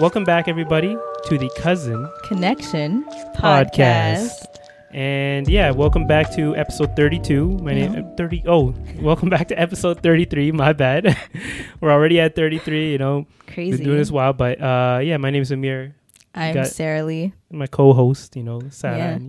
Welcome 0.00 0.24
back, 0.24 0.48
everybody, 0.48 0.96
to 1.26 1.38
the 1.38 1.50
Cousin 1.56 2.08
Connection 2.24 3.04
Podcast. 3.36 3.36
podcast. 3.36 4.44
And 4.92 5.46
yeah, 5.46 5.70
welcome 5.70 6.06
back 6.06 6.32
to 6.34 6.56
episode 6.56 6.96
32. 6.96 7.58
My 7.58 7.72
name 7.74 7.94
Yeah. 7.94 8.14
30 8.16 8.42
Oh, 8.46 8.74
welcome 9.00 9.28
back 9.28 9.48
to 9.48 9.60
episode 9.60 10.02
33. 10.02 10.52
My 10.52 10.72
bad. 10.72 11.16
We're 11.80 11.92
already 11.92 12.18
at 12.20 12.34
33, 12.34 12.92
you 12.92 12.98
know. 12.98 13.26
Crazy. 13.46 13.76
Been 13.76 13.84
doing 13.84 13.98
this 13.98 14.10
while, 14.10 14.32
but 14.32 14.60
uh 14.60 15.00
yeah, 15.02 15.16
my 15.18 15.30
name 15.30 15.42
is 15.42 15.52
Amir. 15.52 15.94
I'm 16.34 16.54
got- 16.54 16.68
Sarah 16.68 17.04
Lee. 17.04 17.32
My 17.50 17.66
co-host, 17.66 18.36
you 18.36 18.42
know, 18.42 18.62
Sarah. 18.70 19.16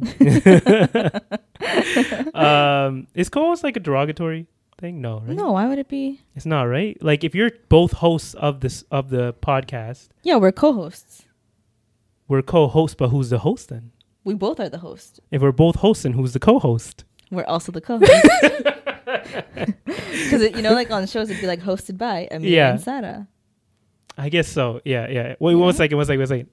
um 2.33 3.07
is 3.13 3.29
co-host 3.29 3.63
like 3.63 3.75
a 3.75 3.79
derogatory 3.79 4.47
thing? 4.81 4.99
No, 5.01 5.19
right? 5.25 5.35
No, 5.37 5.51
why 5.53 5.67
would 5.67 5.79
it 5.79 5.87
be? 5.87 6.21
It's 6.35 6.45
not, 6.45 6.63
right? 6.63 6.97
Like 7.01 7.23
if 7.23 7.33
you're 7.33 7.51
both 7.69 7.93
hosts 7.93 8.33
of 8.33 8.59
this 8.59 8.83
of 8.91 9.09
the 9.09 9.33
podcast, 9.35 10.09
Yeah, 10.23 10.35
we're 10.37 10.51
co-hosts. 10.51 11.23
we're 12.27 12.41
co-hosts, 12.41 12.95
but 12.95 13.09
who's 13.09 13.29
the 13.29 13.39
host 13.39 13.69
then? 13.69 13.91
We 14.23 14.33
both 14.33 14.59
are 14.59 14.69
the 14.69 14.79
host. 14.79 15.19
If 15.31 15.41
we're 15.41 15.51
both 15.51 15.77
hosts, 15.77 16.03
then 16.03 16.13
who's 16.13 16.33
the 16.33 16.39
co-host? 16.39 17.05
We're 17.31 17.45
also 17.45 17.71
the 17.71 17.81
co-host. 17.81 18.11
Because 19.85 20.43
you 20.55 20.61
know, 20.61 20.73
like 20.73 20.91
on 20.91 21.05
shows, 21.07 21.29
it'd 21.29 21.41
be 21.41 21.47
like 21.47 21.61
hosted 21.61 21.97
by 21.97 22.27
Amir 22.31 22.49
Yeah. 22.49 22.71
and 22.71 22.81
Sarah. 22.81 23.27
I 24.17 24.29
guess 24.29 24.47
so. 24.47 24.81
Yeah, 24.85 25.07
yeah. 25.09 25.35
Wait, 25.39 25.53
Yeah. 25.53 25.57
one 25.59 25.73
second, 25.73 25.97
one 25.97 26.05
second, 26.05 26.19
one 26.19 26.27
second. 26.27 26.49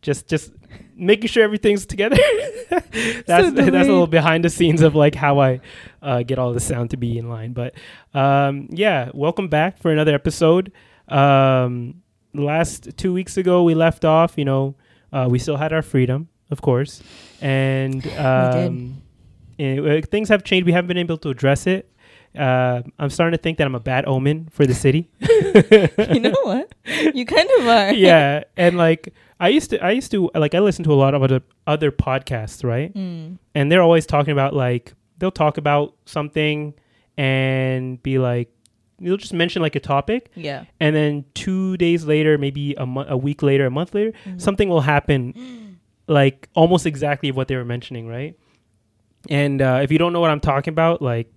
Just, 0.00 0.28
just 0.28 0.52
making 0.94 1.28
sure 1.28 1.42
everything's 1.42 1.86
together. 1.86 2.16
that's 2.70 3.26
that's 3.26 3.56
a 3.56 3.70
little 3.70 4.06
behind 4.06 4.44
the 4.44 4.50
scenes 4.50 4.82
of 4.82 4.94
like 4.94 5.14
how 5.14 5.40
I 5.40 5.60
uh, 6.02 6.22
get 6.22 6.38
all 6.38 6.52
the 6.52 6.60
sound 6.60 6.90
to 6.90 6.96
be 6.96 7.18
in 7.18 7.28
line. 7.28 7.52
But 7.52 7.74
um, 8.14 8.68
yeah, 8.70 9.10
welcome 9.14 9.48
back 9.48 9.78
for 9.78 9.90
another 9.90 10.14
episode. 10.14 10.72
Um, 11.08 12.02
last 12.34 12.96
two 12.96 13.12
weeks 13.12 13.36
ago, 13.36 13.62
we 13.62 13.74
left 13.74 14.04
off. 14.04 14.36
You 14.36 14.44
know, 14.44 14.74
uh, 15.12 15.28
we 15.30 15.38
still 15.38 15.56
had 15.56 15.72
our 15.72 15.82
freedom, 15.82 16.28
of 16.50 16.60
course, 16.60 17.02
and 17.40 18.06
um, 18.18 19.02
and, 19.58 19.88
uh, 19.88 20.00
things 20.02 20.28
have 20.28 20.44
changed. 20.44 20.66
We 20.66 20.72
haven't 20.72 20.88
been 20.88 20.98
able 20.98 21.18
to 21.18 21.30
address 21.30 21.66
it. 21.66 21.90
Uh, 22.36 22.82
I'm 22.98 23.10
starting 23.10 23.36
to 23.36 23.42
think 23.42 23.58
that 23.58 23.66
I'm 23.66 23.74
a 23.74 23.80
bad 23.80 24.06
omen 24.06 24.48
for 24.50 24.66
the 24.66 24.74
city. 24.74 25.08
you 25.20 26.20
know 26.20 26.34
what? 26.42 26.72
You 27.14 27.24
kind 27.24 27.48
of 27.58 27.66
are. 27.68 27.92
yeah, 27.94 28.44
and 28.56 28.76
like 28.76 29.12
I 29.40 29.48
used 29.48 29.70
to, 29.70 29.82
I 29.84 29.92
used 29.92 30.10
to 30.12 30.30
like 30.34 30.54
I 30.54 30.58
listen 30.60 30.84
to 30.84 30.92
a 30.92 30.94
lot 30.96 31.14
of 31.14 31.22
other 31.22 31.40
other 31.66 31.90
podcasts, 31.90 32.64
right? 32.64 32.92
Mm. 32.94 33.38
And 33.54 33.72
they're 33.72 33.82
always 33.82 34.06
talking 34.06 34.32
about 34.32 34.54
like 34.54 34.92
they'll 35.18 35.30
talk 35.30 35.58
about 35.58 35.94
something 36.06 36.74
and 37.16 38.02
be 38.02 38.18
like 38.18 38.50
they'll 39.00 39.16
just 39.16 39.32
mention 39.32 39.62
like 39.62 39.76
a 39.76 39.80
topic, 39.80 40.30
Yeah. 40.34 40.64
and 40.80 40.94
then 40.94 41.24
two 41.34 41.76
days 41.76 42.04
later, 42.04 42.36
maybe 42.36 42.74
a 42.74 42.84
month, 42.86 43.08
a 43.10 43.16
week 43.16 43.42
later, 43.42 43.66
a 43.66 43.70
month 43.70 43.94
later, 43.94 44.12
Mhm. 44.26 44.40
something 44.40 44.68
will 44.68 44.80
happen, 44.80 45.78
like 46.08 46.48
almost 46.54 46.84
exactly 46.86 47.30
what 47.30 47.46
they 47.48 47.54
were 47.56 47.64
mentioning, 47.64 48.08
right? 48.08 48.34
And 49.30 49.60
uh, 49.62 49.80
if 49.82 49.92
you 49.92 49.98
don't 49.98 50.12
know 50.12 50.20
what 50.20 50.30
I'm 50.30 50.40
talking 50.40 50.72
about, 50.72 51.00
like 51.02 51.30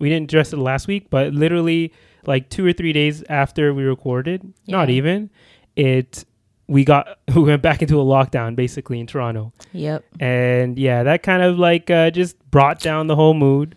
we 0.00 0.08
didn't 0.08 0.24
address 0.24 0.52
it 0.52 0.56
last 0.58 0.88
week, 0.88 1.08
but 1.10 1.32
literally 1.32 1.92
like 2.26 2.48
two 2.50 2.66
or 2.66 2.72
three 2.72 2.92
days 2.92 3.22
after 3.28 3.72
we 3.72 3.84
recorded, 3.84 4.52
not 4.66 4.90
even, 4.90 5.30
it 5.76 6.24
we 6.66 6.84
got 6.84 7.18
we 7.34 7.42
went 7.42 7.62
back 7.62 7.82
into 7.82 8.00
a 8.00 8.04
lockdown 8.04 8.54
basically 8.56 8.98
in 9.00 9.06
Toronto, 9.06 9.52
Yep. 9.72 10.04
and 10.20 10.78
yeah, 10.78 11.02
that 11.04 11.22
kind 11.22 11.42
of 11.42 11.58
like 11.58 11.90
uh, 11.90 12.10
just 12.10 12.36
brought 12.50 12.80
down 12.80 13.06
the 13.06 13.16
whole 13.16 13.34
mood. 13.34 13.76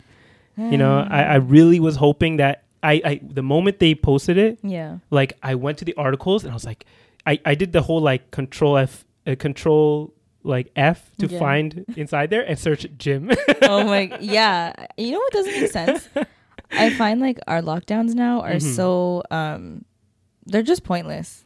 You 0.56 0.78
know, 0.78 1.08
I, 1.10 1.24
I 1.24 1.36
really 1.38 1.80
was 1.80 1.96
hoping 1.96 2.38
that 2.38 2.66
I, 2.84 3.02
I 3.04 3.22
the 3.24 3.42
moment 3.42 3.80
they 3.80 3.96
posted 3.96 4.38
it, 4.38 4.60
Yeah. 4.62 5.00
like 5.10 5.34
I 5.42 5.56
went 5.56 5.80
to 5.80 5.86
the 5.86 5.96
articles 5.96 6.44
and 6.44 6.52
I 6.52 6.54
was 6.54 6.64
like, 6.64 6.86
I, 7.26 7.40
I 7.44 7.56
did 7.56 7.72
the 7.74 7.82
whole 7.82 8.02
like 8.02 8.30
control 8.30 8.78
F, 8.78 9.04
uh, 9.26 9.36
control 9.40 10.14
like 10.44 10.72
F 10.76 11.10
to 11.20 11.28
Yeah. 11.28 11.40
find 11.40 11.86
inside 11.96 12.30
there 12.30 12.42
and 12.42 12.58
search 12.60 12.86
gym. 12.98 13.32
oh 13.64 13.84
my. 13.84 14.16
Yeah. 14.22 14.74
You 14.98 15.12
know 15.12 15.20
what 15.20 15.34
doesn't 15.34 15.54
make 15.62 15.72
sense? 15.72 16.10
I 16.72 16.90
find 16.92 17.20
like 17.22 17.40
our 17.48 17.62
lockdowns 17.62 18.14
now 18.14 18.42
are 18.42 18.56
Mhm. 18.56 18.76
so 18.76 19.24
um, 19.32 19.86
they're 20.46 20.64
just 20.64 20.84
pointless. 20.84 21.44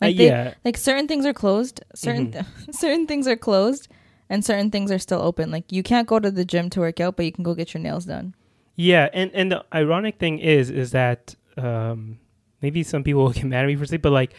Uh, 0.00 0.06
Like 0.06 0.16
they, 0.16 0.26
yeah, 0.28 0.54
like 0.64 0.76
certain 0.76 1.08
things 1.08 1.26
are 1.26 1.34
closed 1.34 1.82
certain 1.94 2.30
th- 2.32 2.44
certain 2.70 3.06
things 3.06 3.26
are 3.26 3.34
closed 3.36 3.88
and 4.30 4.44
certain 4.44 4.70
things 4.70 4.92
are 4.92 4.98
still 4.98 5.20
open 5.20 5.50
like 5.50 5.72
you 5.72 5.82
can't 5.82 6.06
go 6.06 6.20
to 6.20 6.30
the 6.30 6.44
gym 6.44 6.70
to 6.70 6.80
work 6.80 7.00
out 7.00 7.16
but 7.16 7.24
you 7.26 7.32
can 7.32 7.42
go 7.42 7.52
get 7.54 7.74
your 7.74 7.82
nails 7.82 8.04
done 8.04 8.34
yeah, 8.76 9.08
and 9.12 9.32
and 9.34 9.50
the 9.50 9.64
ironic 9.74 10.20
thing 10.20 10.38
is 10.38 10.70
is 10.70 10.92
that 10.92 11.34
um, 11.56 12.20
maybe 12.62 12.84
some 12.84 13.02
people 13.02 13.24
will 13.24 13.32
get 13.32 13.42
mad 13.44 13.64
at 13.64 13.66
me 13.66 13.74
for 13.74 13.86
saying, 13.86 14.02
but 14.02 14.12
like 14.12 14.32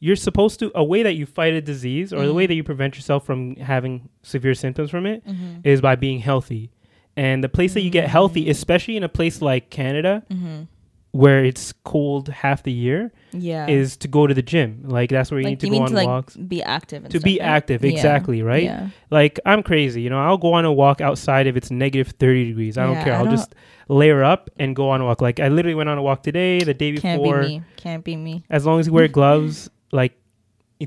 you're 0.00 0.16
supposed 0.16 0.58
to 0.60 0.72
a 0.74 0.82
way 0.82 1.02
that 1.02 1.14
you 1.14 1.26
fight 1.26 1.52
a 1.52 1.60
disease 1.60 2.12
or 2.12 2.24
the 2.26 2.32
Mhm. 2.32 2.36
way 2.36 2.46
that 2.46 2.54
you 2.54 2.64
prevent 2.64 2.96
yourself 2.96 3.24
from 3.24 3.54
having 3.56 4.08
severe 4.22 4.54
symptoms 4.54 4.90
from 4.90 5.04
it 5.06 5.24
mm-hmm. 5.26 5.60
is 5.62 5.80
by 5.80 5.94
being 5.94 6.20
healthy. 6.20 6.70
And 7.16 7.44
the 7.44 7.48
place 7.50 7.74
that 7.74 7.82
you 7.82 7.90
get 7.90 8.08
healthy, 8.08 8.46
Mm. 8.46 8.50
especially 8.50 8.96
in 8.96 9.02
a 9.02 9.08
place 9.08 9.42
like 9.42 9.68
Canada 9.68 10.22
Mm-hmm. 10.32 10.62
where 11.12 11.44
it's 11.44 11.72
cold 11.84 12.28
half 12.28 12.62
the 12.62 12.70
year, 12.72 13.12
yeah 13.32 13.66
is 13.66 13.96
to 13.98 14.06
go 14.08 14.26
to 14.28 14.32
the 14.32 14.42
gym. 14.42 14.84
Like 14.84 15.10
that's 15.10 15.30
where 15.30 15.40
you 15.40 15.44
like 15.44 15.50
need 15.52 15.60
to 15.60 15.66
you 15.66 15.72
go 15.72 15.74
mean 15.74 15.82
on 15.82 15.88
to 15.90 15.94
like 15.96 16.06
walks. 16.06 16.36
be 16.36 16.62
active 16.62 17.02
and 17.04 17.10
To 17.12 17.18
stuff, 17.18 17.24
be 17.24 17.38
right? 17.40 17.46
active, 17.46 17.84
Yeah. 17.84 17.90
exactly, 17.90 18.42
right? 18.42 18.62
yeah 18.62 18.88
Like 19.10 19.38
I'm 19.44 19.62
crazy, 19.62 20.00
you 20.02 20.08
know. 20.08 20.20
I'll 20.20 20.38
go 20.38 20.52
on 20.54 20.64
a 20.64 20.72
walk 20.72 21.00
outside 21.00 21.46
if 21.48 21.56
it's 21.56 21.70
negative 21.70 22.14
thirty 22.18 22.44
degrees. 22.46 22.78
I 22.78 22.86
don't 22.86 23.02
care. 23.04 23.12
I 23.14 23.18
I'll 23.18 23.24
don't- 23.24 23.34
just 23.36 23.54
layer 23.88 24.22
up 24.22 24.48
and 24.56 24.74
go 24.76 24.88
on 24.88 25.00
a 25.00 25.04
walk. 25.04 25.20
Like 25.20 25.40
I 25.40 25.48
literally 25.48 25.74
went 25.74 25.88
on 25.90 25.98
a 25.98 26.02
walk 26.02 26.22
today, 26.22 26.60
the 26.60 26.72
day 26.74 26.92
can't 26.96 27.20
before. 27.20 27.42
be 27.42 27.48
me 27.58 27.62
can't 27.76 28.04
be 28.04 28.14
me 28.16 28.44
As 28.48 28.64
long 28.64 28.78
as 28.78 28.86
you 28.86 28.92
wear 28.92 29.08
gloves, 29.08 29.68
like 29.92 30.12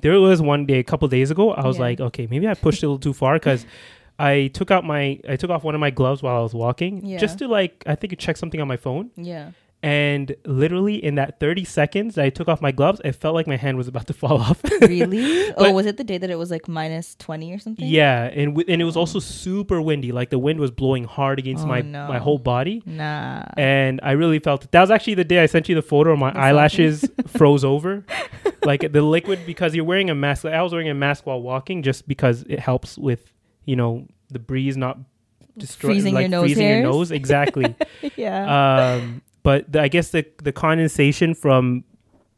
there 0.01 0.19
was 0.19 0.41
one 0.41 0.65
day 0.65 0.79
a 0.79 0.83
couple 0.83 1.07
days 1.07 1.29
ago, 1.31 1.51
I 1.51 1.65
was 1.67 1.77
Yeah. 1.77 1.83
like, 1.83 1.99
okay, 2.01 2.27
maybe 2.29 2.47
I 2.47 2.53
pushed 2.55 2.81
it 2.83 2.85
a 2.85 2.89
little 2.89 2.99
too 2.99 3.13
far 3.13 3.35
because. 3.35 3.65
I 4.19 4.51
took 4.53 4.69
out 4.69 4.85
my 4.85 5.19
I 5.27 5.37
took 5.37 5.49
off 5.49 5.63
one 5.63 5.73
of 5.73 5.81
my 5.81 5.89
gloves 5.89 6.21
while 6.21 6.37
I 6.37 6.41
was 6.41 6.53
walking 6.53 7.03
Yeah. 7.03 7.17
just 7.17 7.39
to 7.39 7.47
like 7.47 7.83
I 7.87 7.95
think 7.95 8.15
check 8.19 8.37
something 8.37 8.61
on 8.61 8.67
my 8.67 8.77
phone 8.77 9.09
yeah 9.15 9.51
and 9.83 10.35
literally 10.45 10.95
in 11.03 11.15
that 11.15 11.39
30 11.41 11.65
seconds 11.65 12.15
that 12.15 12.23
I 12.25 12.29
took 12.29 12.47
off 12.47 12.61
my 12.61 12.71
gloves 12.71 13.01
it 13.03 13.11
felt 13.11 13.35
like 13.35 13.47
my 13.47 13.57
hand 13.57 13.77
was 13.77 13.87
about 13.89 14.07
to 14.07 14.13
fall 14.21 14.39
off 14.39 14.61
really 14.81 15.49
oh 15.51 15.53
But- 15.57 15.73
was 15.73 15.85
it 15.85 15.97
the 15.97 16.03
day 16.05 16.17
that 16.17 16.29
it 16.29 16.37
was 16.37 16.49
like 16.49 16.67
minus 16.67 17.15
20 17.15 17.51
or 17.53 17.59
something 17.59 17.85
Yeah, 17.85 18.23
and 18.33 18.53
w- 18.55 18.65
and 18.67 18.81
it 18.81 18.85
was 18.85 18.95
also 18.95 19.19
super 19.19 19.81
windy. 19.81 20.11
Like 20.13 20.29
the 20.29 20.39
wind 20.39 20.59
was 20.59 20.71
blowing 20.71 21.03
hard 21.03 21.37
against 21.37 21.65
Oh, 21.65 21.67
my 21.67 21.81
no. 21.81 22.07
my 22.07 22.17
whole 22.17 22.37
body, 22.39 22.81
nah 22.85 23.43
and 23.57 23.99
I 24.01 24.11
really 24.13 24.39
felt 24.39 24.63
it. 24.63 24.71
That 24.71 24.81
was 24.81 24.89
actually 24.91 25.15
the 25.15 25.25
day 25.25 25.39
I 25.43 25.47
sent 25.47 25.67
you 25.69 25.75
the 25.75 25.81
photo. 25.81 26.11
Where 26.11 26.17
my 26.17 26.31
eyelashes 26.31 27.05
froze 27.27 27.63
over, 27.65 28.05
like 28.63 28.89
the 28.91 29.01
liquid 29.01 29.39
because 29.45 29.75
you're 29.75 29.85
wearing 29.85 30.09
a 30.09 30.15
mask. 30.15 30.43
Like, 30.45 30.53
I 30.53 30.61
was 30.61 30.71
wearing 30.71 30.89
a 30.89 30.93
mask 30.93 31.25
while 31.25 31.41
walking 31.41 31.83
just 31.83 32.07
because 32.07 32.43
it 32.47 32.59
helps 32.59 32.97
with 32.97 33.31
you 33.65 33.75
know 33.75 34.07
the 34.29 34.39
breeze 34.39 34.77
not 34.77 34.97
destroying 35.57 36.13
like 36.13 36.23
your 36.23 36.29
nose 36.29 36.45
freezing 36.45 36.67
your 36.67 36.81
nose 36.83 37.11
exactly. 37.11 37.75
yeah 38.15 38.95
um, 38.95 39.21
but 39.43 39.71
the, 39.71 39.81
I 39.81 39.87
guess 39.87 40.09
the 40.09 40.25
the 40.41 40.51
condensation 40.51 41.33
from 41.33 41.83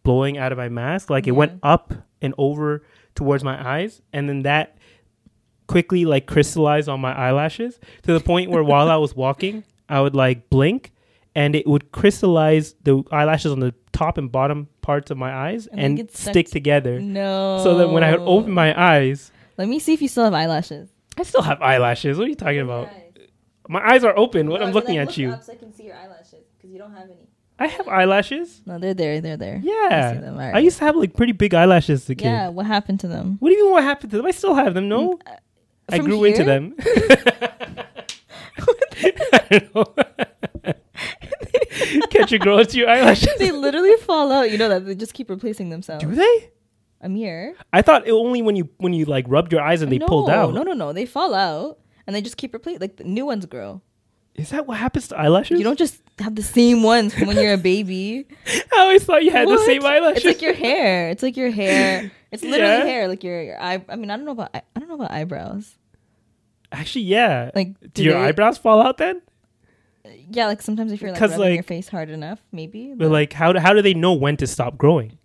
blowing 0.03 0.37
out 0.37 0.51
of 0.51 0.57
my 0.57 0.69
mask, 0.69 1.09
like 1.09 1.27
it 1.27 1.31
went 1.31 1.53
mm-hmm. 1.53 1.67
up 1.67 1.93
and 2.21 2.33
over 2.37 2.83
towards 3.15 3.43
my 3.43 3.75
eyes, 3.75 4.01
and 4.11 4.27
then 4.27 4.43
that 4.43 4.77
quickly 5.67 6.05
like 6.05 6.27
crystallized 6.27 6.89
on 6.89 6.99
my 6.99 7.13
eyelashes 7.13 7.79
to 8.03 8.13
the 8.13 8.19
point 8.19 8.51
where 8.51 8.63
while 8.63 8.89
I 8.89 8.97
was 8.97 9.15
walking, 9.15 9.63
I 9.89 10.01
would 10.01 10.15
like 10.15 10.49
blink, 10.49 10.91
and 11.33 11.55
it 11.55 11.67
would 11.67 11.91
crystallize 11.91 12.75
the 12.83 13.03
eyelashes 13.11 13.51
on 13.51 13.59
the 13.59 13.73
top 13.91 14.17
and 14.17 14.31
bottom 14.31 14.67
parts 14.81 15.09
of 15.09 15.17
my 15.17 15.33
eyes 15.33 15.67
And, 15.67 15.79
and, 15.79 15.97
like, 15.99 16.11
stick 16.11 16.49
together. 16.49 16.99
no 16.99 17.61
So 17.63 17.77
that 17.77 17.89
when 17.89 18.03
I 18.03 18.11
would 18.11 18.21
open 18.21 18.51
my 18.51 18.79
eyes, 18.79 19.31
let 19.57 19.67
me 19.67 19.79
see 19.79 19.93
if 19.93 20.01
you 20.01 20.07
still 20.07 20.25
have 20.25 20.33
eyelashes 20.33 20.89
I 21.17 21.23
still 21.23 21.41
have 21.41 21.61
eyelashes. 21.61 22.17
What 22.17 22.25
are 22.25 22.29
you 22.29 22.35
talking 22.35 22.59
about? 22.59 22.89
My 23.67 23.85
eyes 23.87 24.03
are 24.03 24.15
open. 24.17 24.49
What 24.49 24.61
I'm 24.61 24.73
looking 24.73 24.97
at 24.97 25.17
you. 25.17 25.37
so 25.41 25.53
I 25.53 25.55
can 25.55 25.73
see 25.73 25.85
your 25.85 25.95
eyelashes 25.95 26.24
because 26.65 26.73
you 26.73 26.79
don't 26.79 26.95
have 26.95 27.09
any. 27.09 27.29
I 27.57 27.67
have 27.67 27.87
eyelashes. 27.87 28.61
No, 28.65 28.79
they're 28.79 28.93
there. 28.93 29.21
They're 29.21 29.37
there. 29.37 29.57
I 29.57 29.61
see 29.61 29.69
Yeah. 29.69 30.13
them. 30.15 30.37
I 30.37 30.59
used 30.59 30.77
to 30.79 30.85
have 30.85 30.95
like 30.95 31.15
pretty 31.15 31.31
big 31.31 31.53
eyelashes 31.53 32.03
as 32.03 32.09
a 32.09 32.15
kid. 32.15 32.25
Yeah. 32.25 32.49
What 32.49 32.65
happened 32.65 32.99
to 33.01 33.07
them? 33.07 33.37
What 33.39 33.49
do 33.49 33.55
you 33.55 33.63
mean? 33.63 33.71
What 33.71 33.83
happened 33.83 34.11
to 34.11 34.17
them? 34.17 34.25
I 34.25 34.31
still 34.31 34.55
have 34.55 34.73
them. 34.73 34.89
No, 34.89 35.13
mm, 35.13 35.21
uh, 35.25 35.35
I 35.89 35.97
From 35.97 36.07
grew 36.07 36.23
into 36.25 36.43
them. 36.43 36.75
I 39.33 39.45
don't 39.51 39.75
know. 39.75 39.93
Catch 42.09 42.31
a 42.33 42.39
girl 42.39 42.59
into 42.59 42.77
your 42.77 42.89
eyelashes. 42.89 43.29
they 43.37 43.51
literally 43.51 43.95
fall 43.97 44.31
out. 44.31 44.51
You 44.51 44.57
know 44.57 44.69
that 44.69 44.85
they 44.85 44.95
just 44.95 45.13
keep 45.13 45.29
replacing 45.29 45.69
themselves. 45.69 46.03
Do 46.03 46.13
they? 46.13 46.49
Amir. 47.01 47.55
I 47.71 47.81
thought 47.81 48.07
it 48.07 48.11
only 48.11 48.41
when 48.41 48.55
you 48.55 48.69
when 48.77 48.93
you 48.93 49.05
like 49.05 49.25
rubbed 49.27 49.53
your 49.53 49.61
eyes 49.61 49.81
and 49.81 49.91
they 49.91 49.99
no, 49.99 50.07
pulled 50.07 50.29
out. 50.29 50.53
No, 50.53 50.63
no, 50.63 50.73
no. 50.73 50.91
They 50.91 51.05
fall 51.05 51.33
out 51.33 51.79
and 52.07 52.15
they 52.15 52.21
just 52.21 52.35
keep 52.35 52.53
replacing. 52.53 52.81
Like 52.81 52.97
the 52.97 53.03
new 53.05 53.25
ones 53.25 53.45
grow. 53.45 53.81
Is 54.33 54.49
that 54.49 54.67
what 54.67 54.77
happens 54.77 55.07
to 55.09 55.17
eyelashes? 55.17 55.57
You 55.57 55.63
don't 55.63 55.79
just 55.79 56.01
have 56.19 56.35
the 56.35 56.43
same 56.43 56.81
ones 56.83 57.13
from 57.13 57.27
when 57.27 57.37
you're 57.37 57.53
a 57.53 57.57
baby. 57.57 58.25
I 58.47 58.79
always 58.79 59.03
thought 59.03 59.23
you 59.23 59.31
had 59.31 59.47
the 59.47 59.57
same 59.65 59.85
eyelashes. 59.85 60.17
It's 60.17 60.25
like 60.25 60.41
your 60.41 60.53
hair. 60.53 61.09
It's 61.09 61.21
like 61.23 61.35
your 61.37 61.51
hair. 61.51 62.11
It's 62.31 62.43
literally 62.43 62.73
Yeah. 62.73 62.85
hair. 62.85 63.07
Like 63.07 63.23
your, 63.23 63.41
your 63.43 63.61
eye. 63.61 63.83
I 63.89 63.95
mean, 63.95 64.09
I 64.11 64.15
don't 64.17 64.25
know 64.25 64.31
about. 64.31 64.49
I 64.53 64.61
don't 64.79 64.87
know 64.87 64.95
about 64.95 65.11
eyebrows. 65.11 65.75
Actually, 66.71 67.03
yeah. 67.05 67.51
Like, 67.53 67.79
do 67.79 67.87
do 67.89 68.03
your 68.03 68.13
they- 68.13 68.25
eyebrows 68.27 68.57
fall 68.57 68.81
out 68.81 68.97
then? 68.97 69.21
Yeah, 70.29 70.45
like 70.47 70.61
sometimes 70.61 70.91
if 70.91 71.01
you're 71.01 71.11
like 71.11 71.19
rubbing 71.21 71.53
your 71.55 71.63
face 71.63 71.87
hard 71.89 72.09
enough, 72.09 72.39
maybe. 72.51 72.93
But 72.95 73.09
like, 73.11 73.33
how 73.33 73.51
do, 73.53 73.59
how 73.59 73.73
do 73.73 73.81
they 73.81 73.93
know 73.95 74.13
when 74.13 74.37
to 74.37 74.45
stop 74.47 74.77
growing? 74.77 75.17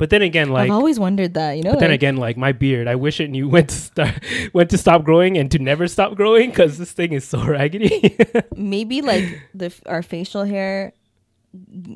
But 0.00 0.08
then 0.08 0.22
again, 0.22 0.48
like, 0.48 0.64
I've 0.70 0.74
always 0.76 0.98
wondered 0.98 1.34
that. 1.34 1.52
You 1.58 1.62
know, 1.62 1.72
but 1.72 1.80
then 1.80 1.90
again, 1.90 2.16
like 2.16 2.38
my 2.38 2.52
beard, 2.52 2.88
I 2.88 2.94
wish 2.94 3.20
it 3.20 3.28
knew 3.28 3.48
when 3.50 3.66
to 3.66 3.74
start, 3.74 4.14
when 4.52 4.66
to 4.68 4.78
stop 4.78 5.04
growing 5.04 5.36
and 5.36 5.50
to 5.50 5.58
never 5.58 5.86
stop 5.86 6.14
growing 6.14 6.48
because 6.48 6.78
this 6.78 6.90
thing 6.92 7.12
is 7.12 7.22
so 7.28 7.44
raggedy. 7.56 8.16
maybe 8.56 9.02
like 9.02 9.24
the 9.54 9.70
our 9.84 10.02
facial 10.02 10.44
hair, 10.44 10.94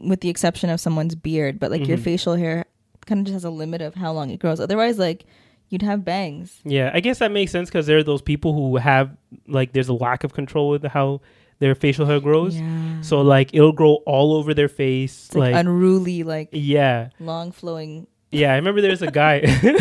with 0.03 0.21
the 0.21 0.29
exception 0.29 0.69
of 0.69 0.81
someone's 0.81 1.15
beard, 1.15 1.59
but 1.59 1.71
like 1.71 1.89
your 1.89 1.97
Mhm. 1.97 2.03
facial 2.03 2.35
hair 2.37 2.67
kind 3.07 3.21
of 3.21 3.25
just 3.27 3.33
has 3.35 3.45
a 3.45 3.51
limit 3.51 3.81
of 3.81 3.95
how 3.95 4.13
long 4.13 4.29
it 4.31 4.39
grows. 4.39 4.61
Otherwise, 4.61 4.99
like 4.99 5.25
you'd 5.71 5.81
have 5.83 6.05
bangs. 6.05 6.61
yeah, 6.65 6.91
I 6.93 7.01
guess 7.01 7.21
that 7.21 7.33
makes 7.33 7.53
sense 7.53 7.71
because 7.71 7.87
there 7.87 7.97
are 7.97 8.03
those 8.05 8.21
people 8.23 8.53
who 8.53 8.77
have 8.77 9.17
like 9.49 9.73
there's 9.73 9.89
a 9.89 9.95
lack 9.95 10.25
of 10.25 10.35
control 10.35 10.69
with 10.69 10.85
how 10.85 11.23
their 11.59 11.75
facial 11.75 12.07
hair 12.07 12.21
grows. 12.21 12.57
Yeah. 12.57 13.01
So 13.03 13.21
like 13.23 13.55
it'll 13.55 13.73
grow 13.73 13.95
all 14.07 14.35
over 14.35 14.55
their 14.55 14.69
face, 14.69 15.35
like, 15.35 15.53
like, 15.53 15.61
unruly, 15.61 16.23
like 16.23 16.49
yeah, 16.53 17.11
long 17.21 17.53
flowing. 17.53 18.07
yeah. 18.31 18.53
I 18.53 18.57
remember 18.57 18.81
there's 18.81 19.03
a 19.03 19.11
guy, 19.11 19.43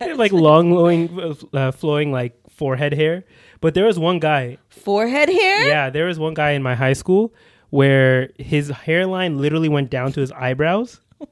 like 0.16 0.32
long 0.32 0.70
flowing, 0.70 1.36
uh, 1.52 1.72
flowing 1.72 2.12
like 2.12 2.34
forehead 2.50 2.94
hair. 2.94 3.24
But 3.60 3.74
there 3.74 3.84
was 3.84 3.98
one 3.98 4.18
guy 4.20 4.58
Forehead 4.68 5.28
hair? 5.28 5.68
Yeah, 5.68 5.90
there 5.90 6.06
was 6.06 6.18
one 6.18 6.34
guy 6.34 6.52
in 6.52 6.62
my 6.62 6.74
high 6.74 6.94
school 6.94 7.34
where 7.68 8.30
his 8.38 8.68
hairline 8.70 9.38
literally 9.38 9.68
went 9.68 9.90
down 9.90 10.12
to 10.12 10.20
his 10.20 10.32
eyebrows. 10.32 11.00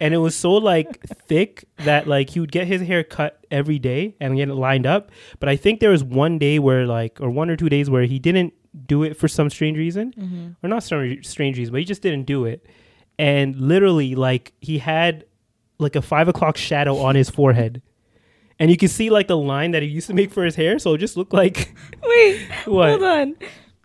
And 0.00 0.12
it 0.12 0.18
was 0.18 0.34
so 0.34 0.54
like 0.54 1.00
thick 1.28 1.64
that 1.84 2.08
like 2.08 2.30
he 2.30 2.40
would 2.40 2.50
get 2.50 2.66
his 2.66 2.82
hair 2.82 3.04
cut 3.04 3.38
every 3.52 3.78
day 3.78 4.16
and 4.18 4.36
get 4.36 4.48
it 4.48 4.54
lined 4.54 4.84
up. 4.84 5.12
But 5.38 5.48
I 5.48 5.54
think 5.54 5.78
there 5.78 5.90
was 5.90 6.02
one 6.02 6.38
day 6.40 6.58
where 6.58 6.86
like 6.86 7.20
or 7.20 7.30
one 7.30 7.48
or 7.50 7.56
two 7.56 7.68
days 7.68 7.88
where 7.88 8.02
he 8.02 8.18
didn't 8.18 8.52
do 8.86 9.02
it 9.02 9.16
for 9.16 9.28
some 9.28 9.50
strange 9.50 9.76
reason. 9.78 10.12
Mm-hmm. 10.16 10.48
Or 10.62 10.68
not 10.68 10.82
some 10.82 11.22
strange 11.22 11.58
reason, 11.58 11.72
but 11.72 11.78
he 11.78 11.84
just 11.84 12.02
didn't 12.02 12.24
do 12.24 12.44
it. 12.44 12.66
And 13.18 13.56
literally 13.56 14.14
like 14.14 14.52
he 14.60 14.78
had 14.78 15.24
like 15.78 15.96
a 15.96 16.02
five 16.02 16.28
o'clock 16.28 16.56
shadow 16.56 16.96
on 16.98 17.14
his 17.14 17.28
forehead. 17.30 17.82
And 18.58 18.70
you 18.70 18.76
can 18.76 18.88
see 18.88 19.10
like 19.10 19.26
the 19.26 19.36
line 19.36 19.72
that 19.72 19.82
he 19.82 19.88
used 19.88 20.06
to 20.06 20.14
make 20.14 20.30
for 20.32 20.44
his 20.44 20.54
hair, 20.54 20.78
so 20.78 20.94
it 20.94 20.98
just 20.98 21.16
looked 21.16 21.32
like 21.32 21.74
Wait, 22.02 22.40
what? 22.66 22.90
hold 22.90 23.02
on. 23.02 23.36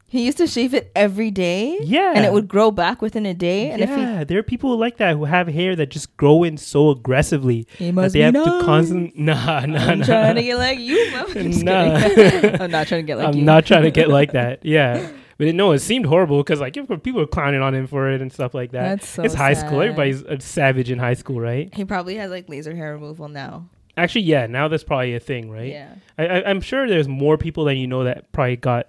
He 0.09 0.25
used 0.25 0.37
to 0.37 0.47
shave 0.47 0.73
it 0.73 0.89
every 0.95 1.31
day. 1.31 1.77
Yeah. 1.81 2.13
And 2.15 2.25
it 2.25 2.31
would 2.31 2.47
grow 2.47 2.71
back 2.71 3.01
within 3.01 3.25
a 3.25 3.33
day. 3.33 3.71
And 3.71 3.81
if 3.81 3.89
he 3.89 3.95
yeah, 3.95 4.23
there 4.23 4.39
are 4.39 4.43
people 4.43 4.77
like 4.77 4.97
that 4.97 5.17
who 5.17 5.25
have 5.25 5.49
hair 5.49 5.75
that 5.75 5.87
just 5.89 6.15
grow 6.15 6.43
in 6.43 6.55
so 6.55 6.91
aggressively 6.91 7.67
He 7.77 7.91
that 7.91 8.13
they 8.13 8.21
have 8.21 8.33
nice. 8.33 8.45
to 8.45 8.65
constant. 8.65 9.17
Nah, 9.27 9.65
nah, 9.65 9.79
I'm 9.79 9.99
nah. 9.99 10.05
trying 10.05 10.35
to 10.35 10.43
get 10.43 10.57
like 10.57 10.79
you. 10.79 11.13
I'm 11.35 11.51
Nah. 11.65 11.95
I'm 12.61 12.71
not 12.71 12.87
trying 12.87 13.01
to 13.01 13.07
get 13.07 13.17
like 13.17 13.27
I'm 13.27 13.33
you. 13.35 13.43
not 13.43 13.65
trying 13.65 13.83
to 13.83 13.91
get 13.91 14.07
like 14.07 14.31
that. 14.31 14.63
Yeah, 14.63 15.11
but 15.37 15.47
it, 15.47 15.55
no, 15.55 15.73
it 15.73 15.79
seemed 15.79 16.05
horrible 16.05 16.41
because 16.41 16.61
like 16.61 16.73
people 16.73 17.19
were 17.19 17.27
clowning 17.27 17.61
on 17.61 17.75
him 17.75 17.85
for 17.87 18.09
it 18.09 18.21
and 18.21 18.31
stuff 18.31 18.53
like 18.53 18.71
that. 18.71 18.99
That's 18.99 19.09
so 19.09 19.23
it's 19.23 19.33
high 19.33 19.53
school. 19.55 19.81
Everybody's 19.81 20.21
a 20.21 20.39
savage 20.39 20.89
in 20.89 20.99
high 20.99 21.15
school, 21.15 21.41
right? 21.41 21.73
He 21.75 21.83
probably 21.83 22.15
has 22.15 22.31
like 22.31 22.47
laser 22.47 22.73
hair 22.73 22.93
removal 22.93 23.27
now. 23.27 23.67
Actually, 23.97 24.21
yeah. 24.21 24.47
Now 24.47 24.67
that's 24.69 24.83
probably 24.85 25.15
a 25.15 25.19
thing, 25.19 25.51
right? 25.51 25.71
Yeah. 25.71 25.95
I, 26.17 26.27
I, 26.27 26.49
I'm 26.49 26.61
sure 26.61 26.87
there's 26.87 27.07
more 27.09 27.37
people 27.37 27.65
than 27.65 27.77
you 27.77 27.87
know 27.87 28.05
that 28.05 28.31
probably 28.31 28.55
got 28.55 28.87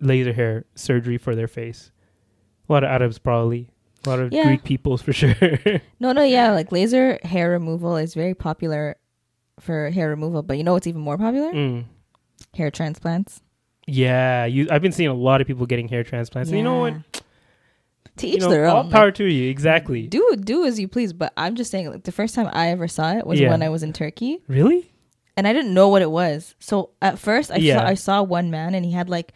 laser 0.00 0.32
hair 0.32 0.64
surgery 0.74 1.18
for 1.18 1.34
their 1.34 1.48
face. 1.48 1.90
A 2.68 2.72
lot 2.72 2.84
of 2.84 2.90
Arabs 2.90 3.18
probably. 3.18 3.70
A 4.06 4.08
lot 4.10 4.18
of 4.20 4.32
Yeah. 4.32 4.44
Greek 4.44 4.64
peoples 4.64 5.00
for 5.02 5.12
sure. 5.20 5.34
No, 6.00 6.12
no, 6.12 6.22
yeah. 6.22 6.50
Like 6.52 6.70
laser 6.72 7.18
hair 7.22 7.50
removal 7.50 7.96
is 7.96 8.14
very 8.14 8.34
popular 8.34 8.96
for 9.60 9.90
hair 9.90 10.08
removal. 10.08 10.42
But 10.42 10.58
you 10.58 10.64
know 10.64 10.72
what's 10.74 10.86
even 10.86 11.00
more 11.00 11.16
popular? 11.18 11.52
Mm. 11.52 11.84
Hair 12.54 12.70
transplants. 12.70 13.40
Yeah, 13.86 14.44
you. 14.46 14.66
I've 14.70 14.82
been 14.82 14.92
seeing 14.92 15.10
a 15.10 15.14
lot 15.14 15.40
of 15.40 15.46
people 15.46 15.66
getting 15.66 15.88
hair 15.88 16.02
transplants. 16.04 16.48
And 16.50 16.56
you 16.58 16.64
know 16.64 16.80
what? 16.80 16.94
Yeah. 16.94 17.20
To 18.18 18.26
You 18.28 18.34
each 18.34 18.40
know, 18.40 18.48
their 18.50 18.66
all 18.66 18.84
own. 18.84 18.90
power 18.90 19.06
Like, 19.06 19.14
to 19.16 19.24
you. 19.24 19.50
Exactly. 19.50 20.06
do 20.06 20.36
do 20.36 20.64
as 20.64 20.78
you 20.78 20.86
please. 20.88 21.12
But 21.12 21.32
I'm 21.36 21.54
just 21.56 21.70
saying, 21.70 21.90
like 21.90 22.04
the 22.04 22.12
first 22.12 22.34
time 22.34 22.48
I 22.52 22.68
ever 22.68 22.86
saw 22.88 23.12
it 23.16 23.26
was 23.26 23.40
Yeah. 23.40 23.50
when 23.50 23.62
I 23.62 23.68
was 23.70 23.82
in 23.82 23.92
Turkey, 23.92 24.38
Really? 24.48 24.90
and 25.36 25.48
I 25.48 25.52
didn't 25.52 25.74
know 25.74 25.88
what 25.88 26.00
it 26.02 26.10
was. 26.10 26.54
So 26.60 26.90
at 27.02 27.18
first, 27.18 27.50
I 27.50 27.56
Yeah. 27.56 27.78
saw 27.80 27.86
I 27.86 27.94
saw 27.94 28.22
one 28.22 28.50
man, 28.50 28.74
and 28.74 28.84
he 28.86 28.92
had 28.92 29.08
like 29.10 29.32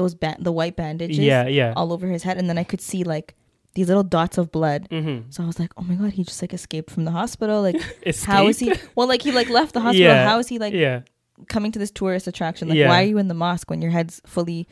those 0.00 0.14
ba- 0.14 0.36
the 0.38 0.52
white 0.52 0.76
bandages 0.76 1.18
Yeah, 1.18 1.46
yeah. 1.46 1.72
all 1.76 1.92
over 1.92 2.06
his 2.08 2.22
head, 2.22 2.36
and 2.38 2.48
then 2.48 2.58
I 2.58 2.64
could 2.64 2.80
see 2.80 3.02
like 3.04 3.34
these 3.74 3.88
little 3.88 4.02
dots 4.16 4.36
of 4.38 4.50
blood. 4.50 4.88
Mm-hmm. 4.90 5.30
So 5.30 5.42
I 5.44 5.46
was 5.46 5.58
like, 5.62 5.72
oh 5.76 5.82
my 5.82 5.94
god, 5.94 6.12
he 6.18 6.24
just 6.24 6.40
like 6.42 6.54
escaped 6.54 6.90
from 6.90 7.04
the 7.04 7.10
hospital. 7.20 7.62
Like, 7.62 7.76
how 8.26 8.48
is 8.48 8.58
he? 8.58 8.72
Well, 8.96 9.06
like 9.08 9.22
he 9.22 9.30
like 9.32 9.48
left 9.48 9.72
the 9.74 9.80
hospital. 9.80 10.06
Yeah. 10.14 10.24
How 10.30 10.38
is 10.38 10.48
he 10.48 10.58
like 10.58 10.72
yeah. 10.74 11.02
coming 11.48 11.70
to 11.72 11.78
this 11.78 11.90
tourist 11.90 12.26
attraction? 12.26 12.68
Like, 12.68 12.78
Yeah. 12.78 12.88
why 12.88 13.02
are 13.02 13.06
you 13.06 13.18
in 13.18 13.28
the 13.28 13.34
mosque 13.44 13.70
when 13.70 13.80
your 13.82 13.90
head's 13.92 14.20
fully 14.26 14.66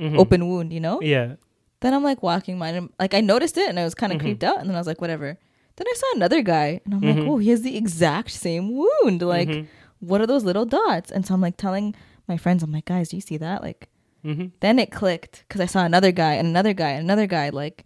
Mhm. 0.00 0.16
open 0.18 0.48
wound? 0.48 0.72
You 0.72 0.80
know. 0.80 1.00
Yeah. 1.02 1.34
Then 1.80 1.92
I'm 1.94 2.02
like 2.10 2.22
walking 2.22 2.56
mine, 2.58 2.74
and 2.74 2.88
like 2.98 3.14
I 3.14 3.20
noticed 3.20 3.56
it, 3.58 3.68
and 3.68 3.78
I 3.78 3.84
was 3.84 3.94
kind 3.94 4.12
of 4.12 4.18
Mhm. 4.18 4.22
creeped 4.24 4.44
out, 4.44 4.58
and 4.60 4.68
then 4.68 4.76
I 4.76 4.80
was 4.80 4.86
like, 4.86 5.00
whatever. 5.00 5.36
Then 5.76 5.86
I 5.86 5.94
saw 5.96 6.06
another 6.16 6.42
guy, 6.42 6.80
and 6.84 6.94
I'm 6.94 7.00
like, 7.02 7.24
oh, 7.28 7.38
he 7.38 7.50
has 7.50 7.62
the 7.62 7.76
exact 7.76 8.30
same 8.32 8.64
wound. 8.78 9.22
Like, 9.22 9.48
Mhm. 9.48 9.66
what 10.00 10.20
are 10.20 10.26
those 10.26 10.42
little 10.44 10.64
dots? 10.66 11.12
And 11.12 11.24
so 11.24 11.34
I'm 11.34 11.40
like 11.40 11.56
telling 11.56 11.94
my 12.26 12.36
friends, 12.36 12.62
I'm 12.64 12.72
like, 12.72 12.86
guys, 12.86 13.10
do 13.10 13.16
you 13.16 13.20
see 13.22 13.36
that? 13.36 13.62
Like, 13.62 13.88
Mhm. 14.24 14.52
then 14.60 14.78
it 14.78 14.90
clicked 14.90 15.44
because 15.46 15.60
I 15.60 15.66
saw 15.66 15.84
another 15.84 16.12
guy 16.12 16.34
and 16.34 16.48
another 16.48 16.72
guy 16.72 16.90
and 16.90 17.04
another 17.04 17.26
guy. 17.26 17.50
Like, 17.50 17.84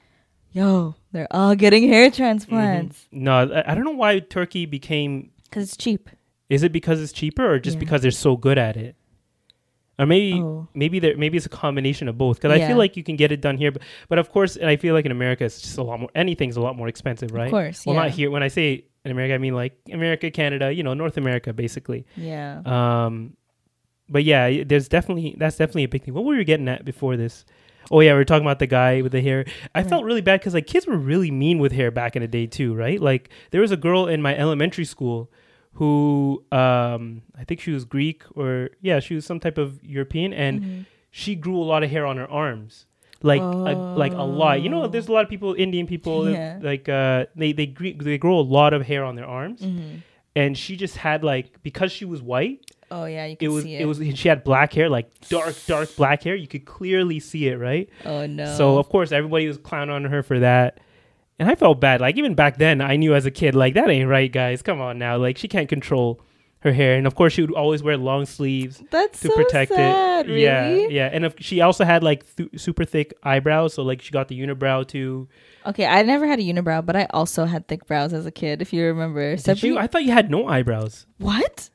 yo, 0.52 0.94
they're 1.12 1.28
all 1.30 1.54
getting 1.54 1.88
hair 1.88 2.10
transplants 2.10 3.06
Mhm. 3.12 3.22
No, 3.22 3.32
I, 3.52 3.72
I 3.72 3.74
don't 3.74 3.84
know 3.84 3.90
why 3.92 4.18
Turkey 4.20 4.66
became. 4.66 5.30
because 5.44 5.64
it's 5.68 5.76
cheap. 5.76 6.08
Is 6.48 6.62
it 6.62 6.72
because 6.72 7.00
it's 7.02 7.12
cheaper 7.12 7.46
or 7.50 7.58
just 7.58 7.76
Yeah. 7.76 7.80
because 7.80 8.02
they're 8.02 8.10
so 8.10 8.36
good 8.36 8.58
at 8.58 8.76
it? 8.76 8.96
Or 9.98 10.06
maybe 10.06 10.40
Oh. 10.40 10.66
maybe 10.74 10.98
there 10.98 11.16
maybe 11.16 11.36
it's 11.36 11.46
a 11.46 11.50
combination 11.50 12.08
of 12.08 12.16
both. 12.16 12.40
Because 12.40 12.52
I 12.58 12.66
feel 12.66 12.78
like 12.78 12.96
you 12.96 13.02
can 13.04 13.16
get 13.16 13.30
it 13.30 13.40
done 13.42 13.56
here, 13.58 13.70
but, 13.70 13.82
but 14.08 14.18
of 14.18 14.30
course, 14.32 14.56
and 14.56 14.68
I 14.68 14.76
feel 14.76 14.94
like 14.94 15.04
in 15.04 15.12
America 15.12 15.44
it's 15.44 15.60
just 15.60 15.76
a 15.78 15.82
lot 15.82 16.00
more. 16.00 16.08
Anything's 16.14 16.56
a 16.56 16.60
lot 16.62 16.76
more 16.76 16.88
expensive, 16.88 17.30
right? 17.32 17.44
Of 17.46 17.50
course, 17.52 17.84
Well, 17.86 17.94
yeah. 17.96 18.02
not 18.02 18.10
here. 18.10 18.30
When 18.30 18.42
I 18.42 18.48
say 18.48 18.84
in 19.04 19.10
America, 19.10 19.34
I 19.34 19.38
mean 19.38 19.54
like 19.54 19.74
America, 19.92 20.30
Canada, 20.30 20.72
you 20.72 20.82
know, 20.82 20.94
North 20.94 21.16
America, 21.18 21.52
basically. 21.52 22.06
Yeah. 22.16 22.62
Um, 22.64 23.36
but 24.08 24.24
yeah, 24.24 24.62
there's 24.64 24.88
definitely 24.88 25.34
that's 25.38 25.56
definitely 25.56 25.84
a 25.84 25.88
big 25.88 26.02
thing. 26.04 26.14
What 26.14 26.24
were 26.24 26.36
we 26.36 26.44
getting 26.44 26.68
at 26.68 26.84
before 26.84 27.16
this? 27.16 27.44
Oh 27.90 28.00
yeah, 28.00 28.12
we 28.14 28.20
are 28.20 28.24
talking 28.24 28.46
about 28.46 28.58
the 28.60 28.66
guy 28.66 29.02
with 29.02 29.12
the 29.12 29.20
hair. 29.20 29.44
I 29.74 29.80
Right. 29.80 29.88
felt 29.88 30.04
really 30.04 30.20
bad 30.20 30.40
because 30.40 30.54
like 30.54 30.66
kids 30.66 30.86
were 30.86 30.96
really 30.96 31.30
mean 31.30 31.58
with 31.58 31.72
hair 31.72 31.90
back 31.90 32.14
in 32.16 32.22
the 32.22 32.28
day 32.28 32.46
too, 32.46 32.74
right? 32.74 33.00
Like 33.00 33.28
there 33.50 33.60
was 33.60 33.72
a 33.72 33.76
girl 33.76 34.06
in 34.06 34.22
my 34.22 34.36
elementary 34.36 34.84
school 34.84 35.30
who 35.74 36.44
um 36.52 37.22
I 37.38 37.44
think 37.44 37.60
she 37.60 37.72
was 37.72 37.84
Greek 37.84 38.22
or 38.34 38.70
yeah, 38.80 39.00
she 39.00 39.14
was 39.14 39.24
some 39.26 39.40
type 39.40 39.58
of 39.58 39.82
European 39.82 40.32
and 40.32 40.60
Mhm. 40.62 40.86
she 41.10 41.34
grew 41.34 41.58
a 41.60 41.64
lot 41.64 41.82
of 41.82 41.90
hair 41.90 42.06
on 42.06 42.16
her 42.18 42.30
arms. 42.30 42.86
Like 43.24 43.40
a, 43.40 43.44
like 43.96 44.12
a 44.14 44.24
lot. 44.24 44.62
You 44.62 44.68
know, 44.68 44.88
there's 44.88 45.06
a 45.06 45.12
lot 45.12 45.22
of 45.22 45.30
people, 45.30 45.54
Indian 45.54 45.86
people, 45.86 46.28
Yeah. 46.38 46.58
like 46.60 46.88
uh, 46.88 47.26
they 47.36 47.52
they 47.52 47.66
gre- 47.66 47.96
they 47.96 48.18
grow 48.18 48.36
a 48.38 48.42
lot 48.42 48.74
of 48.74 48.84
hair 48.86 49.04
on 49.04 49.14
their 49.14 49.26
arms, 49.26 49.60
Mhm. 49.62 50.02
and 50.34 50.58
she 50.58 50.74
just 50.76 50.96
had 50.96 51.22
like 51.22 51.62
because 51.62 51.92
she 51.92 52.04
was 52.04 52.20
white, 52.20 52.58
Oh 52.94 53.06
yeah, 53.06 53.26
you 53.26 53.36
it 53.40 53.48
was 53.48 53.64
see 53.64 53.74
it. 53.76 53.80
It 53.80 53.86
was 53.86 53.98
she 54.18 54.28
had 54.28 54.44
black 54.44 54.72
hair 54.74 54.88
like 54.90 55.08
dark 55.28 55.54
dark 55.66 55.94
black 55.96 56.22
hair 56.22 56.34
you 56.34 56.46
could 56.46 56.66
clearly 56.66 57.18
see 57.20 57.48
it 57.48 57.56
right 57.56 57.88
Oh 58.04 58.26
no. 58.26 58.54
so 58.56 58.76
of 58.78 58.88
course 58.88 59.10
everybody 59.12 59.46
was 59.48 59.56
clowning 59.58 59.94
on 59.94 60.04
her 60.04 60.22
for 60.22 60.38
that 60.40 60.78
and 61.38 61.48
i 61.50 61.54
felt 61.54 61.80
bad 61.80 62.00
like 62.02 62.16
even 62.18 62.34
back 62.34 62.58
then 62.58 62.80
i 62.82 62.96
knew 62.96 63.14
as 63.14 63.24
a 63.26 63.30
kid 63.30 63.54
like 63.54 63.74
that 63.74 63.88
ain't 63.88 64.08
right 64.08 64.30
guys 64.30 64.60
come 64.62 64.80
on 64.80 64.98
now 64.98 65.16
like 65.16 65.38
she 65.38 65.48
can't 65.48 65.68
control 65.68 66.20
her 66.60 66.72
hair 66.72 66.94
and 66.96 67.06
of 67.06 67.14
course 67.16 67.32
she 67.32 67.40
would 67.40 67.52
always 67.54 67.82
wear 67.82 67.96
long 67.96 68.24
sleeves 68.26 68.82
that's 68.90 69.18
to 69.20 69.28
so 69.28 69.34
protect 69.34 69.72
sad, 69.72 70.26
it 70.26 70.28
Really? 70.28 70.42
yeah 70.42 70.86
yeah 70.88 71.10
and 71.12 71.24
if 71.24 71.34
she 71.40 71.60
also 71.60 71.84
had 71.84 72.04
like 72.04 72.24
th- 72.36 72.50
super 72.60 72.84
thick 72.84 73.14
eyebrows 73.24 73.74
so 73.74 73.82
like 73.82 74.02
she 74.02 74.10
got 74.12 74.28
the 74.28 74.38
unibrow 74.40 74.86
too 74.86 75.28
Okay, 75.64 75.86
I 75.86 76.02
never 76.02 76.26
had 76.26 76.40
a 76.40 76.42
unibrow, 76.42 76.84
but 76.84 76.96
I 76.96 77.06
also 77.10 77.44
had 77.44 77.68
thick 77.68 77.86
brows 77.86 78.12
as 78.12 78.26
a 78.26 78.32
kid. 78.32 78.60
If 78.60 78.72
you 78.72 78.84
remember, 78.86 79.36
Did 79.36 79.62
you? 79.62 79.78
i 79.78 79.86
thought 79.86 80.02
you 80.02 80.10
had 80.10 80.28
no 80.28 80.48
eyebrows 80.48 81.06
what? 81.18 81.70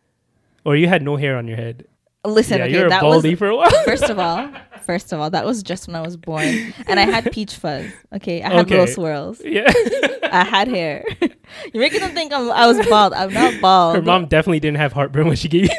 Or 0.67 0.75
you 0.75 0.87
had 0.87 1.01
no 1.01 1.15
hair 1.15 1.37
on 1.37 1.47
your 1.47 1.55
head 1.55 1.87
Listen, 2.25 2.57
yeah 2.57 2.65
okay, 2.65 2.73
you're 2.73 2.89
that 2.89 3.01
baldy 3.01 3.29
was 3.31 3.39
for 3.39 3.47
a 3.47 3.55
while 3.55 3.71
first 3.85 4.09
of 4.09 4.19
all, 4.19 4.49
first 4.85 5.13
of 5.13 5.19
all, 5.21 5.29
that 5.29 5.45
was 5.45 5.63
just 5.63 5.87
when 5.87 5.95
I 5.95 6.01
was 6.01 6.17
born, 6.17 6.73
and 6.87 6.99
I 6.99 7.03
had 7.03 7.31
peach 7.31 7.55
fuzz. 7.55 7.85
Okay, 8.13 8.43
I 8.43 8.49
had 8.49 8.69
little 8.69 8.87
swirls. 8.87 9.41
yeah 9.45 9.71
I 10.23 10.43
had 10.43 10.67
hair. 10.67 11.05
You're 11.21 11.81
making 11.81 12.01
them 12.01 12.11
think 12.11 12.33
I'm, 12.33 12.51
I 12.51 12.67
was 12.67 12.85
bald. 12.87 13.13
I'm 13.13 13.31
not 13.31 13.61
bald. 13.61 13.95
her 13.95 14.01
mom 14.01 14.25
definitely 14.25 14.59
didn't 14.59 14.77
have 14.77 14.91
heartburn 14.91 15.27
when 15.27 15.37
she 15.37 15.47
gave 15.47 15.69
you 15.69 15.77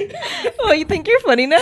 Oh 0.00 0.06
oh, 0.60 0.72
you 0.72 0.86
think 0.86 1.08
you're 1.08 1.20
funny 1.20 1.46
now? 1.46 1.58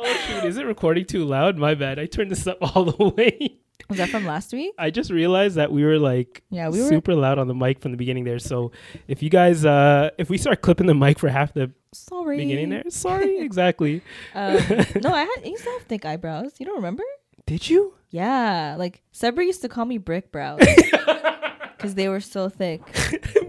Oh 0.00 0.14
shoot! 0.26 0.44
Is 0.44 0.56
it 0.56 0.64
recording 0.64 1.04
too 1.04 1.24
loud? 1.24 1.58
My 1.58 1.74
bad. 1.74 1.98
I 1.98 2.06
turned 2.06 2.30
this 2.30 2.46
up 2.46 2.58
all 2.60 2.84
the 2.84 3.08
way. 3.10 3.58
Was 3.88 3.96
that 3.98 4.10
from 4.10 4.26
last 4.26 4.52
week? 4.52 4.74
I 4.78 4.90
just 4.90 5.10
realized 5.10 5.56
that 5.56 5.72
we 5.72 5.82
were 5.82 5.98
like 5.98 6.42
Yeah, 6.50 6.68
we 6.68 6.82
were. 6.82 6.88
super 6.88 7.14
loud 7.14 7.38
on 7.38 7.48
the 7.48 7.54
mic 7.54 7.80
from 7.80 7.90
the 7.92 7.96
beginning 7.96 8.24
there. 8.24 8.38
So 8.38 8.70
if 9.06 9.22
you 9.22 9.30
guys, 9.30 9.64
uh 9.64 10.10
if 10.18 10.28
we 10.28 10.36
start 10.36 10.60
clipping 10.60 10.86
the 10.86 10.94
mic 10.94 11.18
for 11.18 11.28
half 11.30 11.54
the 11.54 11.72
Sorry. 11.94 12.36
beginning 12.36 12.68
there, 12.68 12.82
sorry. 12.90 13.38
exactly. 13.40 14.02
Um, 14.34 14.56
no, 15.02 15.12
I 15.14 15.20
had 15.20 15.36
I 15.42 15.48
used 15.48 15.64
to 15.64 15.70
have 15.70 15.82
thick 15.84 16.04
eyebrows. 16.04 16.52
You 16.58 16.66
don't 16.66 16.76
remember? 16.76 17.02
Did 17.46 17.70
you? 17.70 17.94
Yeah, 18.10 18.76
like 18.78 19.02
Sabra 19.12 19.44
used 19.44 19.62
to 19.62 19.68
call 19.70 19.86
me 19.86 19.96
brick 19.96 20.30
brows 20.32 20.60
because 21.76 21.94
they 21.94 22.08
were 22.08 22.20
so 22.20 22.48
thick. 22.50 22.82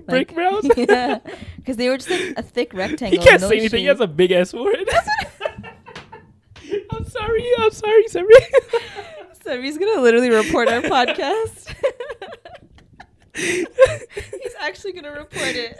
Brick 0.07 0.31
Like- 0.31 0.33
brows? 0.35 0.65
yeah, 0.75 1.19
because 1.57 1.75
they 1.77 1.87
were 1.89 1.97
just 1.97 2.09
like 2.09 2.33
a 2.37 2.41
thick 2.41 2.73
rectangle. 2.73 3.19
He 3.19 3.23
can't 3.27 3.41
no 3.41 3.49
say 3.49 3.59
anything. 3.59 3.81
He 3.81 3.85
has 3.87 3.99
a 3.99 4.07
big 4.07 4.31
ass 4.31 4.53
word. 4.53 4.89
I'm 6.91 7.05
sorry. 7.05 7.45
I'm 7.59 7.71
sorry, 7.71 8.07
sorry. 8.07 8.33
Sabra's 9.49 9.77
gonna 9.79 10.01
literally 10.01 10.29
report 10.29 10.67
our 10.69 10.81
podcast. 10.81 11.73
He's 13.35 13.65
actually 14.59 14.93
gonna 14.93 15.11
report 15.11 15.55
it. 15.55 15.77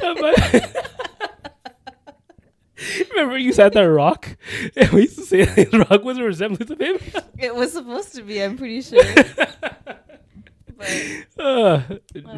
Remember 3.12 3.38
you 3.38 3.52
said 3.54 3.74
that 3.74 3.82
rock? 3.82 4.38
And 4.76 4.90
we 4.94 5.02
used 5.02 5.18
to 5.20 5.26
say 5.26 5.44
that 5.46 5.88
rock 5.90 6.04
was 6.04 6.18
a 6.18 6.24
resemblance 6.24 6.72
of 6.72 6.80
him. 6.80 6.98
It 7.38 7.54
was 7.54 7.74
supposed 7.74 8.16
to 8.16 8.24
be. 8.24 8.42
I'm 8.42 8.58
pretty 8.58 8.82
sure. 8.82 9.04
but 10.78 10.88
Uh, 11.38 11.82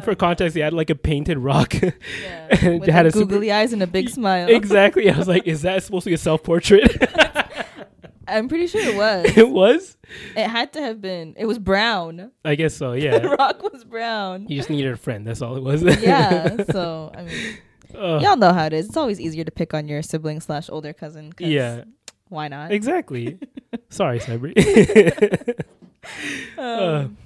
for 0.02 0.14
context, 0.16 0.56
he 0.56 0.60
had 0.60 0.72
like 0.74 0.90
a 0.90 0.96
painted 0.96 1.38
rock. 1.38 1.74
yeah, 1.80 2.48
And 2.60 2.80
with 2.80 2.90
had 2.90 3.06
a 3.06 3.12
super- 3.12 3.26
googly 3.26 3.52
eyes 3.52 3.72
and 3.72 3.82
a 3.82 3.86
big 3.86 4.08
smile. 4.10 4.48
exactly. 4.48 5.08
I 5.08 5.16
was 5.16 5.28
like, 5.28 5.46
is 5.46 5.62
that 5.62 5.82
supposed 5.84 6.04
to 6.04 6.10
be 6.10 6.14
a 6.14 6.18
self 6.18 6.42
portrait? 6.42 6.90
I'm 8.28 8.48
pretty 8.48 8.66
sure 8.66 8.80
it 8.82 8.96
was. 8.96 9.26
it 9.36 9.48
was. 9.48 9.96
It 10.36 10.46
had 10.48 10.72
to 10.74 10.80
have 10.80 11.00
been. 11.00 11.34
It 11.36 11.46
was 11.46 11.58
brown. 11.58 12.30
I 12.44 12.54
guess 12.54 12.74
so. 12.74 12.92
Yeah. 13.02 13.18
The 13.18 13.30
rock 13.30 13.62
was 13.72 13.84
brown. 13.84 14.46
You 14.48 14.56
just 14.56 14.70
needed 14.70 14.92
a 14.92 14.96
friend. 14.96 15.26
That's 15.26 15.42
all 15.42 15.56
it 15.56 15.62
was. 15.62 15.82
yeah. 16.02 16.62
So 16.70 17.10
I 17.14 17.22
mean, 17.22 17.58
Ugh. 17.96 18.22
y'all 18.22 18.36
know 18.36 18.52
how 18.52 18.66
it 18.66 18.72
is. 18.72 18.86
It's 18.86 18.96
always 18.96 19.20
easier 19.20 19.44
to 19.44 19.50
pick 19.50 19.74
on 19.74 19.88
your 19.88 20.02
sibling 20.02 20.40
slash 20.40 20.68
older 20.70 20.92
cousin. 20.92 21.32
yeah. 21.38 21.84
Why 22.28 22.48
not? 22.48 22.72
Exactly. 22.72 23.38
Sorry, 23.90 24.18
Sabri. 24.18 24.54
Um, 26.58 27.16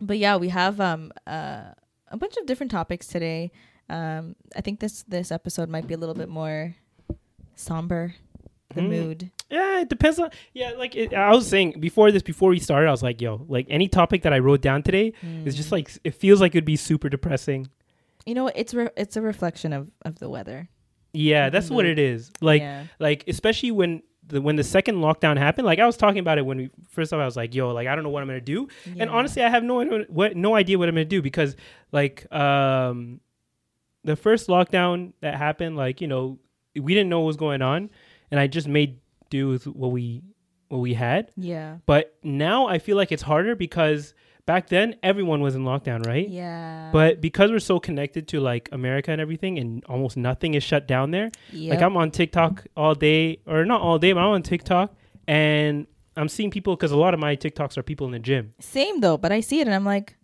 but 0.00 0.18
yeah, 0.18 0.36
we 0.36 0.48
have 0.50 0.80
um 0.80 1.12
uh, 1.26 1.62
a 2.08 2.16
bunch 2.16 2.36
of 2.36 2.46
different 2.46 2.70
topics 2.70 3.06
today. 3.06 3.50
Um, 3.88 4.36
I 4.54 4.60
think 4.60 4.80
this 4.80 5.02
this 5.04 5.30
episode 5.32 5.68
might 5.68 5.86
be 5.86 5.94
a 5.94 5.98
little 5.98 6.14
bit 6.14 6.28
more 6.28 6.74
somber. 7.54 8.14
The 8.74 8.80
Mm. 8.82 8.88
mood. 8.88 9.30
Yeah, 9.50 9.80
it 9.80 9.88
depends 9.88 10.18
on. 10.18 10.30
Yeah, 10.54 10.72
like 10.76 10.96
it, 10.96 11.14
I 11.14 11.32
was 11.32 11.46
saying 11.46 11.78
before 11.78 12.10
this, 12.10 12.22
before 12.22 12.50
we 12.50 12.58
started, 12.58 12.88
I 12.88 12.90
was 12.90 13.02
like, 13.02 13.20
"Yo, 13.20 13.44
like 13.48 13.66
any 13.70 13.86
topic 13.88 14.22
that 14.22 14.32
I 14.32 14.40
wrote 14.40 14.60
down 14.60 14.82
today 14.82 15.12
is 15.44 15.54
just 15.54 15.70
like 15.70 15.90
it 16.02 16.14
feels 16.14 16.40
like 16.40 16.52
it'd 16.54 16.64
be 16.64 16.76
super 16.76 17.08
depressing." 17.08 17.68
You 18.24 18.34
know, 18.34 18.48
it's 18.48 18.74
re- 18.74 18.90
it's 18.96 19.16
a 19.16 19.22
reflection 19.22 19.72
of 19.72 19.88
of 20.02 20.18
the 20.18 20.28
weather. 20.28 20.68
Yeah, 21.12 21.48
that's 21.50 21.70
what 21.70 21.86
Mhm. 21.86 21.90
it 21.92 21.98
is. 22.00 22.30
Like, 22.40 22.60
yeah. 22.60 22.84
like 22.98 23.24
especially 23.28 23.70
when 23.70 24.02
the 24.26 24.42
when 24.42 24.56
the 24.56 24.64
second 24.64 24.96
lockdown 24.96 25.38
happened. 25.38 25.64
Like 25.64 25.78
I 25.78 25.86
was 25.86 25.96
talking 25.96 26.18
about 26.18 26.38
it 26.38 26.44
when 26.44 26.58
we 26.58 26.70
first 26.90 27.10
time. 27.12 27.20
I 27.20 27.24
was 27.24 27.36
like, 27.36 27.54
"Yo, 27.54 27.70
like 27.72 27.86
I 27.86 27.94
don't 27.94 28.02
know 28.02 28.10
what 28.10 28.22
I'm 28.22 28.26
gonna 28.28 28.40
do," 28.40 28.66
and 28.98 29.08
honestly, 29.08 29.42
I 29.44 29.48
have 29.48 29.62
no 29.62 29.80
idea 29.80 30.04
what 30.08 30.36
no 30.36 30.56
idea 30.56 30.76
what 30.76 30.88
I'm 30.88 30.96
gonna 30.96 31.04
do 31.04 31.22
because 31.22 31.54
like 31.92 32.26
um 32.34 33.20
the 34.02 34.16
first 34.16 34.48
lockdown 34.48 35.12
that 35.20 35.36
happened, 35.36 35.76
like 35.76 36.00
you 36.00 36.08
know, 36.08 36.38
we 36.74 36.94
didn't 36.94 37.08
know 37.10 37.20
what 37.20 37.26
was 37.28 37.36
going 37.36 37.62
on, 37.62 37.90
and 38.32 38.40
I 38.40 38.48
just 38.48 38.66
made 38.66 38.98
do 39.30 39.48
with 39.48 39.66
what 39.66 39.90
we 39.92 40.22
what 40.68 40.78
we 40.78 40.94
had. 40.94 41.30
yeah, 41.36 41.78
But 41.86 42.16
now 42.24 42.66
I 42.66 42.78
feel 42.78 42.96
like 42.96 43.12
it's 43.12 43.22
harder 43.22 43.54
because 43.54 44.14
back 44.46 44.68
then 44.68 44.96
everyone 45.02 45.40
was 45.40 45.54
in 45.54 45.62
lockdown, 45.64 46.04
right? 46.04 46.28
yeah, 46.28 46.90
But 46.92 47.20
because 47.20 47.50
we're 47.52 47.60
so 47.60 47.78
connected 47.78 48.26
to 48.28 48.40
like 48.40 48.68
America 48.72 49.12
and 49.12 49.20
everything, 49.20 49.58
and 49.58 49.84
almost 49.84 50.16
nothing 50.16 50.54
is 50.54 50.64
shut 50.64 50.88
down 50.88 51.12
there. 51.12 51.30
yep. 51.52 51.74
Like 51.76 51.82
I'm 51.84 51.96
on 51.96 52.10
TikTok 52.10 52.66
all 52.76 52.94
day, 52.96 53.38
or 53.46 53.64
not 53.64 53.80
all 53.80 53.98
day, 54.00 54.12
but 54.12 54.20
I'm 54.20 54.30
on 54.30 54.42
TikTok, 54.42 54.92
and 55.28 55.86
I'm 56.16 56.28
seeing 56.28 56.50
people 56.50 56.74
because 56.74 56.90
a 56.92 56.96
lot 56.96 57.14
of 57.14 57.20
my 57.20 57.36
TikToks 57.36 57.76
are 57.78 57.82
people 57.84 58.06
in 58.06 58.12
the 58.12 58.18
gym. 58.18 58.54
same 58.60 59.00
though. 59.00 59.16
But 59.18 59.30
I 59.32 59.40
see 59.40 59.60
it 59.60 59.66
and 59.68 59.74
I'm 59.74 59.84
like, 59.84 60.16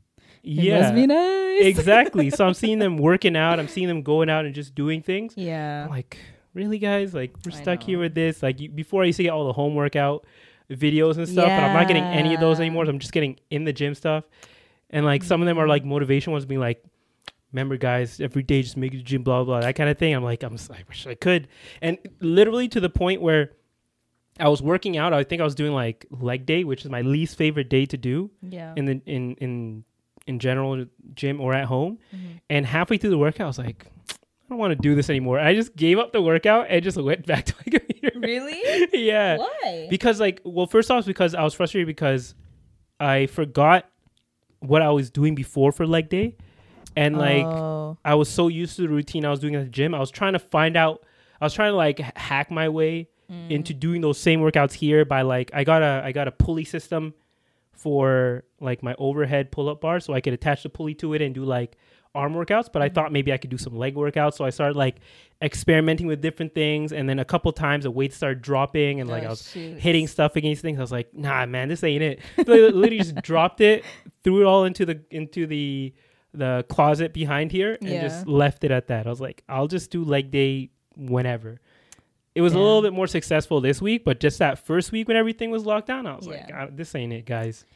it 0.43 0.51
yeah, 0.65 0.81
must 0.81 0.95
be 0.95 1.07
nice. 1.07 1.65
exactly. 1.65 2.31
So 2.31 2.45
I'm 2.47 2.55
seeing 2.63 2.81
them 2.81 2.97
working 2.99 3.37
out. 3.37 3.61
I'm 3.61 3.69
seeing 3.69 3.87
them 3.87 4.03
going 4.03 4.29
out 4.29 4.45
and 4.45 4.55
just 4.55 4.75
doing 4.75 5.03
things. 5.03 5.35
yeah, 5.37 5.85
I'm 5.85 5.91
like, 5.91 6.17
really, 6.55 6.79
guys? 6.79 7.15
Like 7.15 7.35
we're 7.45 7.57
I 7.57 7.63
stuck 7.63 7.83
here 7.83 7.99
with 7.99 8.15
this. 8.15 8.43
Like 8.43 8.61
you, 8.61 8.69
before, 8.69 9.03
I 9.03 9.07
used 9.07 9.19
to 9.19 9.23
get 9.23 9.31
all 9.31 9.47
the 9.47 9.53
home 9.53 9.75
workout 9.75 10.27
videos 10.71 11.17
and 11.17 11.29
stuff, 11.29 11.47
but 11.47 11.63
I'm 11.63 11.75
not 11.75 11.87
getting 11.87 12.05
any 12.05 12.35
of 12.35 12.41
those 12.41 12.61
anymore. 12.61 12.87
So 12.87 12.91
I'm 12.91 12.99
just 12.99 13.13
getting 13.13 13.39
in 13.51 13.65
the 13.65 13.73
gym 13.73 13.95
stuff, 13.95 14.25
and 14.91 15.05
like 15.05 15.23
some 15.23 15.43
of 15.43 15.47
them 15.47 15.59
are 15.59 15.69
like 15.69 15.85
motivation 15.85 16.33
ones, 16.33 16.45
being 16.45 16.61
like. 16.61 16.83
Remember, 17.53 17.77
guys, 17.77 18.19
every 18.19 18.43
day 18.43 18.63
just 18.63 18.79
make 18.79 18.95
it 18.95 18.97
to 18.97 19.03
the 19.03 19.05
gym, 19.05 19.25
blah, 19.25 19.45
blah, 19.45 19.45
blah, 19.45 19.61
that 19.61 19.75
kind 19.75 19.91
of 19.91 19.99
thing. 19.99 20.15
I'm 20.15 20.25
like, 20.25 20.43
I'm, 20.43 20.57
I 20.71 20.85
wish 20.89 21.07
I 21.07 21.15
could. 21.15 21.49
And 21.83 21.99
literally 22.19 22.67
to 22.69 22.81
the 22.81 22.89
point 22.89 23.21
where 23.21 23.51
I 24.41 24.49
was 24.49 24.63
working 24.63 24.97
out. 24.97 25.13
I 25.13 25.25
think 25.25 25.41
I 25.41 25.45
was 25.45 25.55
doing 25.55 25.73
like 25.73 26.07
leg 26.11 26.47
day, 26.47 26.65
which 26.65 26.85
is 26.85 26.91
my 26.91 27.03
least 27.03 27.37
favorite 27.37 27.69
day 27.69 27.87
to 27.87 27.97
do 27.97 28.31
yeah. 28.43 28.73
in 28.77 28.85
the 28.87 29.01
in 29.07 29.35
in 29.37 29.85
in 30.27 30.39
general 30.39 30.87
gym 31.15 31.41
or 31.41 31.53
at 31.53 31.67
home. 31.67 31.99
Mhm. 32.15 32.41
And 32.49 32.67
halfway 32.67 32.97
through 32.97 33.11
the 33.11 33.19
workout, 33.19 33.45
I 33.45 33.47
was 33.49 33.59
like, 33.59 33.87
don't 34.53 34.61
want 34.61 34.73
to 34.73 34.77
do 34.81 34.95
this 34.95 35.11
anymore. 35.11 35.39
I 35.39 35.55
just 35.55 35.75
gave 35.75 35.99
up 35.99 36.13
the 36.13 36.23
workout 36.23 36.67
and 36.69 36.83
just 36.83 36.97
went 36.97 37.27
back 37.33 37.47
to 37.47 37.55
my 37.59 37.79
computer. 37.79 38.19
Really? 38.19 38.89
yeah. 38.93 39.39
Why? 39.39 39.89
Because 39.91 40.21
like, 40.21 40.41
well, 40.45 40.67
first 40.67 40.91
off, 40.91 41.07
because 41.07 41.35
I 41.35 41.43
was 41.43 41.55
frustrated 41.55 41.87
because 41.87 42.35
I 43.01 43.27
forgot 43.27 43.89
what 44.61 44.83
I 44.83 44.91
was 44.91 45.11
doing 45.11 45.35
before 45.35 45.73
for 45.73 45.87
leg 45.87 46.09
day, 46.09 46.37
and 46.95 47.19
like 47.19 47.45
oh. 47.45 47.99
I 48.05 48.15
was 48.15 48.29
so 48.29 48.49
used 48.49 48.77
to 48.77 48.83
the 48.83 48.89
routine 48.89 49.25
I 49.25 49.31
was 49.31 49.41
doing 49.41 49.55
at 49.57 49.65
the 49.65 49.71
gym. 49.71 49.95
I 49.95 49.99
was 49.99 50.11
trying 50.11 50.35
to 50.35 50.39
find 50.39 50.77
out. 50.77 51.05
I 51.41 51.45
was 51.45 51.55
trying 51.55 51.73
to 51.73 51.77
like 51.77 51.99
hack 52.17 52.51
my 52.51 52.69
way 52.69 53.09
Mm. 53.31 53.51
into 53.51 53.73
doing 53.73 54.01
those 54.03 54.19
same 54.19 54.41
workouts 54.41 54.73
here 54.75 55.05
by 55.07 55.23
like 55.23 55.51
I 55.55 55.65
got 55.65 55.81
a 55.81 56.03
I 56.05 56.13
got 56.13 56.29
a 56.29 56.33
pulley 56.33 56.65
system 56.65 57.15
for 57.71 58.45
like 58.61 58.83
my 58.83 58.95
overhead 58.99 59.51
pull 59.51 59.69
up 59.71 59.81
bar 59.81 60.01
so 60.01 60.13
I 60.13 60.21
could 60.21 60.35
attach 60.35 60.65
the 60.65 60.69
pulley 60.69 60.93
to 60.97 61.15
it 61.15 61.23
and 61.23 61.35
do 61.35 61.45
like 61.45 61.77
arm 62.15 62.35
workouts 62.35 62.69
but 62.73 62.83
I 62.83 62.87
Mm-hmm. 62.89 62.95
thought 62.95 63.13
maybe 63.13 63.33
I 63.33 63.37
could 63.39 63.51
do 63.51 63.59
some 63.59 63.75
leg 63.77 63.95
workouts 63.95 64.35
so 64.35 64.45
I 64.45 64.51
started 64.51 64.77
like 64.77 64.97
experimenting 65.41 66.07
with 66.07 66.21
different 66.21 66.55
things 66.55 66.93
and 66.93 67.09
then 67.09 67.19
a 67.19 67.25
couple 67.25 67.51
times 67.53 67.85
the 67.85 67.91
weights 67.91 68.17
started 68.17 68.43
dropping 68.43 69.01
and 69.01 69.09
like 69.09 69.23
Oh, 69.23 69.27
I 69.27 69.31
was 69.31 69.51
shoot. 69.51 69.79
hitting 69.79 70.07
stuff 70.07 70.37
against 70.37 70.63
things 70.63 70.79
I 70.79 70.83
was 70.83 70.93
like 70.93 71.13
nah 71.15 71.47
man 71.47 71.69
this 71.69 71.83
ain't 71.83 72.03
it 72.03 72.21
so 72.45 72.53
I 72.53 72.57
literally 72.69 72.99
just 72.99 73.17
dropped 73.17 73.61
it 73.61 73.85
threw 74.25 74.43
it 74.43 74.45
all 74.45 74.65
into 74.65 74.85
the 74.85 75.01
into 75.11 75.47
the 75.47 75.95
the 76.35 76.65
closet 76.69 77.13
behind 77.13 77.51
here 77.53 77.77
and 77.81 77.89
Yeah. 77.91 78.03
just 78.03 78.27
left 78.27 78.63
it 78.65 78.71
at 78.71 78.89
that 78.89 79.07
I 79.07 79.11
was 79.11 79.21
like 79.21 79.43
I'll 79.49 79.69
just 79.69 79.91
do 79.91 80.05
leg 80.05 80.31
day 80.31 80.71
whenever 80.97 81.61
it 82.35 82.41
was 82.41 82.55
a 82.55 82.59
little 82.59 82.81
bit 82.83 82.95
more 82.95 83.07
successful 83.07 83.61
this 83.61 83.83
week, 83.83 84.07
but 84.07 84.19
just 84.19 84.39
that 84.39 84.59
first 84.59 84.91
week 84.91 85.07
when 85.07 85.19
everything 85.19 85.51
was 85.51 85.67
locked 85.67 85.87
down, 85.87 86.07
I 86.07 86.17
was 86.17 86.27
like, 86.27 86.45
Yeah. 86.49 86.65
"Ah, 86.65 86.69
"This 86.73 86.95
ain't 86.95 87.13
it, 87.13 87.27
guys." 87.27 87.67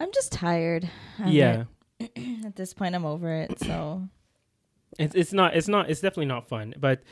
I'm 0.00 0.10
just 0.12 0.32
tired. 0.32 0.90
of 1.20 1.28
yeah, 1.28 1.60
it. 1.60 1.66
At 2.44 2.56
this 2.56 2.72
point, 2.74 2.94
I'm 2.94 3.04
over 3.04 3.32
it. 3.32 3.58
So 3.60 4.02
it's 4.98 5.14
it's 5.14 5.32
not 5.32 5.56
it's 5.56 5.68
not 5.68 5.90
it's 5.90 6.00
definitely 6.00 6.26
not 6.26 6.48
fun, 6.48 6.74
but 6.78 7.02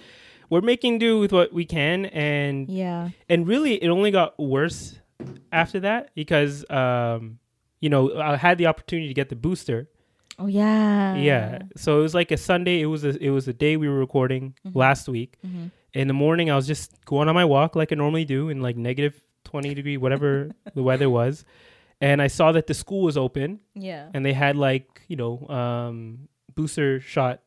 we're 0.49 0.61
making 0.61 0.99
do 0.99 1.19
with 1.19 1.33
what 1.33 1.53
we 1.53 1.65
can, 1.65 2.07
and 2.07 2.69
yeah. 2.69 3.11
and 3.29 3.47
really, 3.49 3.75
it 3.83 3.89
only 3.89 4.11
got 4.11 4.39
worse 4.39 4.97
after 5.51 5.81
that 5.81 6.11
because 6.15 6.69
um, 6.71 7.39
you 7.81 7.89
know, 7.91 8.17
I 8.19 8.37
had 8.37 8.59
the 8.59 8.67
opportunity 8.67 9.09
to 9.09 9.15
get 9.15 9.29
the 9.29 9.37
booster. 9.37 9.89
Oh 10.39 10.47
yeah. 10.47 11.15
yeah, 11.17 11.61
so 11.77 11.99
it 11.99 12.03
was 12.03 12.15
like 12.15 12.31
a 12.31 12.37
Sunday. 12.37 12.81
It 12.81 12.87
was 12.87 13.05
a 13.05 13.21
it 13.23 13.31
was 13.31 13.49
a 13.49 13.53
day 13.55 13.77
we 13.77 13.89
were 13.89 13.99
recording 13.99 14.55
Mhm. 14.67 14.77
last 14.77 15.09
week. 15.09 15.39
Mhm. 15.45 15.71
In 15.95 16.09
the 16.09 16.15
morning, 16.15 16.51
I 16.51 16.57
was 16.57 16.67
just 16.67 17.03
going 17.07 17.27
on 17.29 17.35
my 17.35 17.45
walk 17.47 17.75
like 17.75 17.91
I 17.91 17.95
normally 17.95 18.27
do 18.27 18.51
in 18.51 18.61
like 18.61 18.77
negative 18.77 19.21
twenty 19.45 19.75
degree 19.75 19.97
whatever 19.97 20.51
the 20.75 20.83
weather 20.83 21.09
was, 21.09 21.45
and 22.01 22.21
I 22.23 22.27
saw 22.27 22.53
that 22.53 22.67
the 22.67 22.75
school 22.75 23.03
was 23.03 23.17
open. 23.17 23.61
Yeah. 23.75 24.09
and 24.15 24.25
they 24.25 24.33
had 24.33 24.57
like 24.57 25.03
you 25.09 25.17
know 25.17 25.47
um 25.49 26.29
booster 26.55 27.01
shot 27.01 27.41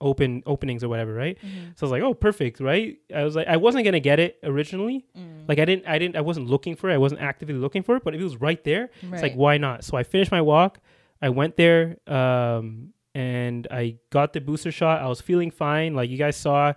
open 0.00 0.42
openings 0.44 0.84
or 0.84 0.88
whatever 0.90 1.14
right? 1.14 1.38
Mhm. 1.40 1.72
so 1.74 1.80
i 1.80 1.84
was 1.86 1.90
like 1.90 2.02
oh 2.02 2.12
perfect 2.12 2.60
right? 2.60 2.98
I 3.14 3.24
was 3.24 3.34
like 3.34 3.46
i 3.48 3.56
wasn't 3.56 3.84
gonna 3.86 3.98
get 4.00 4.18
it 4.20 4.38
originally. 4.42 5.06
Mm. 5.18 5.48
like 5.48 5.58
i 5.58 5.64
didn't 5.64 5.86
i 5.88 5.98
didn't 5.98 6.16
i 6.16 6.20
wasn't 6.20 6.48
looking 6.48 6.76
for 6.76 6.90
it. 6.90 6.94
I 6.94 6.98
wasn't 6.98 7.22
actively 7.22 7.54
looking 7.54 7.82
for 7.82 7.96
it 7.96 8.04
but 8.04 8.14
if 8.14 8.20
it 8.20 8.24
was 8.24 8.38
right 8.40 8.62
there. 8.62 8.90
It's 9.02 9.22
like 9.22 9.34
why 9.34 9.56
not? 9.58 9.84
So 9.84 9.96
i 9.96 10.02
finished 10.02 10.30
my 10.30 10.42
walk. 10.42 10.80
I 11.22 11.30
went 11.30 11.56
there 11.56 11.96
um 12.06 12.92
and 13.14 13.66
i 13.70 13.96
got 14.10 14.34
the 14.34 14.40
booster 14.42 14.70
shot. 14.70 15.00
I 15.00 15.08
was 15.08 15.20
feeling 15.22 15.50
fine. 15.50 15.94
Like 15.94 16.10
you 16.10 16.18
guys 16.18 16.36
saw 16.36 16.74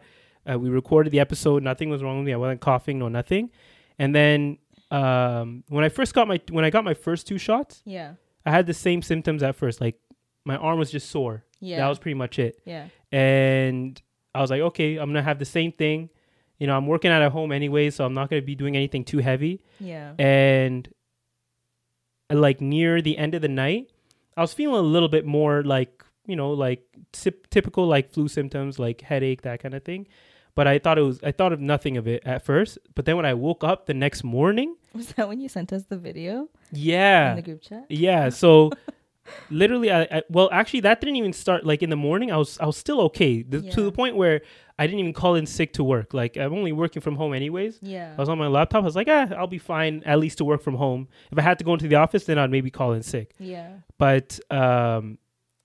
uh, 0.50 0.58
we 0.58 0.70
recorded 0.70 1.12
the 1.12 1.20
episode. 1.20 1.62
Nothing 1.62 1.89
was 1.89 2.01
wrong 2.01 2.18
with 2.20 2.25
me. 2.25 2.34
I 2.34 2.38
wasn't 2.38 2.62
coughing 2.62 2.98
no 3.00 3.10
nothing. 3.10 3.51
And 4.00 4.16
then 4.16 4.58
um 4.91 5.63
when 5.67 5.84
i 5.84 5.89
first 5.89 6.13
got 6.13 6.27
my 6.27 6.39
when 6.50 6.65
i 6.65 6.69
got 6.69 6.84
my 6.84 6.93
first 6.96 7.27
two 7.27 7.38
shots 7.38 7.81
Yeah. 7.86 8.13
I 8.46 8.51
had 8.51 8.65
the 8.67 8.74
same 8.74 9.01
symptoms 9.03 9.43
at 9.43 9.55
first. 9.55 9.79
Like 9.81 10.00
my 10.46 10.55
arm 10.55 10.79
was 10.79 10.89
just 10.89 11.12
sore. 11.12 11.43
Yeah. 11.60 11.77
That 11.79 11.89
was 11.89 12.00
pretty 12.00 12.15
much 12.15 12.39
it. 12.39 12.60
yeah. 12.65 12.88
And 13.12 14.01
I 14.34 14.39
was 14.41 14.50
like, 14.50 14.62
okay, 14.62 14.96
I'm 14.98 15.10
gonna 15.10 15.22
have 15.22 15.39
the 15.39 15.46
same 15.46 15.72
thing. 15.74 16.10
You 16.58 16.65
know, 16.67 16.75
I'm 16.75 16.88
working 16.88 17.12
out 17.12 17.22
at 17.22 17.31
home 17.34 17.51
anyway, 17.51 17.89
so 17.89 18.05
I'm 18.05 18.13
not 18.13 18.29
gonna 18.29 18.41
be 18.41 18.55
doing 18.55 18.75
anything 18.77 19.03
too 19.03 19.19
heavy. 19.19 19.62
Yeah. 19.79 20.13
And 20.17 20.88
like 22.31 22.62
near 22.62 23.01
the 23.01 23.17
end 23.17 23.36
of 23.36 23.41
the 23.41 23.48
night, 23.50 23.91
I 24.38 24.41
was 24.41 24.53
feeling 24.53 24.77
a 24.79 24.88
little 24.88 25.10
bit 25.10 25.25
more 25.25 25.63
like 25.63 26.03
you 26.25 26.36
know 26.36 26.51
like 26.51 26.84
typ- 27.13 27.50
typical 27.50 27.86
like 27.88 28.10
flu 28.12 28.27
symptoms, 28.27 28.79
like 28.79 29.01
headache, 29.01 29.41
that 29.43 29.62
kind 29.62 29.74
of 29.74 29.84
thing. 29.84 30.08
But 30.56 30.68
I 30.68 30.79
thought 30.79 30.98
it 30.98 31.03
was 31.03 31.22
I 31.24 31.32
thought 31.32 31.53
of 31.53 31.60
nothing 31.60 31.98
of 31.98 32.08
it 32.08 32.22
at 32.25 32.44
first. 32.44 32.77
But 32.96 33.06
then 33.06 33.15
when 33.15 33.25
I 33.25 33.34
woke 33.34 33.63
up 33.63 33.86
the 33.86 33.94
next 33.94 34.24
morning, 34.24 34.75
Was 34.94 35.08
that 35.13 35.27
when 35.27 35.39
you 35.39 35.50
sent 35.50 35.72
us 35.72 35.84
the 35.84 35.98
video 35.98 36.50
yeah, 36.72 37.32
in 37.32 37.36
the 37.38 37.41
group 37.41 37.62
chat? 37.62 37.86
yeah. 37.89 38.29
So 38.29 38.72
literally, 39.50 39.91
I, 39.91 40.01
I 40.03 40.24
well, 40.29 40.50
actually, 40.51 40.82
that 40.82 41.00
didn't 41.00 41.15
even 41.18 41.34
start. 41.34 41.65
Like 41.65 41.84
in 41.84 41.89
the 41.89 41.96
morning, 41.96 42.32
I 42.32 42.38
was 42.38 42.60
I 42.60 42.65
was 42.65 42.77
still 42.77 43.01
okay 43.01 43.44
the, 43.44 43.62
to 43.62 43.82
the 43.84 43.91
point 43.91 44.15
where 44.15 44.41
I 44.77 44.88
didn't 44.88 45.00
even 45.00 45.13
call 45.13 45.36
in 45.36 45.46
sick 45.46 45.74
to 45.74 45.84
work. 45.84 46.13
Like 46.13 46.38
I'm 46.38 46.53
only 46.53 46.72
working 46.72 47.01
from 47.01 47.15
home 47.15 47.34
anyways. 47.34 47.79
Yeah. 47.82 48.13
I 48.18 48.20
was 48.20 48.29
on 48.29 48.38
my 48.38 48.48
laptop. 48.48 48.82
I 48.82 48.86
was 48.86 48.96
like, 48.96 49.08
ah, 49.10 49.27
I'll 49.38 49.48
be 49.48 49.58
fine 49.60 50.01
at 50.06 50.20
least 50.20 50.38
to 50.39 50.46
work 50.46 50.62
from 50.62 50.75
home. 50.75 51.08
If 51.32 51.38
I 51.38 51.41
had 51.41 51.60
to 51.60 51.63
go 51.65 51.74
into 51.74 51.88
the 51.88 51.96
office, 51.96 52.24
then 52.25 52.38
I'd 52.39 52.50
maybe 52.51 52.72
call 52.72 52.94
in 52.94 53.03
sick. 53.03 53.34
yeah. 53.39 53.70
But 53.98 54.39
um, 54.50 55.18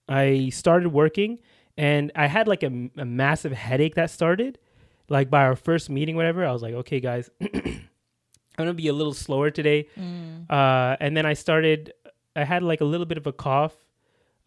I 0.08 0.50
started 0.50 0.88
working, 0.88 1.38
and 1.78 2.12
I 2.14 2.26
had 2.26 2.46
like 2.48 2.62
a, 2.62 2.90
a 2.98 3.04
massive 3.04 3.52
headache 3.52 3.94
that 3.94 4.10
started. 4.10 4.58
Like 5.08 5.30
by 5.30 5.42
our 5.44 5.56
first 5.56 5.90
meeting, 5.90 6.16
whatever, 6.16 6.46
I 6.46 6.52
was 6.52 6.62
like, 6.62 6.74
okay, 6.74 7.00
guys, 7.00 7.30
I'm 7.40 7.80
gonna 8.56 8.74
be 8.74 8.88
a 8.88 8.92
little 8.92 9.14
slower 9.14 9.50
today. 9.50 9.88
Mm. 9.98 10.50
Uh, 10.50 10.96
and 11.00 11.16
then 11.16 11.26
I 11.26 11.34
started. 11.34 11.92
I 12.36 12.44
had 12.44 12.62
like 12.62 12.80
a 12.80 12.84
little 12.84 13.06
bit 13.06 13.18
of 13.18 13.26
a 13.26 13.32
cough. 13.32 13.74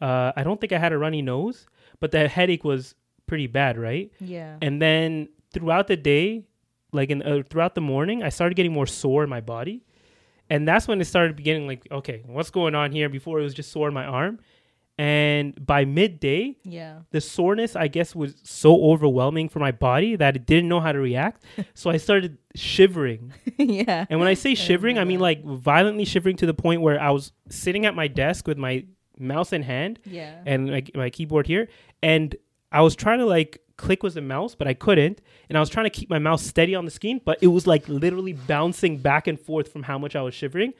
Uh, 0.01 0.31
I 0.35 0.43
don't 0.43 0.59
think 0.59 0.73
I 0.73 0.77
had 0.77 0.93
a 0.93 0.97
runny 0.97 1.21
nose, 1.21 1.67
but 1.99 2.11
the 2.11 2.27
headache 2.27 2.63
was 2.63 2.95
pretty 3.27 3.47
bad, 3.47 3.77
right? 3.77 4.11
Yeah. 4.19 4.57
And 4.61 4.81
then 4.81 5.29
throughout 5.53 5.87
the 5.87 5.97
day, 5.97 6.45
like 6.91 7.09
in 7.09 7.21
uh, 7.21 7.43
throughout 7.49 7.75
the 7.75 7.81
morning, 7.81 8.23
I 8.23 8.29
started 8.29 8.55
getting 8.55 8.73
more 8.73 8.87
sore 8.87 9.23
in 9.23 9.29
my 9.29 9.41
body, 9.41 9.83
and 10.49 10.67
that's 10.67 10.87
when 10.87 10.99
it 11.01 11.05
started 11.05 11.35
beginning. 11.35 11.67
Like, 11.67 11.87
okay, 11.91 12.23
what's 12.25 12.49
going 12.49 12.75
on 12.75 12.91
here? 12.91 13.09
Before 13.09 13.39
it 13.39 13.43
was 13.43 13.53
just 13.53 13.71
sore 13.71 13.87
in 13.87 13.93
my 13.93 14.05
arm, 14.05 14.39
and 14.97 15.63
by 15.63 15.85
midday, 15.85 16.57
yeah. 16.63 16.99
the 17.11 17.21
soreness 17.21 17.75
I 17.75 17.87
guess 17.87 18.15
was 18.15 18.35
so 18.43 18.83
overwhelming 18.91 19.47
for 19.47 19.59
my 19.59 19.71
body 19.71 20.15
that 20.15 20.35
it 20.35 20.45
didn't 20.47 20.69
know 20.69 20.79
how 20.79 20.91
to 20.91 20.99
react. 20.99 21.43
so 21.75 21.89
I 21.91 21.97
started 21.97 22.37
shivering. 22.55 23.33
yeah. 23.57 24.05
And 24.09 24.19
when 24.19 24.27
I 24.27 24.33
say 24.33 24.55
shivering, 24.55 24.97
I 24.97 25.03
mean 25.03 25.19
like 25.19 25.43
violently 25.43 26.03
shivering 26.05 26.35
to 26.37 26.45
the 26.47 26.53
point 26.53 26.81
where 26.81 26.99
I 26.99 27.11
was 27.11 27.31
sitting 27.49 27.85
at 27.85 27.93
my 27.95 28.07
desk 28.07 28.47
with 28.47 28.57
my 28.57 28.85
mouse 29.19 29.53
in 29.53 29.61
hand 29.63 29.99
Yeah. 30.05 30.41
and 30.45 30.67
my, 30.71 30.83
my 30.95 31.09
keyboard 31.11 31.45
here, 31.47 31.67
and 32.01 32.35
I 32.71 32.81
was 32.81 32.95
trying 32.95 33.19
to 33.19 33.25
like 33.25 33.61
click 33.77 34.01
with 34.01 34.15
the 34.15 34.21
mouse, 34.21 34.55
but 34.55 34.67
I 34.67 34.73
couldn't, 34.73 35.21
and 35.47 35.57
I 35.57 35.59
was 35.59 35.69
trying 35.69 35.85
to 35.85 35.91
keep 35.91 36.09
my 36.09 36.17
mouse 36.19 36.43
steady 36.43 36.73
on 36.73 36.85
the 36.85 36.91
screen, 36.91 37.21
but 37.23 37.37
it 37.41 37.47
was 37.47 37.67
like 37.67 37.87
literally 37.87 38.33
bouncing 38.33 38.97
back 38.97 39.27
and 39.27 39.39
forth 39.39 39.71
from 39.71 39.83
how 39.83 39.99
much 39.99 40.15
I 40.15 40.23
was 40.23 40.33
shivering. 40.33 40.73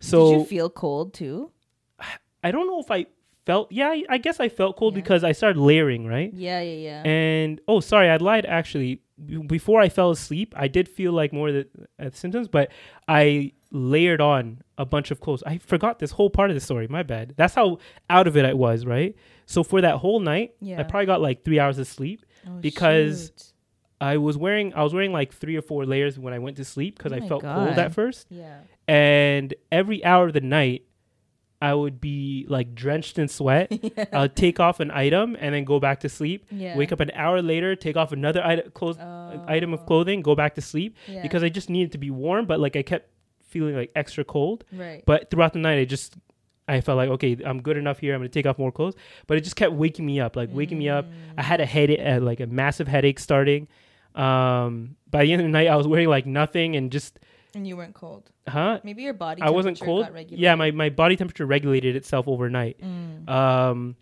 So 0.00 0.32
Did 0.32 0.38
you 0.40 0.44
feel 0.46 0.70
cold 0.70 1.14
too? 1.14 1.52
I 2.42 2.50
don't 2.50 2.66
know 2.66 2.80
if 2.80 2.90
I 2.90 3.06
felt. 3.50 3.72
Yeah, 3.72 3.88
I- 3.96 4.04
I 4.14 4.18
guess 4.18 4.38
I 4.40 4.48
felt 4.48 4.76
cold 4.76 4.94
Yeah. 4.94 5.00
because 5.02 5.22
I 5.24 5.32
started 5.32 5.58
layering, 5.60 6.06
right? 6.06 6.30
Yeah. 6.32 6.60
Yeah. 6.60 6.78
Yeah. 6.88 7.02
And 7.10 7.60
oh, 7.68 7.80
sorry, 7.80 8.08
I 8.08 8.16
lied. 8.16 8.46
Actually, 8.46 9.00
before 9.46 9.80
I 9.80 9.88
fell 9.88 10.10
asleep, 10.10 10.54
I 10.56 10.68
did 10.68 10.88
feel 10.88 11.12
like 11.12 11.32
more 11.32 11.48
of 11.48 11.54
the 11.54 11.66
uh, 11.98 12.10
symptoms, 12.12 12.48
but 12.48 12.70
I 13.08 13.52
layered 13.72 14.20
on 14.20 14.62
a 14.78 14.84
bunch 14.84 15.10
of 15.10 15.20
clothes. 15.20 15.42
I 15.46 15.58
forgot 15.58 15.98
this 15.98 16.10
whole 16.12 16.30
part 16.30 16.50
of 16.50 16.54
the 16.56 16.60
story. 16.60 16.86
My 16.88 17.02
bad. 17.02 17.34
That's 17.36 17.54
how 17.54 17.78
out 18.08 18.26
of 18.26 18.36
it 18.36 18.44
I 18.44 18.54
was, 18.54 18.84
right? 18.86 19.14
So 19.46 19.62
for 19.62 19.80
that 19.82 19.96
whole 19.96 20.20
night, 20.20 20.54
I 20.78 20.82
probably 20.84 21.06
got 21.06 21.20
like 21.20 21.44
three 21.44 21.58
hours 21.60 21.78
of 21.78 21.86
sleep. 21.86 22.24
Oh, 22.48 22.50
because 22.60 23.26
shoot. 23.36 23.52
I 24.00 24.16
was 24.16 24.36
wearing 24.38 24.72
I 24.74 24.82
was 24.82 24.94
wearing 24.94 25.12
like 25.12 25.30
three 25.42 25.56
or 25.56 25.62
four 25.62 25.84
layers 25.84 26.18
when 26.18 26.32
I 26.32 26.38
went 26.38 26.56
to 26.56 26.64
sleep 26.64 26.96
because 26.96 27.12
Oh 27.12 27.16
I 27.16 27.20
felt 27.28 27.42
God. 27.42 27.66
cold 27.66 27.78
at 27.78 27.92
first, 27.92 28.26
Yeah. 28.30 28.60
and 28.88 29.52
every 29.70 30.02
hour 30.04 30.26
of 30.28 30.32
the 30.32 30.40
night. 30.40 30.84
I 31.62 31.74
would 31.74 32.00
be 32.00 32.46
like 32.48 32.74
drenched 32.74 33.18
in 33.18 33.28
sweat. 33.28 33.70
I 34.12 34.22
would 34.22 34.36
take 34.36 34.58
off 34.60 34.80
an 34.80 34.90
item 34.90 35.36
and 35.38 35.54
then 35.54 35.64
go 35.64 35.78
back 35.78 36.00
to 36.00 36.08
sleep. 36.08 36.46
Yeah. 36.50 36.76
Wake 36.76 36.90
up 36.92 37.00
an 37.00 37.10
hour 37.14 37.42
later, 37.42 37.76
take 37.76 37.96
off 37.96 38.12
another 38.12 38.42
item, 38.44 38.70
clothes, 38.72 38.96
Oh. 38.98 39.44
item 39.46 39.74
of 39.74 39.84
clothing, 39.86 40.22
go 40.22 40.34
back 40.34 40.54
to 40.54 40.60
sleep 40.62 40.96
Yeah. 41.06 41.20
because 41.22 41.42
I 41.42 41.48
just 41.50 41.68
needed 41.68 41.92
to 41.92 41.98
be 41.98 42.10
warm, 42.10 42.46
but 42.46 42.60
like 42.60 42.76
I 42.76 42.82
kept 42.82 43.10
feeling 43.42 43.74
like 43.76 43.90
extra 43.94 44.24
cold. 44.24 44.64
right. 44.72 45.02
But 45.04 45.30
throughout 45.30 45.52
the 45.52 45.58
night, 45.58 45.78
I 45.78 45.84
just 45.84 46.16
I 46.68 46.80
felt 46.80 46.96
like 46.96 47.10
okay, 47.10 47.36
I'm 47.44 47.60
good 47.60 47.76
enough 47.76 47.98
here. 47.98 48.14
I'm 48.14 48.20
gonna 48.20 48.28
take 48.28 48.46
off 48.46 48.58
more 48.58 48.72
clothes, 48.72 48.94
but 49.26 49.36
it 49.36 49.42
just 49.42 49.56
kept 49.56 49.72
waking 49.72 50.06
me 50.06 50.20
up, 50.20 50.36
like 50.36 50.48
waking 50.52 50.78
me 50.78 50.88
up. 50.88 51.04
I 51.36 51.42
had 51.42 51.60
a 51.60 51.66
headache, 51.66 52.00
uh, 52.00 52.20
like 52.20 52.40
a 52.40 52.46
massive 52.46 52.86
headache 52.88 53.18
starting. 53.18 53.66
Um, 54.14 54.96
by 55.10 55.24
the 55.24 55.32
end 55.32 55.42
of 55.42 55.46
the 55.46 55.52
night, 55.52 55.66
I 55.68 55.76
was 55.76 55.86
wearing 55.86 56.08
like 56.08 56.26
nothing 56.26 56.76
and 56.76 56.90
just 56.90 57.18
and 57.54 57.66
you 57.66 57.76
weren't 57.76 57.94
cold. 57.94 58.30
huh. 58.48 58.80
Maybe 58.84 59.02
your 59.02 59.12
body. 59.14 59.42
I 59.42 59.50
wasn't 59.50 59.80
cold. 59.80 60.04
got 60.04 60.12
regulated. 60.14 60.38
Yeah, 60.38 60.54
my, 60.54 60.70
my 60.70 60.88
body 60.90 61.16
temperature 61.16 61.46
regulated 61.46 61.96
itself 61.96 62.28
overnight. 62.28 62.80
Mm. 62.80 63.28
Um, 63.28 63.96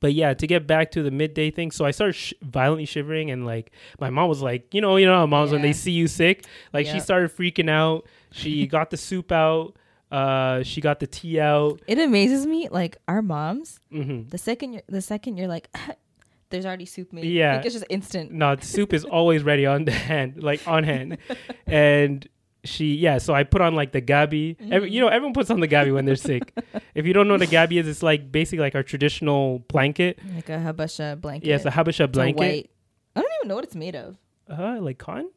but 0.00 0.14
yeah, 0.14 0.32
to 0.32 0.46
get 0.46 0.66
back 0.66 0.92
to 0.92 1.02
the 1.02 1.10
midday 1.10 1.50
thing, 1.50 1.70
so 1.70 1.84
I 1.84 1.90
started 1.90 2.14
sh- 2.14 2.32
violently 2.42 2.86
shivering, 2.86 3.30
and 3.30 3.44
like 3.44 3.70
my 4.00 4.08
mom 4.08 4.28
was 4.30 4.40
like, 4.40 4.72
you 4.72 4.80
know, 4.80 4.96
you 4.96 5.04
know, 5.06 5.14
how 5.14 5.26
moms 5.26 5.52
when 5.52 5.60
they 5.62 5.74
see 5.74 5.92
you 5.92 6.08
sick, 6.08 6.44
like 6.72 6.86
she 6.86 7.00
started 7.00 7.30
freaking 7.36 7.68
out. 7.68 8.06
She 8.32 8.66
got 8.76 8.90
the 8.90 8.96
soup 8.96 9.30
out. 9.30 9.74
Uh, 10.10 10.62
she 10.64 10.80
got 10.80 10.98
the 11.00 11.06
tea 11.06 11.38
out. 11.38 11.80
It 11.86 11.98
amazes 11.98 12.46
me, 12.46 12.68
like 12.70 12.96
our 13.06 13.22
moms. 13.22 13.78
hmm 13.92 14.22
The 14.28 14.38
second 14.38 14.72
you're, 14.72 14.82
the 14.88 15.02
second 15.02 15.36
you're 15.36 15.46
like, 15.48 15.68
there's 16.50 16.64
already 16.66 16.86
soup 16.86 17.12
made. 17.12 17.26
Yeah. 17.26 17.56
like, 17.56 17.66
it's 17.66 17.74
just 17.74 17.86
instant. 17.90 18.32
No, 18.32 18.56
the 18.56 18.64
soup 18.66 18.92
is 18.94 19.04
always 19.04 19.42
ready 19.44 19.66
on 19.66 19.84
the 19.84 19.92
hand, 20.10 20.42
like 20.42 20.66
on 20.66 20.82
hand, 20.84 21.18
and 21.66 22.26
she 22.64 22.94
yeah. 22.96 23.18
So 23.18 23.34
I 23.34 23.44
put 23.44 23.60
on 23.60 23.74
like 23.74 23.92
the 23.92 24.02
gabi. 24.02 24.56
Every, 24.70 24.90
you 24.90 25.00
know, 25.00 25.08
everyone 25.08 25.32
puts 25.34 25.50
on 25.50 25.60
the 25.60 25.68
gabi 25.68 25.92
when 25.92 26.04
they're 26.04 26.16
sick. 26.16 26.52
if 26.94 27.06
you 27.06 27.12
don't 27.12 27.28
know 27.28 27.34
what 27.34 27.42
a 27.42 27.46
gabi 27.46 27.80
is, 27.80 27.88
it's 27.88 28.02
like 28.02 28.30
basically 28.30 28.60
like 28.60 28.74
our 28.74 28.82
traditional 28.82 29.60
blanket. 29.68 30.18
Like 30.34 30.48
a 30.48 30.58
habesha 30.58 31.20
blanket. 31.20 31.48
Yeah, 31.48 31.56
it's 31.56 31.64
a 31.64 31.70
habesha 31.70 32.04
It's 32.04 32.12
blanket. 32.12 32.38
white. 32.38 32.70
I 33.16 33.20
don't 33.22 33.32
even 33.40 33.48
know 33.48 33.54
what 33.56 33.64
it's 33.64 33.74
made 33.74 33.96
of. 33.96 34.16
Uh, 34.48 34.78
like 34.80 34.98
cotton. 34.98 35.30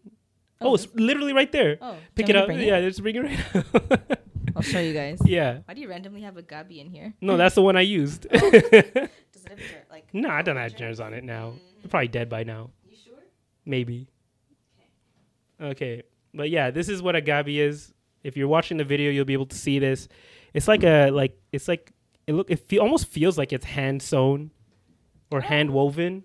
Oh, 0.62 0.70
Oh, 0.70 0.76
it's 0.76 0.88
literally 0.96 1.34
right 1.34 1.52
there. 1.52 1.78
Oh, 1.82 1.96
Pick 2.16 2.30
it 2.30 2.36
up. 2.36 2.48
Yeah, 2.50 2.80
bring 2.80 2.90
just 2.90 3.02
bring 3.02 3.16
it 3.16 3.20
right 3.24 3.40
now. 3.54 4.16
I'll 4.56 4.62
show 4.62 4.80
you 4.80 4.94
guys. 4.94 5.20
yeah. 5.26 5.60
Why 5.66 5.74
do 5.74 5.82
you 5.82 5.90
randomly 5.90 6.22
have 6.22 6.38
a 6.38 6.44
gabi 6.44 6.80
in 6.80 6.90
here? 6.90 7.14
No, 7.22 7.38
that's 7.38 7.56
the 7.56 7.62
one 7.62 7.76
I 7.76 7.82
used. 7.82 8.30
Does 8.30 8.42
it 8.44 8.96
have 9.50 9.58
ger- 9.58 9.86
like? 9.92 10.14
no, 10.14 10.30
I 10.30 10.42
don't 10.42 10.58
have 10.58 10.76
germs 10.76 11.00
on 11.00 11.14
it 11.14 11.24
now. 11.24 11.54
They're 11.82 11.90
probably 11.90 12.08
dead 12.08 12.30
by 12.30 12.44
now. 12.44 12.70
You 12.88 12.96
sure? 13.04 13.14
Maybe. 13.66 14.08
Okay. 15.60 16.04
But 16.34 16.50
yeah, 16.50 16.72
this 16.72 16.90
is 16.90 17.02
what 17.02 17.16
a 17.16 17.22
gabi 17.22 17.58
is. 17.58 17.94
If 18.24 18.38
you're 18.38 18.48
watching 18.48 18.78
the 18.78 18.84
video, 18.84 19.12
you'll 19.12 19.26
be 19.26 19.34
able 19.34 19.46
to 19.48 19.56
see 19.58 19.80
this. 19.80 20.08
It's 20.54 20.68
like 20.68 20.84
a 20.84 21.10
like 21.12 21.38
it's 21.52 21.68
like 21.68 21.92
it 22.28 22.34
look 22.34 22.50
it 22.50 22.58
fe- 22.60 22.78
almost 22.80 23.08
feels 23.08 23.38
like 23.38 23.52
it's 23.54 23.66
hand 23.66 24.02
sewn 24.02 24.52
or 25.32 25.42
hand 25.42 25.72
woven. 25.72 26.24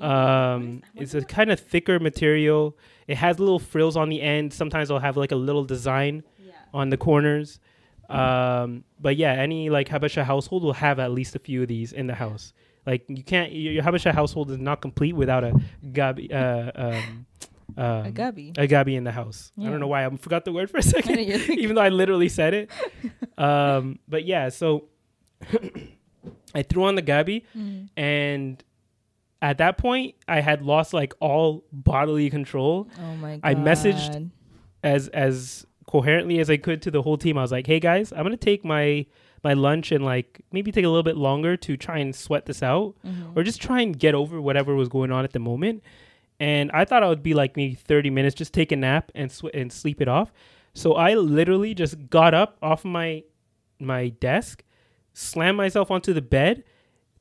Um, 0.00 0.82
it's 0.96 1.14
a 1.14 1.22
kind 1.22 1.50
of 1.50 1.60
thicker 1.60 1.98
material. 2.00 2.76
It 3.06 3.16
has 3.18 3.38
little 3.38 3.58
frills 3.58 3.96
on 3.96 4.08
the 4.08 4.22
end. 4.22 4.52
Sometimes 4.52 4.88
it'll 4.90 5.00
have 5.00 5.16
like 5.16 5.32
a 5.32 5.36
little 5.36 5.64
design 5.64 6.22
Yeah. 6.38 6.52
on 6.72 6.90
the 6.90 6.96
corners. 6.96 7.60
Um, 8.08 8.84
but 9.00 9.16
yeah, 9.16 9.32
any 9.32 9.70
like 9.70 9.88
Habesha 9.88 10.22
household 10.24 10.62
will 10.62 10.72
have 10.74 10.98
at 10.98 11.10
least 11.12 11.34
a 11.34 11.38
few 11.38 11.62
of 11.62 11.68
these 11.68 11.92
in 11.92 12.06
the 12.06 12.14
house. 12.14 12.52
Like 12.86 13.04
you 13.08 13.22
can't 13.22 13.52
your 13.52 13.72
your 13.74 13.82
Habesha 13.82 14.12
household 14.12 14.50
is 14.50 14.58
not 14.58 14.80
complete 14.80 15.14
without 15.14 15.44
a 15.44 15.52
gabi 15.84 16.32
uh, 16.32 16.72
um, 16.74 17.26
um, 17.76 18.06
A 18.06 18.12
gabi. 18.12 18.56
a 18.58 18.66
gabi 18.68 18.94
in 18.96 19.04
the 19.04 19.12
house. 19.12 19.52
I 19.60 19.64
don't 19.64 19.80
know 19.80 19.86
why 19.88 20.04
I 20.06 20.16
forgot 20.16 20.44
the 20.44 20.52
word 20.52 20.70
for 20.70 20.78
a 20.78 20.82
second, 20.94 21.18
even 21.18 21.76
though 21.76 21.82
I 21.82 21.88
literally 21.90 22.28
said 22.28 22.54
it. 22.54 22.70
um, 23.38 23.98
but 24.08 24.24
yeah, 24.24 24.48
so 24.48 24.88
I 26.54 26.62
threw 26.62 26.84
on 26.84 26.94
the 26.94 27.02
gabi, 27.02 27.42
Mm. 27.56 27.88
and 27.96 28.64
at 29.40 29.58
that 29.58 29.76
point, 29.78 30.14
I 30.28 30.40
had 30.40 30.62
lost 30.62 30.92
like 30.94 31.14
all 31.20 31.64
bodily 31.72 32.30
control 32.30 32.88
Oh 33.00 33.16
my 33.16 33.38
god. 33.38 33.40
I 33.42 33.54
messaged- 33.54 34.30
as 34.84 35.08
as 35.08 35.66
coherently 35.86 36.38
as 36.40 36.48
I 36.50 36.56
could 36.56 36.82
to 36.82 36.90
the 36.90 37.02
whole 37.02 37.16
team. 37.18 37.38
I 37.38 37.42
was 37.42 37.52
like, 37.52 37.66
"Hey 37.66 37.80
guys, 37.80 38.12
I'm 38.12 38.22
gonna 38.22 38.36
take 38.36 38.64
my 38.64 39.06
my 39.44 39.54
lunch 39.54 39.90
and 39.92 40.04
like 40.04 40.40
maybe 40.52 40.70
take 40.70 40.84
a 40.84 40.88
little 40.88 41.02
bit 41.02 41.16
longer 41.16 41.56
to 41.56 41.76
try 41.76 41.98
and 41.98 42.14
sweat 42.14 42.46
this 42.46 42.62
out, 42.62 42.94
Mhm. 43.04 43.36
or 43.36 43.42
just 43.42 43.60
try 43.60 43.80
and 43.80 43.98
get 43.98 44.14
over 44.14 44.40
whatever 44.40 44.74
was 44.76 44.88
going 44.88 45.10
on 45.10 45.24
at 45.24 45.32
the 45.32 45.38
moment." 45.40 45.82
And 46.42 46.72
I 46.72 46.84
thought 46.84 47.04
I 47.04 47.08
would 47.08 47.22
be 47.22 47.34
like 47.34 47.56
maybe 47.56 47.74
30 47.76 48.10
minutes, 48.10 48.34
just 48.34 48.52
take 48.52 48.72
a 48.72 48.76
nap 48.76 49.12
and 49.14 49.30
sw- 49.30 49.54
and 49.54 49.72
sleep 49.72 50.00
it 50.00 50.08
off. 50.08 50.32
So 50.74 50.94
I 50.94 51.14
literally 51.14 51.72
just 51.72 52.10
got 52.10 52.34
up 52.34 52.56
off 52.60 52.84
my 52.84 53.22
my 53.78 54.08
desk, 54.08 54.64
slammed 55.12 55.56
myself 55.56 55.92
onto 55.92 56.12
the 56.12 56.20
bed, 56.20 56.64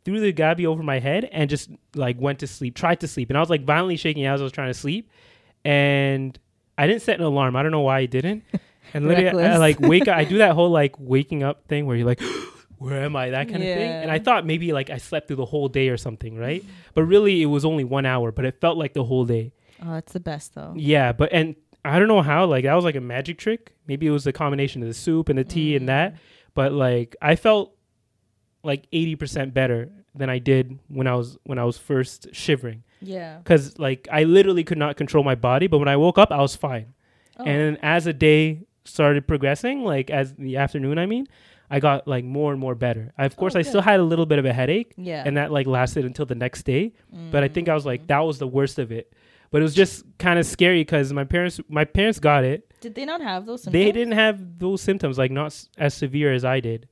threw 0.05 0.19
the 0.19 0.34
gabi 0.34 0.65
over 0.65 0.81
my 0.81 0.97
head, 0.97 1.29
and 1.31 1.51
just 1.51 1.69
like 1.95 2.19
went 2.19 2.39
to 2.39 2.47
sleep. 2.47 2.75
Tried 2.75 2.99
to 3.01 3.07
sleep, 3.07 3.29
and 3.29 3.38
I 3.38 3.41
was 3.41 3.49
like 3.51 3.63
violently 3.63 3.95
shaking 3.95 4.25
as 4.25 4.41
I 4.41 4.43
was 4.43 4.51
trying 4.51 4.69
to 4.69 4.79
sleep, 4.79 5.07
and 5.63 6.39
I 6.79 6.88
didn't 6.88 7.03
set 7.03 7.19
an 7.19 7.25
alarm. 7.25 7.55
I 7.55 7.62
don't 7.62 7.71
know 7.71 7.81
why 7.81 7.99
I 7.99 8.05
didn't. 8.07 8.43
And 8.95 9.07
literally, 9.07 9.43
I, 9.43 9.49
Reckless. 9.49 9.60
like 9.60 9.79
wake 9.81 10.07
up. 10.07 10.17
I 10.17 10.23
do 10.23 10.39
that 10.39 10.53
whole 10.55 10.71
like 10.71 10.95
waking 10.97 11.43
up 11.43 11.67
thing 11.67 11.86
where 11.86 11.95
you're 11.95 12.07
like, 12.07 12.21
where 12.82 13.04
am 13.04 13.15
I? 13.15 13.30
That 13.30 13.48
kind 13.48 13.62
of 13.62 13.70
thing. 13.78 13.91
And 13.91 14.10
I 14.10 14.17
thought 14.17 14.44
maybe 14.44 14.74
like 14.74 14.89
I 14.89 14.98
slept 14.98 15.28
through 15.28 15.38
the 15.38 15.46
whole 15.46 15.67
day 15.67 15.89
or 15.89 15.98
something, 15.98 16.36
right? 16.36 16.65
But 16.96 17.04
really, 17.04 17.44
it 17.44 17.46
was 17.46 17.63
only 17.63 17.84
one 17.84 18.08
hour, 18.08 18.32
but 18.32 18.44
it 18.44 18.60
felt 18.60 18.76
like 18.76 18.94
the 18.94 19.04
whole 19.04 19.24
day. 19.24 19.54
Oh, 19.86 19.94
it's 19.96 20.13
the 20.13 20.20
best 20.20 20.56
though. 20.56 20.74
Yeah, 20.76 21.12
but 21.12 21.32
and 21.32 21.56
I 21.86 22.00
don't 22.00 22.08
know 22.08 22.24
how 22.24 22.46
like 22.46 22.63
that 22.63 22.74
was 22.74 22.84
like 22.84 22.96
a 22.96 23.02
magic 23.02 23.38
trick. 23.38 23.74
Maybe 23.86 24.08
it 24.08 24.10
was 24.12 24.24
the 24.24 24.34
combination 24.34 24.82
of 24.82 24.88
the 24.88 24.96
soup 24.96 25.30
and 25.30 25.38
the 25.38 25.44
tea 25.44 25.76
and 25.76 25.89
that. 25.89 26.13
Mm. 26.13 26.17
But 26.56 26.74
like 26.74 27.15
I 27.22 27.36
felt 27.36 27.76
like 28.63 28.88
eighty 28.91 29.15
percent 29.15 29.54
better 29.54 29.91
than 30.15 30.32
I 30.32 30.39
did 30.39 30.80
when 30.88 31.06
I 31.06 31.13
was 31.13 31.38
when 31.44 31.60
I 31.60 31.65
was 31.65 31.78
first 31.78 32.30
shivering. 32.34 32.84
Yeah. 33.00 33.38
Because 33.38 33.78
like 33.78 34.08
I 34.12 34.24
literally 34.24 34.63
could 34.63 34.80
not 34.80 34.98
control 34.98 35.24
my 35.24 35.36
body, 35.36 35.67
but 35.67 35.78
when 35.78 35.88
I 35.88 35.98
woke 35.98 36.17
up, 36.17 36.32
I 36.32 36.41
was 36.41 36.56
fine. 36.56 36.96
Oh. 37.38 37.44
And 37.44 37.78
as 37.84 38.06
the 38.06 38.13
day 38.13 38.65
started 38.86 39.28
progressing, 39.28 39.84
like 39.84 40.10
as 40.10 40.34
the 40.34 40.58
afternoon, 40.58 40.98
I 40.98 41.06
mean, 41.06 41.28
I 41.73 41.79
got 41.79 42.07
like 42.07 42.23
more 42.25 42.51
and 42.51 42.60
more 42.60 42.75
better. 42.75 43.13
I, 43.17 43.25
of 43.25 43.36
course, 43.38 43.55
Oh, 43.55 43.60
I 43.60 43.62
still 43.63 43.81
had 43.81 43.99
a 43.99 44.03
little 44.03 44.25
bit 44.25 44.38
of 44.39 44.45
a 44.45 44.53
headache, 44.53 44.93
yeah. 44.97 45.23
and 45.25 45.38
that 45.38 45.51
like 45.51 45.65
lasted 45.67 46.03
until 46.05 46.25
the 46.25 46.36
next 46.36 46.63
day. 46.63 46.93
But 47.31 47.43
I 47.43 47.47
think 47.47 47.69
I 47.69 47.73
was 47.73 47.84
Mm. 47.84 47.88
like 47.88 48.07
that 48.07 48.19
was 48.19 48.38
the 48.39 48.47
worst 48.47 48.77
of 48.77 48.91
it. 48.91 49.13
But 49.51 49.62
it 49.62 49.63
was 49.63 49.73
just 49.75 50.03
kind 50.17 50.38
of 50.39 50.45
scary 50.45 50.81
because 50.81 51.12
my 51.12 51.23
parents, 51.25 51.60
my 51.69 51.84
parents 51.86 52.19
got 52.19 52.43
it. 52.43 52.71
Did 52.81 52.95
they 52.95 53.05
not 53.05 53.21
have 53.21 53.45
those 53.45 53.63
symptoms? 53.63 53.73
They 53.86 53.91
didn't 53.91 54.13
have 54.13 54.60
those 54.60 54.81
symptoms, 54.81 55.17
like 55.17 55.31
not 55.31 55.47
s- 55.47 55.69
as 55.77 55.93
severe 55.93 56.34
as 56.34 56.45
I 56.45 56.60
did. 56.62 56.88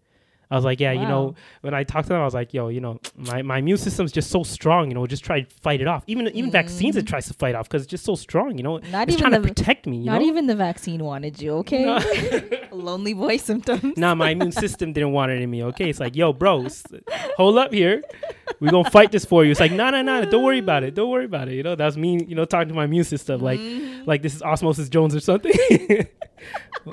I 0.52 0.56
was 0.56 0.66
like, 0.66 0.80
yeah, 0.80 0.92
you 0.94 1.06
know, 1.08 1.36
when 1.62 1.76
I 1.76 1.84
talked 1.84 2.08
to 2.08 2.14
them, 2.14 2.22
I 2.22 2.26
was 2.26 2.34
like, 2.34 2.56
yo, 2.56 2.70
you 2.70 2.82
know, 2.82 3.00
my, 3.16 3.44
my 3.44 3.60
immune 3.60 3.78
system's 3.78 4.12
just 4.12 4.32
so 4.32 4.42
strong, 4.42 4.90
you 4.90 4.96
know, 4.96 5.06
just 5.06 5.24
try 5.24 5.42
to 5.42 5.56
fight 5.62 5.80
it 5.80 5.88
off. 5.88 6.04
Even 6.08 6.28
even 6.30 6.50
vaccines, 6.50 6.96
it 6.96 7.06
tries 7.06 7.28
to 7.28 7.34
fight 7.36 7.54
off 7.54 7.70
because 7.70 7.84
it's 7.84 7.92
just 7.92 8.04
so 8.04 8.16
strong, 8.16 8.58
you 8.58 8.64
know. 8.64 8.80
Mm. 8.80 8.92
Not 8.92 9.08
it's 9.10 9.18
even 9.18 9.30
trying 9.30 9.42
the 9.42 9.48
to 9.48 9.54
protect 9.54 9.86
me, 9.86 9.98
you 9.98 10.06
not 10.06 10.22
know. 10.22 10.28
even 10.28 10.48
the 10.48 10.56
vaccine 10.56 11.04
wanted 11.04 11.40
you, 11.40 11.52
okay? 11.58 12.68
Lonely 12.72 13.14
boy 13.14 13.38
symptoms. 13.38 13.96
nah, 13.98 14.16
my 14.16 14.32
immune 14.32 14.52
system 14.64 14.92
didn't 14.92 15.12
want 15.12 15.32
it 15.32 15.40
in 15.42 15.50
me. 15.52 15.64
Okay, 15.66 15.90
it's 15.90 16.00
like, 16.00 16.16
yo, 16.16 16.34
bros, 16.34 16.84
hold 17.38 17.58
up 17.60 17.72
here. 17.72 18.02
We're 18.60 18.72
gonna 18.72 18.90
fight 18.90 19.12
this 19.12 19.26
for 19.26 19.46
you. 19.46 19.52
It's 19.52 19.60
like, 19.60 19.72
no, 19.72 19.92
no, 19.92 20.02
no, 20.02 20.26
don't 20.26 20.44
worry 20.44 20.60
about 20.60 20.84
it. 20.84 20.96
Don't 20.96 21.10
worry 21.12 21.26
about 21.26 21.48
it. 21.48 21.54
You 21.54 21.64
know, 21.64 21.76
that's 21.76 21.96
me. 21.96 22.26
You 22.26 22.34
know, 22.36 22.46
talking 22.46 22.70
to 22.70 22.74
my 22.74 22.86
immune 22.86 23.04
system, 23.04 23.40
like, 23.42 23.60
Mm-hmm. 23.60 24.10
like 24.10 24.22
this 24.24 24.34
is 24.36 24.42
Osmosis 24.42 24.90
Jones 24.90 25.14
or 25.14 25.20
something. 25.20 25.54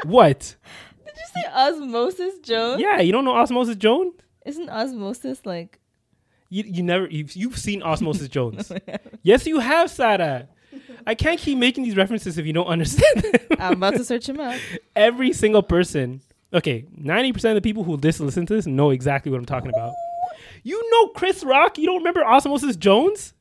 what? 0.04 0.56
Say 1.42 1.48
osmosis, 1.52 2.38
Jones? 2.40 2.80
Yeah, 2.80 3.00
you 3.00 3.12
don't 3.12 3.24
know 3.24 3.34
Osmosis 3.36 3.76
Jones? 3.76 4.14
Isn't 4.44 4.68
osmosis 4.70 5.44
like 5.44 5.80
You 6.50 6.64
you 6.66 6.82
never 6.82 7.06
you've, 7.06 7.34
you've 7.34 7.58
seen 7.58 7.82
Osmosis 7.82 8.28
Jones. 8.36 8.72
yes, 9.22 9.46
you 9.46 9.58
have, 9.60 9.90
Sada. 9.90 10.48
I 11.06 11.14
can't 11.14 11.38
keep 11.40 11.56
making 11.58 11.84
these 11.84 11.96
references 11.96 12.36
if 12.38 12.46
you 12.46 12.52
don't 12.52 12.66
understand 12.66 13.22
them. 13.22 13.32
I'm 13.58 13.72
about 13.74 13.94
to 13.94 14.04
search 14.04 14.28
him 14.28 14.38
up. 14.40 14.58
Every 14.96 15.32
single 15.32 15.62
person. 15.62 16.20
Okay, 16.52 16.84
ninety 16.96 17.32
percent 17.32 17.56
of 17.56 17.62
the 17.62 17.66
people 17.68 17.82
who 17.84 17.96
lis- 17.96 18.20
listen 18.20 18.46
to 18.46 18.54
this 18.54 18.66
know 18.66 18.90
exactly 18.90 19.30
what 19.32 19.38
I'm 19.38 19.46
talking 19.46 19.70
about. 19.70 19.92
You 20.62 20.80
know 20.90 21.08
Chris 21.08 21.42
Rock. 21.44 21.78
You 21.78 21.86
don't 21.86 21.98
remember 21.98 22.24
Osmosis 22.24 22.76
Jones? 22.76 23.32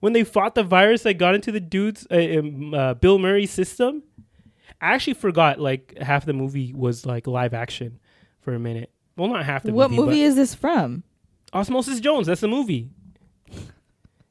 When 0.00 0.12
they 0.12 0.24
fought 0.24 0.54
the 0.54 0.62
virus 0.62 1.02
that 1.04 1.14
got 1.14 1.34
into 1.34 1.50
the 1.50 1.58
dude's 1.60 2.06
uh, 2.10 2.38
um, 2.38 2.74
uh, 2.74 2.94
Bill 2.94 3.18
Murray 3.18 3.46
system. 3.46 4.02
I 4.80 4.94
actually 4.94 5.14
forgot 5.14 5.60
like 5.60 5.96
half 6.00 6.26
the 6.26 6.32
movie 6.32 6.72
was 6.74 7.06
like 7.06 7.26
live 7.26 7.54
action 7.54 7.98
for 8.40 8.54
a 8.54 8.58
minute. 8.58 8.90
Well, 9.16 9.28
not 9.28 9.44
half 9.44 9.62
the 9.62 9.72
what 9.72 9.90
movie. 9.90 10.00
What 10.00 10.06
movie 10.08 10.22
is 10.22 10.36
this 10.36 10.54
from? 10.54 11.02
Osmosis 11.52 12.00
Jones. 12.00 12.26
That's 12.26 12.42
the 12.42 12.48
movie. 12.48 12.90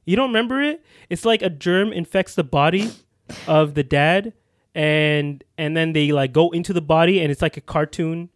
You 0.06 0.16
don't 0.16 0.30
remember 0.30 0.62
it? 0.62 0.84
It's 1.10 1.26
like 1.26 1.42
a 1.42 1.50
germ 1.50 1.92
infects 1.92 2.36
the 2.36 2.44
body 2.44 2.92
of 3.48 3.74
the 3.74 3.84
dad, 3.84 4.34
and 4.76 5.44
and 5.58 5.76
then 5.76 5.94
they 5.94 6.12
like 6.12 6.32
go 6.32 6.52
into 6.52 6.74
the 6.74 6.82
body, 6.82 7.22
and 7.22 7.32
it's 7.32 7.42
like 7.42 7.58
a 7.58 7.62
cartoon 7.62 8.30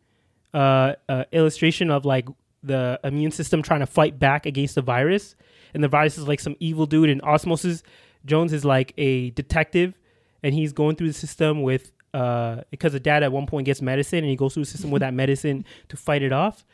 uh, 0.54 0.94
uh, 1.08 1.26
illustration 1.32 1.92
of 1.92 2.06
like 2.06 2.28
the 2.64 3.00
immune 3.04 3.32
system 3.32 3.62
trying 3.62 3.82
to 3.82 3.86
fight 3.86 4.18
back 4.18 4.48
against 4.48 4.76
the 4.76 4.82
virus, 4.82 5.36
and 5.74 5.84
the 5.84 5.88
virus 5.88 6.18
is 6.18 6.28
like 6.28 6.40
some 6.40 6.56
evil 6.60 6.88
dude, 6.88 7.10
and 7.10 7.22
Osmosis 7.22 7.84
Jones 8.26 8.52
is 8.52 8.66
like 8.66 8.94
a 8.98 9.30
detective, 9.32 9.94
and 10.42 10.56
he's 10.56 10.74
going 10.74 10.96
through 10.96 11.08
the 11.08 11.14
system 11.14 11.62
with. 11.62 11.92
Uh, 12.14 12.62
because 12.72 12.94
the 12.94 13.00
dad 13.00 13.22
at 13.24 13.32
one 13.32 13.46
point 13.46 13.66
gets 13.66 13.82
medicine 13.82 14.20
and 14.20 14.28
he 14.30 14.36
goes 14.36 14.54
through 14.54 14.64
the 14.64 14.70
system 14.70 14.90
with 14.90 15.02
that 15.02 15.14
medicine 15.14 15.64
to 15.90 15.98
fight 15.98 16.24
it 16.24 16.32
off. 16.32 16.66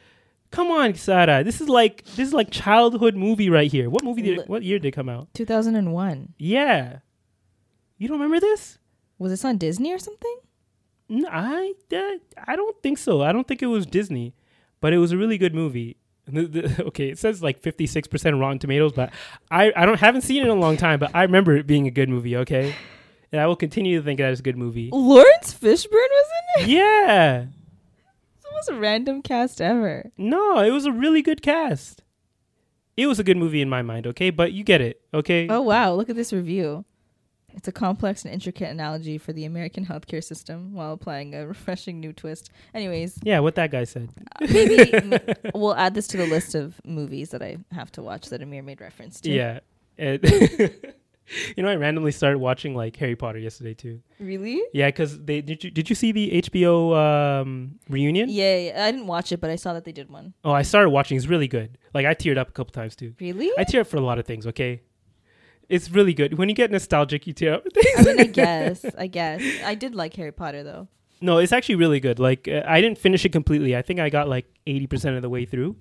Come 0.52 0.71
on, 0.71 0.93
Sara. 0.95 1.43
This 1.43 1.60
is 1.60 1.67
like 1.67 2.06
this 2.06 2.28
is 2.30 2.34
like 2.34 2.50
childhood 2.52 3.15
movie 3.15 3.50
right 3.50 3.69
here. 3.69 3.89
What 3.89 4.04
movie 4.04 4.21
did 4.21 4.48
what 4.48 4.63
year 4.63 4.80
did 4.80 4.89
it 4.89 4.91
come 4.91 5.10
out? 5.10 5.28
2001. 5.34 6.34
Yeah. 6.38 7.00
You 7.98 8.08
don't 8.08 8.17
remember 8.17 8.39
this? 8.39 8.78
Was 9.17 9.32
this 9.32 9.43
on 9.45 9.58
Disney 9.58 9.91
or 9.91 10.00
something? 10.00 10.38
No, 11.10 11.28
I 11.32 11.74
uh, 11.93 12.17
I 12.48 12.56
don't 12.56 12.82
think 12.82 12.98
so. 12.98 13.21
I 13.21 13.32
don't 13.32 13.48
think 13.48 13.62
it 13.62 13.67
was 13.67 13.86
Disney, 13.86 14.34
but 14.82 14.93
it 14.93 14.98
was 14.98 15.12
a 15.12 15.17
really 15.17 15.38
good 15.38 15.54
movie. 15.54 15.98
Okay, 16.36 17.10
it 17.10 17.19
says 17.19 17.43
like 17.43 17.62
56% 17.62 18.39
Rotten 18.39 18.58
Tomatoes, 18.58 18.93
but 18.93 19.12
I 19.52 19.71
I 19.76 19.86
don't 19.86 20.00
haven't 20.00 20.21
seen 20.21 20.41
it 20.41 20.45
in 20.45 20.50
a 20.50 20.56
long 20.56 20.76
time, 20.76 21.00
but 21.00 21.12
I 21.13 21.21
remember 21.21 21.56
it 21.56 21.67
being 21.67 21.86
a 21.86 21.91
good 21.91 22.10
movie, 22.10 22.36
okay? 22.38 22.74
And 23.36 23.41
I 23.41 23.48
will 23.48 23.58
continue 23.58 23.98
to 24.00 24.02
think 24.06 24.19
that 24.19 24.32
it's 24.32 24.39
a 24.39 24.43
good 24.43 24.56
movie. 24.56 24.89
Laurence 24.93 25.54
Fishburne 25.54 25.91
was 25.91 26.28
in 26.58 26.63
it? 26.63 26.69
Yeah. 26.69 27.48
It's 28.38 28.45
the 28.45 28.52
most 28.54 28.80
random 28.82 29.21
cast 29.21 29.60
ever. 29.60 30.10
No, 30.17 30.60
it 30.60 30.69
was 30.71 30.86
a 30.86 30.91
really 30.93 31.21
good 31.21 31.41
cast. 31.41 32.02
It 32.95 33.08
was 33.08 33.19
a 33.19 33.26
good 33.26 33.36
movie 33.36 33.62
in 33.62 33.67
my 33.67 33.82
mind, 33.82 34.08
okay? 34.08 34.30
But 34.30 34.54
you 34.54 34.63
get 34.63 34.80
it, 34.80 35.02
okay? 35.13 35.48
Oh 35.50 35.60
wow, 35.60 35.93
look 35.95 36.10
at 36.10 36.15
this 36.15 36.32
review. 36.32 36.86
It's 37.54 37.67
a 37.67 37.74
complex 37.74 38.24
and 38.24 38.34
intricate 38.34 38.69
analogy 38.69 39.17
for 39.17 39.34
the 39.34 39.43
American 39.43 39.86
healthcare 39.86 40.24
system 40.24 40.74
while 40.74 40.93
applying 40.93 41.36
a 41.36 41.45
refreshing 41.54 42.00
new 42.00 42.13
twist. 42.13 42.52
Anyways, 42.74 43.19
Yeah, 43.21 43.39
what 43.39 43.56
that 43.56 43.69
guy 43.69 43.84
said. 43.84 44.12
Uh, 44.41 44.48
maybe 44.50 44.93
m- 44.93 45.19
we'll 45.54 45.76
add 45.76 45.93
this 45.93 46.08
to 46.08 46.15
the 46.17 46.26
list 46.28 46.56
of 46.56 46.80
movies 46.86 47.32
that 47.32 47.41
I 47.41 47.58
have 47.74 47.91
to 47.93 48.02
watch 48.02 48.30
that 48.30 48.41
Amir 48.41 48.63
made 48.63 48.80
reference 48.80 49.19
to. 49.19 49.30
Yeah. 49.30 49.60
It- 49.98 50.95
you 51.58 51.64
know, 51.64 51.70
I 51.70 51.76
randomly 51.76 52.12
started 52.12 52.40
watching 52.40 52.76
like 52.76 52.96
Harry 52.98 53.16
Potter 53.16 53.40
yesterday 53.40 53.74
too. 53.74 54.02
Really? 54.20 54.62
Yeah, 54.74 54.88
because 54.88 55.20
they 55.24 55.42
did 55.42 55.64
you 55.64 55.72
did 55.72 55.90
you 55.90 55.96
see 55.96 56.12
the 56.12 56.42
HBO 56.44 56.96
um, 57.42 57.80
reunion? 57.90 58.30
Yeah, 58.30 58.58
yeah, 58.58 58.86
I 58.86 58.92
didn't 58.92 59.08
watch 59.08 59.32
it, 59.32 59.42
but 59.42 59.50
I 59.50 59.56
saw 59.56 59.74
that 59.74 59.86
they 59.86 59.92
did 59.92 60.10
one. 60.10 60.34
Oh, 60.44 60.52
I 60.52 60.62
started 60.62 60.90
watching. 60.90 61.18
It's 61.18 61.28
really 61.28 61.48
good. 61.48 61.78
Like 61.94 62.06
I 62.06 62.14
teared 62.14 62.38
up 62.38 62.50
a 62.50 62.52
couple 62.52 62.72
times 62.72 62.96
too. 62.96 63.14
Really? 63.20 63.52
I 63.58 63.64
tear 63.64 63.82
up 63.82 63.88
for 63.88 63.98
a 63.98 64.02
lot 64.02 64.20
of 64.20 64.26
things. 64.26 64.46
Okay, 64.48 64.82
it's 65.70 65.90
really 65.90 66.14
good. 66.14 66.38
When 66.38 66.50
you 66.50 66.56
get 66.56 66.72
nostalgic, 66.72 67.26
you 67.28 67.34
tear 67.34 67.56
up. 67.56 67.66
I 67.98 68.04
mean, 68.04 68.20
I 68.20 68.26
guess. 68.26 68.86
I 68.98 69.08
guess. 69.08 69.42
I 69.64 69.76
did 69.76 69.96
like 69.96 70.14
Harry 70.16 70.32
Potter 70.32 70.64
though. 70.64 70.88
no, 71.22 71.40
it's 71.40 71.52
actually 71.52 71.76
really 71.76 72.00
good. 72.00 72.20
Like 72.20 72.48
uh, 72.48 72.64
I 72.68 72.82
didn't 72.82 72.98
finish 73.00 73.26
it 73.26 73.32
completely. 73.32 73.76
I 73.76 73.82
think 73.82 74.00
I 74.00 74.10
got 74.10 74.30
like 74.30 74.46
eighty 74.68 74.88
percent 74.88 75.16
of 75.16 75.22
the 75.22 75.30
way 75.30 75.46
through. 75.46 75.76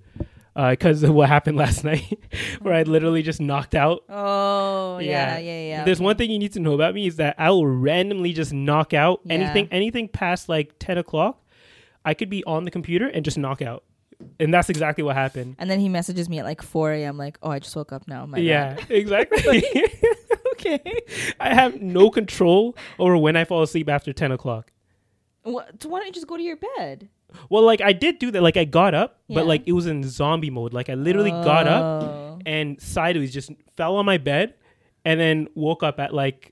Uh, 0.55 0.69
because 0.71 1.03
of 1.03 1.13
what 1.13 1.27
happened 1.27 1.57
last 1.65 1.83
night, 1.83 2.17
where 2.61 2.73
I 2.73 2.83
literally 2.83 3.21
just 3.23 3.41
knocked 3.41 3.75
out 3.75 4.03
Oh, 4.07 4.99
yeah, 4.99 5.37
Yeah. 5.37 5.39
yeah, 5.39 5.61
yeah. 5.67 5.83
There's 5.83 5.99
one 5.99 6.15
thing 6.15 6.31
you 6.31 6.39
need 6.39 6.53
to 6.53 6.61
know 6.61 6.73
about 6.73 6.93
me 6.95 7.07
is 7.07 7.17
that 7.17 7.35
I 7.37 7.49
will 7.49 7.67
randomly 7.67 8.31
just 8.31 8.53
knock 8.53 8.93
out 8.93 9.19
Yeah. 9.25 9.33
anything 9.33 9.67
anything 9.71 10.07
past 10.07 10.47
like 10.47 10.73
ten 10.79 10.97
o'clock. 10.97 11.41
I 12.05 12.13
could 12.13 12.29
be 12.29 12.41
on 12.45 12.63
the 12.63 12.71
computer 12.71 13.07
and 13.07 13.25
just 13.25 13.37
knock 13.37 13.61
out, 13.61 13.83
and 14.39 14.53
that's 14.53 14.69
exactly 14.69 15.03
what 15.03 15.15
happened. 15.17 15.55
And 15.59 15.69
then 15.69 15.79
he 15.81 15.89
messages 15.89 16.29
me 16.29 16.39
at 16.39 16.45
like 16.45 16.61
4 16.61 16.93
a.m. 16.93 17.17
like, 17.17 17.37
oh, 17.43 17.49
I 17.49 17.59
just 17.59 17.75
woke 17.75 17.91
up 17.91 18.07
now. 18.07 18.25
My 18.25 18.37
yeah, 18.37 18.75
bad." 18.75 18.85
exactly. 18.91 19.63
okay. 20.53 21.01
I 21.39 21.53
have 21.53 21.81
no 21.81 22.09
control 22.09 22.77
over 22.97 23.17
when 23.17 23.35
I 23.35 23.43
fall 23.43 23.61
asleep 23.61 23.89
after 23.89 24.13
ten 24.13 24.31
o'clock. 24.31 24.71
What, 25.43 25.81
so 25.83 25.89
why 25.89 25.99
don't 25.99 26.07
you 26.07 26.13
just 26.13 26.27
go 26.27 26.37
to 26.37 26.43
your 26.43 26.57
bed? 26.77 27.09
Well, 27.49 27.63
like 27.63 27.81
I 27.81 27.93
did 27.93 28.19
do 28.19 28.31
that. 28.31 28.41
Like 28.41 28.57
I 28.57 28.65
got 28.65 28.93
up, 28.93 29.19
Yeah. 29.27 29.35
but 29.35 29.47
like 29.47 29.63
it 29.65 29.71
was 29.73 29.87
in 29.87 30.03
zombie 30.03 30.49
mode. 30.49 30.73
Like 30.73 30.89
I 30.89 30.93
literally 30.95 31.31
got 31.31 31.67
up 31.67 32.03
Oh. 32.03 32.39
and 32.45 32.79
sideways 32.81 33.33
just 33.33 33.51
fell 33.77 33.95
on 33.97 34.05
my 34.05 34.17
bed, 34.17 34.53
and 35.03 35.19
then 35.19 35.47
woke 35.55 35.83
up 35.83 35.99
at 35.99 36.13
like 36.13 36.51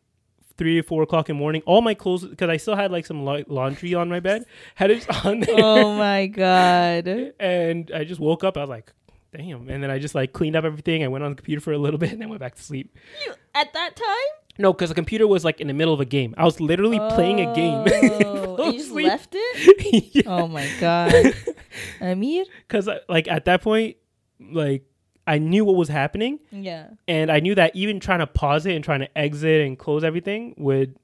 three 0.57 0.77
or 0.79 0.83
four 0.83 1.01
o'clock 1.03 1.29
in 1.29 1.35
the 1.35 1.39
morning. 1.39 1.63
All 1.65 1.81
my 1.81 1.93
clothes, 1.95 2.25
because 2.25 2.49
I 2.49 2.57
still 2.57 2.75
had 2.75 2.91
like 2.91 3.05
some 3.07 3.25
la- 3.25 3.41
laundry 3.47 3.95
on 3.95 4.07
my 4.09 4.19
bed, 4.19 4.45
had 4.75 4.91
it 4.91 5.25
on 5.25 5.39
there. 5.39 5.55
oh 5.57 5.95
my 5.97 6.27
god. 6.27 7.07
and 7.39 7.91
I 7.93 8.03
just 8.03 8.19
woke 8.21 8.43
up. 8.43 8.55
I 8.57 8.61
was 8.61 8.69
like, 8.69 8.91
damn. 9.35 9.67
And 9.69 9.81
then 9.83 9.89
I 9.89 9.97
just 9.97 10.13
like 10.13 10.31
cleaned 10.31 10.55
up 10.55 10.63
everything. 10.63 11.03
I 11.03 11.07
went 11.07 11.23
on 11.23 11.31
the 11.31 11.35
computer 11.35 11.59
for 11.61 11.73
a 11.73 11.77
little 11.79 11.97
bit 11.97 12.11
and 12.11 12.21
then 12.21 12.29
went 12.29 12.39
back 12.39 12.53
to 12.55 12.61
sleep. 12.61 12.95
You 13.25 13.33
at 13.55 13.73
that 13.73 13.95
time? 13.95 14.42
No, 14.59 14.71
because 14.71 14.89
the 14.89 14.95
computer 14.95 15.25
was 15.27 15.43
like 15.43 15.59
in 15.59 15.67
the 15.67 15.73
middle 15.73 15.93
of 15.93 15.99
a 15.99 16.05
game. 16.05 16.33
I 16.37 16.43
was 16.45 16.59
literally 16.59 16.99
playing 17.15 17.39
a 17.39 17.53
game. 17.55 17.83
Oh, 18.25 18.65
you 18.71 18.79
just 18.79 18.91
left 18.91 19.29
it? 19.33 20.25
Oh 20.27 20.47
my 20.47 20.67
god. 20.79 21.33
Amir? 22.01 22.45
Because 22.67 22.87
uh, 22.87 22.99
like 23.09 23.27
at 23.27 23.45
that 23.45 23.61
point, 23.61 23.97
like 24.39 24.83
I 25.25 25.37
knew 25.37 25.65
what 25.65 25.75
was 25.75 25.87
happening, 25.89 26.39
Yeah. 26.51 26.89
and 27.07 27.31
I 27.31 27.39
knew 27.39 27.55
that 27.55 27.75
even 27.75 27.99
trying 27.99 28.19
to 28.19 28.27
pause 28.27 28.65
it 28.65 28.75
and 28.75 28.83
trying 28.83 28.99
to 28.99 29.17
exit 29.17 29.65
and 29.65 29.77
close 29.77 30.03
everything 30.03 30.53
would 30.57 30.95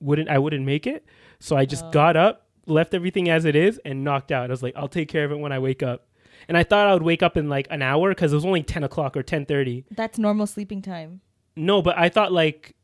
wouldn't 0.00 0.28
I 0.28 0.38
wouldn't 0.38 0.64
make 0.66 0.86
it. 0.86 1.04
So 1.38 1.56
I 1.56 1.64
just 1.64 1.84
Oh. 1.86 1.90
got 1.90 2.16
up, 2.16 2.46
left 2.66 2.92
everything 2.94 3.28
as 3.30 3.44
it 3.44 3.56
is, 3.56 3.80
and 3.84 4.04
knocked 4.04 4.32
out. 4.32 4.44
I 4.50 4.52
was 4.52 4.62
like, 4.62 4.74
I'll 4.76 4.88
take 4.88 5.08
care 5.08 5.24
of 5.24 5.32
it 5.32 5.38
when 5.38 5.52
I 5.52 5.58
wake 5.60 5.82
up. 5.82 6.06
And 6.48 6.58
I 6.58 6.64
thought 6.64 6.88
I 6.88 6.92
would 6.92 7.02
wake 7.04 7.22
up 7.22 7.36
in 7.36 7.48
like 7.48 7.68
an 7.70 7.82
hour 7.82 8.10
because 8.10 8.32
it 8.32 8.36
was 8.36 8.44
only 8.44 8.62
ten 8.62 8.84
o'clock 8.84 9.16
or 9.16 9.22
ten 9.22 9.46
thirty. 9.46 9.84
That's 9.90 10.18
normal 10.18 10.46
sleeping 10.46 10.82
time. 10.82 11.20
No, 11.56 11.82
but 11.82 11.96
I 11.96 12.08
thought 12.08 12.32
like 12.32 12.74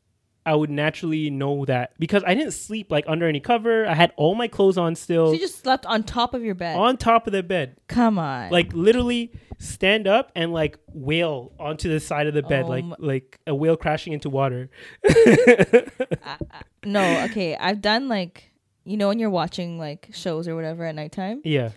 I 0.45 0.55
would 0.55 0.69
naturally 0.69 1.29
know 1.29 1.65
that 1.65 1.93
because 1.99 2.23
I 2.25 2.33
didn't 2.33 2.53
sleep 2.53 2.91
like 2.91 3.05
under 3.07 3.27
any 3.27 3.39
cover. 3.39 3.85
I 3.85 3.93
had 3.93 4.13
all 4.17 4.35
my 4.35 4.47
clothes 4.47 4.77
on 4.77 4.95
still. 4.95 5.27
So 5.27 5.33
you 5.33 5.39
just 5.39 5.59
slept 5.61 5.85
on 5.85 6.03
top 6.03 6.33
of 6.33 6.43
your 6.43 6.55
bed. 6.55 6.75
on 6.77 6.97
top 6.97 7.27
of 7.27 7.33
the 7.33 7.43
bed. 7.43 7.77
Come 7.87 8.17
on. 8.17 8.49
Like 8.49 8.73
literally 8.73 9.31
stand 9.59 10.07
up 10.07 10.31
and 10.35 10.53
like 10.53 10.79
wail 10.93 11.51
onto 11.59 11.89
the 11.89 11.99
side 11.99 12.25
of 12.27 12.33
the 12.33 12.41
bed 12.41 12.63
Oh 12.65 12.69
like 12.69 12.85
my- 12.85 12.95
like 12.99 13.39
a 13.45 13.53
whale 13.53 13.75
crashing 13.77 14.13
into 14.13 14.29
water. 14.29 14.69
no, 16.85 17.23
okay. 17.25 17.55
I've 17.55 17.81
done 17.81 18.07
like 18.07 18.51
you 18.85 18.97
know 18.97 19.09
when 19.09 19.19
you're 19.19 19.29
watching 19.29 19.77
like 19.77 20.09
shows 20.13 20.47
or 20.47 20.55
whatever 20.55 20.85
at 20.85 20.95
nighttime. 20.95 21.41
Yeah. 21.43 21.71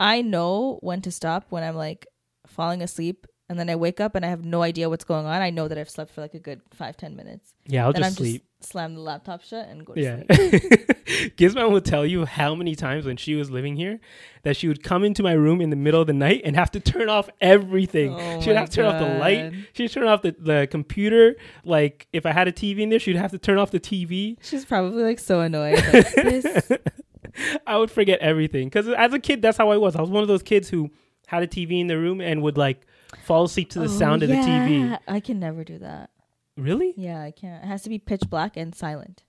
I 0.00 0.22
know 0.22 0.78
when 0.82 1.00
to 1.02 1.10
stop 1.12 1.46
when 1.50 1.62
I'm 1.62 1.76
like 1.76 2.06
falling 2.46 2.82
asleep 2.82 3.26
and 3.52 3.60
then 3.60 3.70
I 3.70 3.76
wake 3.76 4.00
up 4.00 4.16
and 4.16 4.24
I 4.24 4.28
have 4.28 4.44
no 4.44 4.62
idea 4.62 4.88
what's 4.90 5.04
going 5.04 5.26
on. 5.26 5.40
I 5.40 5.50
know 5.50 5.68
that 5.68 5.78
I've 5.78 5.88
slept 5.90 6.10
for 6.12 6.20
like 6.20 6.34
a 6.34 6.40
good 6.40 6.60
five, 6.74 6.96
ten 6.96 7.14
minutes. 7.14 7.54
Yeah, 7.68 7.84
I'll 7.86 7.92
then 7.92 8.02
just 8.02 8.18
I'm 8.20 8.24
sleep. 8.26 8.42
just 8.60 8.72
slam 8.72 8.94
the 8.94 9.00
laptop 9.00 9.42
shut 9.42 9.68
and 9.68 9.86
go 9.86 9.94
to 9.94 10.00
Yeah. 10.00 10.22
sleep. 10.34 10.52
Gizmo 11.36 11.70
will 11.70 11.80
tell 11.80 12.04
you 12.06 12.24
how 12.24 12.54
many 12.54 12.74
times 12.74 13.04
when 13.06 13.16
she 13.16 13.34
was 13.34 13.50
living 13.50 13.76
here 13.76 14.00
that 14.42 14.56
she 14.56 14.66
would 14.68 14.82
come 14.82 15.04
into 15.04 15.22
my 15.22 15.32
room 15.32 15.60
in 15.60 15.70
the 15.70 15.76
middle 15.76 16.00
of 16.00 16.06
the 16.08 16.12
night 16.12 16.42
and 16.44 16.56
have 16.56 16.70
to 16.72 16.80
turn 16.80 17.08
off 17.08 17.28
everything. 17.40 18.14
Oh 18.14 18.40
she 18.40 18.48
would 18.48 18.56
have 18.56 18.70
to 18.70 18.76
turn 18.76 18.86
off 18.86 18.98
the 18.98 19.18
light. 19.18 19.52
She'd 19.74 19.90
turn 19.92 20.06
off 20.08 20.22
the, 20.22 20.34
the 20.38 20.66
computer. 20.70 21.36
Like 21.64 22.08
if 22.12 22.26
I 22.26 22.32
had 22.32 22.48
a 22.48 22.52
TV 22.52 22.80
in 22.80 22.88
there, 22.88 22.98
she'd 22.98 23.16
have 23.16 23.30
to 23.32 23.38
turn 23.38 23.58
off 23.58 23.70
the 23.70 23.80
TV. 23.80 24.36
She's 24.42 24.64
probably 24.64 25.02
like 25.04 25.18
so 25.18 25.40
annoyed. 25.40 25.78
Like, 25.92 26.14
this 26.14 26.70
I 27.66 27.78
would 27.78 27.90
forget 27.90 28.18
everything 28.20 28.66
because 28.68 28.88
as 28.88 29.12
a 29.12 29.18
kid, 29.18 29.42
that's 29.42 29.56
how 29.56 29.70
I 29.70 29.76
was. 29.76 29.96
I 29.96 30.00
was 30.00 30.10
one 30.10 30.22
of 30.22 30.28
those 30.28 30.42
kids 30.42 30.68
who 30.68 30.90
had 31.26 31.42
a 31.42 31.46
TV 31.46 31.80
in 31.80 31.86
the 31.86 31.96
room 31.98 32.20
and 32.20 32.42
would 32.42 32.58
like 32.58 32.86
fall 33.24 33.44
asleep 33.44 33.70
to 33.70 33.78
the 33.78 33.84
Oh, 33.84 33.88
sound 33.88 34.22
of 34.22 34.28
the 34.28 34.34
TV. 34.36 34.98
I 35.08 35.20
can 35.20 35.38
never 35.38 35.64
do 35.64 35.78
that. 35.78 36.10
Really? 36.56 36.94
Yeah, 36.96 37.22
I 37.22 37.30
can't. 37.30 37.64
It 37.64 37.66
has 37.66 37.82
to 37.82 37.88
be 37.88 37.98
pitch 37.98 38.22
black 38.28 38.56
and 38.56 38.74
silent. 38.74 39.22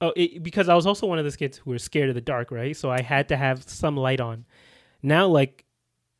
Oh, 0.00 0.12
it, 0.16 0.42
because 0.42 0.68
I 0.68 0.74
was 0.74 0.86
also 0.86 1.06
one 1.06 1.18
of 1.18 1.24
those 1.24 1.36
kids 1.36 1.58
who 1.58 1.70
were 1.70 1.78
scared 1.78 2.08
of 2.08 2.14
the 2.14 2.20
dark, 2.22 2.50
right? 2.50 2.74
So 2.76 2.90
I 2.90 3.02
had 3.02 3.28
to 3.28 3.36
have 3.36 3.62
some 3.62 3.96
light 3.96 4.20
on. 4.20 4.46
Now, 5.02 5.26
like, 5.26 5.64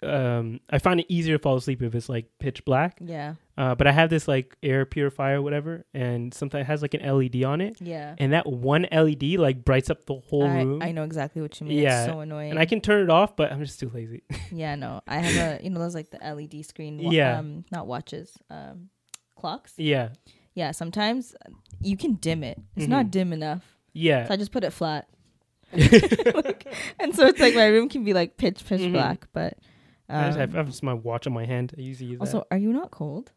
um, 0.03 0.61
I 0.71 0.79
find 0.79 1.01
it 1.01 1.07
easier 1.09 1.37
to 1.37 1.43
fall 1.43 1.57
asleep 1.57 1.83
if 1.83 1.95
it's 1.95 2.09
like 2.09 2.27
pitch 2.39 2.65
black. 2.65 2.99
Yeah. 3.01 3.35
Uh, 3.59 3.75
but 3.75 3.87
I 3.87 3.93
have 3.93 4.09
this 4.09 4.27
like 4.27 4.57
air 4.63 4.87
purifier, 4.87 5.39
or 5.39 5.43
whatever, 5.43 5.85
and 5.93 6.33
sometimes 6.33 6.63
it 6.63 6.67
has 6.67 6.81
like 6.83 6.95
an 6.95 7.03
LED 7.03 7.45
on 7.45 7.61
it, 7.61 7.77
Yeah. 7.81 8.15
and 8.19 8.33
that 8.33 8.47
one 8.47 8.87
LED 8.91 9.23
like 9.39 9.65
brights 9.65 9.91
up 9.91 10.07
the 10.07 10.15
whole 10.15 10.45
I, 10.47 10.63
room. 10.63 10.83
I 10.83 10.93
know 10.93 11.05
exactly 11.05 11.43
what 11.43 11.61
you 11.61 11.67
mean. 11.67 11.79
Yeah, 11.79 12.05
It's 12.05 12.11
so 12.13 12.21
annoying. 12.21 12.51
and 12.51 12.59
I 12.59 12.65
can 12.65 12.81
turn 12.81 13.03
it 13.03 13.11
off, 13.11 13.37
but 13.37 13.53
I'm 13.53 13.63
just 13.63 13.79
too 13.79 13.91
lazy. 13.93 14.23
Yeah, 14.53 14.75
no. 14.77 15.03
I 15.07 15.19
have 15.19 15.61
a 15.61 15.63
you 15.65 15.71
know 15.71 15.79
those 15.81 15.95
like 15.95 16.11
the 16.11 16.19
LED 16.19 16.65
screen 16.65 16.99
wa- 17.03 17.11
Yeah. 17.11 17.39
um 17.39 17.65
not 17.71 17.87
watches, 17.87 18.37
um 18.49 18.89
clocks. 19.37 19.75
yeah, 19.77 20.11
Yeah, 20.55 20.71
sometimes 20.73 21.35
you 21.83 21.97
can 21.97 22.15
dim 22.15 22.43
it. 22.43 22.59
It's 22.77 22.89
not 22.89 23.07
Mhm. 23.07 23.11
dim 23.11 23.33
enough. 23.35 23.65
yeah. 23.93 24.27
So 24.27 24.33
I 24.35 24.37
just 24.39 24.53
put 24.53 24.65
it 24.65 24.71
flat. 24.73 25.09
Like, 25.73 26.67
and 26.99 27.15
so 27.15 27.27
it's 27.27 27.39
like 27.41 27.55
my 27.55 27.67
room 27.67 27.89
can 27.89 28.05
be 28.05 28.13
like 28.15 28.37
pitch 28.37 28.65
pitch 28.67 28.81
Mhm. 28.81 28.93
black, 28.93 29.29
but 29.33 29.59
I 30.12 30.27
just 30.27 30.38
have, 30.38 30.51
um, 30.51 30.55
I 30.57 30.59
have 30.59 30.66
just 30.66 30.83
my 30.83 30.94
watch 30.94 31.27
on 31.27 31.33
my 31.33 31.44
hand. 31.46 31.75
I 31.77 31.81
usually 31.81 32.11
use 32.11 32.20
also 32.20 32.38
that. 32.38 32.49
are 32.51 32.59
you 32.59 32.73
not 32.73 32.90
cold? 32.90 33.33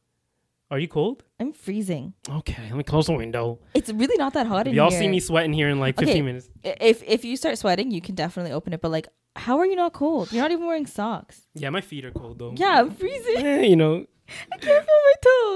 Are 0.71 0.79
you 0.79 0.88
cold? 0.88 1.23
I'm 1.39 1.53
freezing. 1.53 2.13
Okay, 2.27 2.57
let 2.63 2.75
me 2.75 2.83
close 2.83 3.05
the 3.05 3.13
window. 3.13 3.59
It's 3.75 3.91
really 3.91 4.17
not 4.17 4.33
that 4.33 4.47
hot 4.47 4.67
in 4.67 4.73
Y'all 4.73 4.89
here. 4.89 4.99
see 5.01 5.07
me 5.07 5.19
sweating 5.19 5.53
here 5.53 5.69
in 5.69 5.79
like 5.79 5.95
15 5.97 6.09
Okay. 6.13 6.21
minutes. 6.23 6.49
I- 6.65 6.77
If 6.81 7.03
if 7.03 7.23
you 7.25 7.38
start 7.38 7.57
sweating, 7.59 7.91
you 7.91 8.01
can 8.01 8.15
definitely 8.15 8.51
open 8.53 8.73
it, 8.73 8.81
but 8.81 8.89
like 8.91 9.07
how 9.36 9.57
are 9.59 9.65
you 9.65 9.75
not 9.75 9.93
cold? 9.93 10.31
You're 10.31 10.41
not 10.43 10.51
even 10.51 10.65
wearing 10.65 10.86
socks. 10.88 11.47
Yeah, 11.55 11.69
my 11.69 11.81
feet 11.81 12.05
are 12.05 12.12
cold 12.12 12.39
though. 12.39 12.53
Yeah, 12.55 12.79
I'm 12.79 12.91
freezing. 12.91 13.45
Eh, 13.45 13.62
you 13.71 13.75
know, 13.75 14.05
I 14.51 14.57
can't 14.57 14.86
feel 14.86 15.01
my 15.09 15.13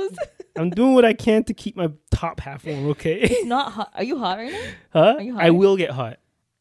toes. 0.09 0.17
I'm 0.57 0.69
doing 0.71 0.93
what 0.93 1.05
I 1.05 1.13
can 1.13 1.43
to 1.45 1.53
keep 1.53 1.75
my 1.75 1.89
top 2.11 2.39
half 2.39 2.65
warm. 2.65 2.87
Okay, 2.89 3.19
It's 3.21 3.45
not 3.45 3.71
hot. 3.71 3.91
Are 3.95 4.03
you 4.03 4.17
hot 4.19 4.37
right 4.39 4.51
now? 4.51 4.67
huh? 4.93 5.15
Are 5.17 5.21
you 5.21 5.37
I 5.37 5.45
hot? 5.47 5.55
will 5.55 5.77
get 5.77 5.91
hot. 5.91 6.19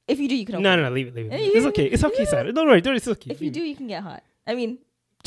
If 0.08 0.20
you 0.20 0.28
do, 0.28 0.36
you 0.36 0.46
can 0.46 0.52
No, 0.62 0.70
open 0.70 0.80
no, 0.80 0.86
it. 0.86 0.90
no, 0.90 0.94
leave 0.94 1.08
it, 1.08 1.14
leave 1.16 1.26
it. 1.32 1.34
It's 1.56 1.66
okay. 1.66 1.86
It's 1.86 2.04
okay, 2.04 2.24
yeah. 2.30 2.42
Don't 2.52 2.68
worry. 2.68 2.80
Don't. 2.80 2.92
worry. 2.92 2.96
It's 2.98 3.08
okay. 3.08 3.32
If 3.32 3.42
you 3.42 3.50
do, 3.50 3.60
you 3.62 3.74
can 3.74 3.86
get 3.88 4.02
hot. 4.02 4.22
I 4.46 4.54
mean, 4.54 4.78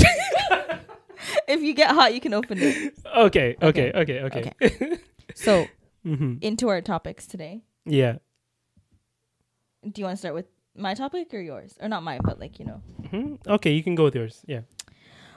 if 1.47 1.61
you 1.61 1.73
get 1.73 1.91
hot, 1.91 2.13
you 2.13 2.21
can 2.21 2.33
open 2.33 2.59
it. 2.61 2.93
Okay. 3.05 3.55
Okay. 3.61 3.91
Okay. 3.93 4.21
Okay. 4.21 4.51
okay. 4.61 4.97
So, 5.35 5.67
hmm 6.03 6.35
into 6.41 6.67
our 6.69 6.81
topics 6.81 7.27
today. 7.27 7.61
Yeah. 7.85 8.17
Do 9.83 10.01
you 10.01 10.05
want 10.05 10.15
to 10.15 10.19
start 10.19 10.35
with 10.35 10.47
my 10.75 10.93
topic 10.93 11.33
or 11.33 11.39
yours? 11.39 11.77
Or 11.79 11.87
not 11.87 12.03
mine, 12.03 12.19
but 12.23 12.39
like, 12.39 12.59
you 12.59 12.65
know. 12.65 12.81
hmm 13.09 13.35
Okay, 13.47 13.71
you 13.71 13.83
can 13.83 13.95
go 13.95 14.03
with 14.05 14.15
yours. 14.15 14.43
Yeah. 14.47 14.61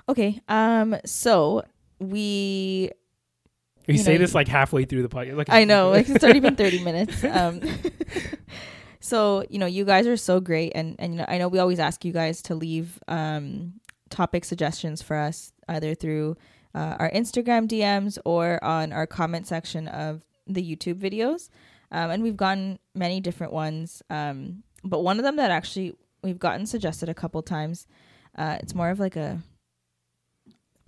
Okay. 0.09 0.40
Um 0.49 0.97
so 1.05 1.62
we 2.01 2.90
We 3.87 3.95
You 3.95 3.99
say 4.03 4.14
know, 4.14 4.18
this 4.18 4.35
like 4.35 4.49
halfway 4.49 4.85
through 4.85 5.03
the 5.03 5.09
podcast. 5.09 5.37
Like 5.37 5.51
I 5.51 5.64
know, 5.64 5.90
like 5.90 6.09
it's 6.09 6.25
already 6.25 6.40
been 6.40 6.57
30 6.57 6.79
minutes. 6.88 7.23
Um 7.23 7.61
So, 9.03 9.45
you 9.51 9.59
know, 9.59 9.67
you 9.67 9.85
guys 9.85 10.07
are 10.07 10.17
so 10.17 10.38
great 10.38 10.73
and 10.75 10.95
and 10.99 11.15
you 11.15 11.19
know, 11.19 11.27
I 11.29 11.38
know 11.38 11.49
we 11.49 11.59
always 11.59 11.81
ask 11.81 12.05
you 12.05 12.12
guys 12.12 12.41
to 12.43 12.55
leave 12.55 12.99
um 13.09 13.75
topic 14.11 14.45
suggestions 14.45 15.03
for 15.03 15.17
us 15.17 15.53
either 15.69 15.95
through 15.95 16.37
uh, 16.75 16.97
our 17.01 17.11
Instagram 17.11 17.67
DMs 17.67 18.19
or 18.25 18.62
on 18.62 18.93
our 18.93 19.07
comment 19.07 19.47
section 19.47 19.88
of 19.88 20.23
the 20.47 20.62
YouTube 20.62 21.01
videos. 21.01 21.49
Um, 21.91 22.11
and 22.11 22.23
we've 22.23 22.37
gotten 22.37 22.79
many 22.95 23.21
different 23.21 23.53
ones. 23.53 24.03
Um, 24.09 24.62
but 24.85 25.03
one 25.03 25.19
of 25.19 25.25
them 25.25 25.37
that 25.37 25.51
actually 25.51 25.95
we've 26.23 26.38
gotten 26.38 26.67
suggested 26.67 27.09
a 27.09 27.15
couple 27.15 27.43
times, 27.43 27.87
uh, 28.37 28.59
it's 28.61 28.75
more 28.75 28.91
of 28.91 29.01
like 29.01 29.17
a 29.17 29.43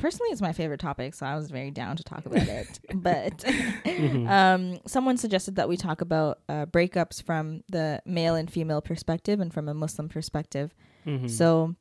personally 0.04 0.30
it's 0.32 0.42
my 0.42 0.52
favorite 0.52 0.80
topic, 0.80 1.14
so 1.14 1.24
I 1.24 1.34
was 1.34 1.50
very 1.50 1.70
down 1.70 1.96
to 1.96 2.04
talk 2.04 2.26
about 2.26 2.46
it. 2.60 2.78
But 2.94 3.38
Mhm. 3.84 4.28
um, 4.28 4.80
someone 4.86 5.16
suggested 5.16 5.56
that 5.56 5.68
we 5.68 5.76
talk 5.78 6.00
about 6.02 6.40
uh, 6.48 6.66
breakups 6.66 7.22
from 7.22 7.62
the 7.70 8.02
male 8.04 8.34
and 8.34 8.50
female 8.50 8.82
perspective 8.82 9.40
and 9.40 9.52
from 9.54 9.66
a 9.68 9.74
Muslim 9.74 10.08
perspective. 10.10 10.74
Mhm. 11.06 11.30
So, 11.30 11.74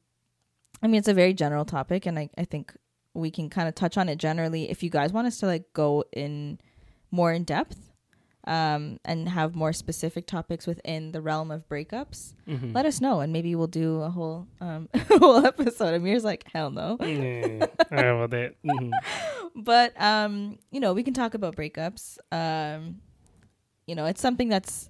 I 0.81 0.87
mean, 0.87 0.99
it's 0.99 1.07
a 1.09 1.13
very 1.13 1.33
general 1.33 1.65
topic, 1.65 2.05
and 2.05 2.17
I, 2.17 2.29
I 2.37 2.45
think 2.45 2.75
we 3.13 3.29
can 3.29 3.49
kind 3.49 3.67
of 3.67 3.75
touch 3.75 3.97
on 3.97 4.07
it 4.09 4.17
generally. 4.17 4.69
If 4.69 4.83
you 4.83 4.89
guys 4.89 5.11
want 5.11 5.27
us 5.27 5.37
to 5.39 5.45
like 5.45 5.73
go 5.73 6.03
in 6.13 6.59
more 7.11 7.31
in 7.33 7.43
depth 7.43 7.92
um, 8.45 8.99
and 9.05 9.29
have 9.29 9.55
more 9.55 9.71
specific 9.73 10.27
topics 10.27 10.67
within 10.67 11.11
the 11.13 11.21
realm 11.21 11.49
of 11.51 11.67
breakups, 11.69 12.33
Mhm. 12.47 12.73
let 12.75 12.85
us 12.85 12.99
know, 13.01 13.21
and 13.21 13.31
maybe 13.31 13.55
we'll 13.55 13.67
do 13.67 14.01
a 14.01 14.09
whole 14.09 14.47
um, 14.61 14.89
whole 15.19 15.45
episode. 15.45 15.93
Amir's 15.93 16.23
like, 16.23 16.43
hell 16.53 16.69
no. 16.71 16.97
Yeah, 16.99 17.67
I 17.91 17.95
don't 17.95 18.05
know 18.05 18.23
about 18.23 18.31
that. 18.31 18.55
Mhm. 18.63 18.91
but 19.55 19.93
um 20.01 20.57
you 20.71 20.79
know 20.79 20.93
we 20.93 21.03
can 21.03 21.13
talk 21.13 21.35
about 21.35 21.55
breakups 21.55 22.17
um 22.31 22.99
you 23.85 23.93
know 23.93 24.05
it's 24.05 24.19
something 24.21 24.49
that's 24.49 24.89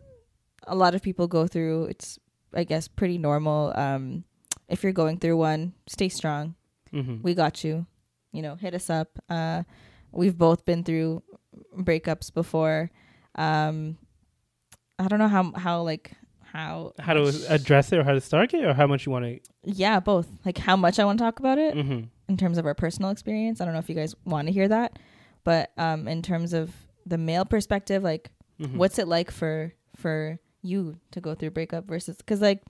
a 0.65 0.73
lot 0.75 0.95
of 0.95 1.01
people 1.03 1.27
go 1.27 1.45
through 1.47 1.83
it's 1.91 2.17
i 2.53 2.63
guess 2.63 2.87
pretty 2.87 3.17
normal 3.17 3.73
um 3.75 4.23
if 4.69 4.81
you're 4.81 4.93
going 4.95 5.17
through 5.19 5.35
one 5.35 5.73
stay 5.85 6.07
strong 6.07 6.55
Mhm. 6.93 7.21
we 7.21 7.33
got 7.33 7.61
you 7.65 7.85
you 8.31 8.41
know 8.41 8.55
hit 8.55 8.73
us 8.73 8.89
up 8.89 9.19
uh 9.29 9.63
we've 10.13 10.37
both 10.37 10.63
been 10.63 10.83
through 10.85 11.21
breakups 11.77 12.33
before 12.33 12.89
um 13.35 13.97
i 14.99 15.07
don't 15.07 15.19
know 15.19 15.27
how 15.27 15.51
how 15.55 15.81
like 15.81 16.11
how 16.43 16.93
How 16.99 17.13
to 17.15 17.31
address 17.49 17.91
it 17.91 17.97
or 17.97 18.03
how 18.03 18.13
to 18.13 18.21
start 18.21 18.53
it 18.53 18.63
or 18.63 18.73
how 18.75 18.85
much 18.85 19.05
you 19.05 19.11
want 19.11 19.25
to. 19.25 19.39
yeah 19.63 19.99
both 19.99 20.27
like 20.45 20.57
how 20.59 20.75
much 20.75 20.99
i 20.99 21.05
want 21.05 21.17
to 21.17 21.23
talk 21.23 21.39
about 21.39 21.57
it 21.57 21.73
hmm 21.73 22.01
in 22.29 22.37
terms 22.37 22.57
of 22.57 22.65
our 22.65 22.73
personal 22.73 23.11
experience. 23.11 23.59
I 23.59 23.65
don't 23.65 23.73
know 23.73 23.81
if 23.81 23.89
you 23.89 23.95
guys 23.95 24.15
want 24.23 24.47
to 24.47 24.53
hear 24.53 24.69
that, 24.69 24.97
but 25.43 25.71
um, 25.77 26.07
in 26.07 26.21
terms 26.21 26.53
of 26.53 26.73
the 27.05 27.17
male 27.17 27.43
perspective, 27.43 28.01
like 28.01 28.31
hmm 28.57 28.77
what's 28.77 28.97
it 28.97 29.07
like 29.09 29.29
for 29.29 29.73
for 29.97 30.39
you 30.61 30.95
to 31.11 31.19
go 31.19 31.35
through 31.35 31.51
breakup 31.51 31.85
versus 31.85 32.15
because 32.17 32.39
like 32.41 32.61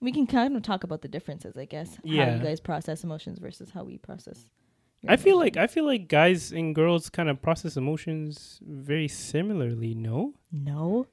we 0.00 0.12
can 0.12 0.26
kind 0.26 0.54
of 0.54 0.62
talk 0.62 0.84
about 0.84 1.00
the 1.00 1.08
differences, 1.08 1.56
I 1.56 1.64
guess. 1.64 1.96
How 1.96 2.00
Yeah. 2.04 2.34
you 2.36 2.42
guys 2.42 2.60
process 2.60 3.02
emotions 3.02 3.38
versus 3.38 3.70
how 3.70 3.82
we 3.82 3.96
process. 3.96 4.44
I 5.08 5.16
feel 5.16 5.38
like. 5.38 5.56
I 5.56 5.66
feel 5.66 5.84
like 5.84 6.08
guys 6.08 6.52
and 6.52 6.74
girls 6.74 7.08
kind 7.10 7.28
of 7.28 7.40
process 7.42 7.76
emotions 7.76 8.60
very 8.66 9.08
similarly. 9.08 9.94
No, 9.94 10.34
no. 10.52 11.06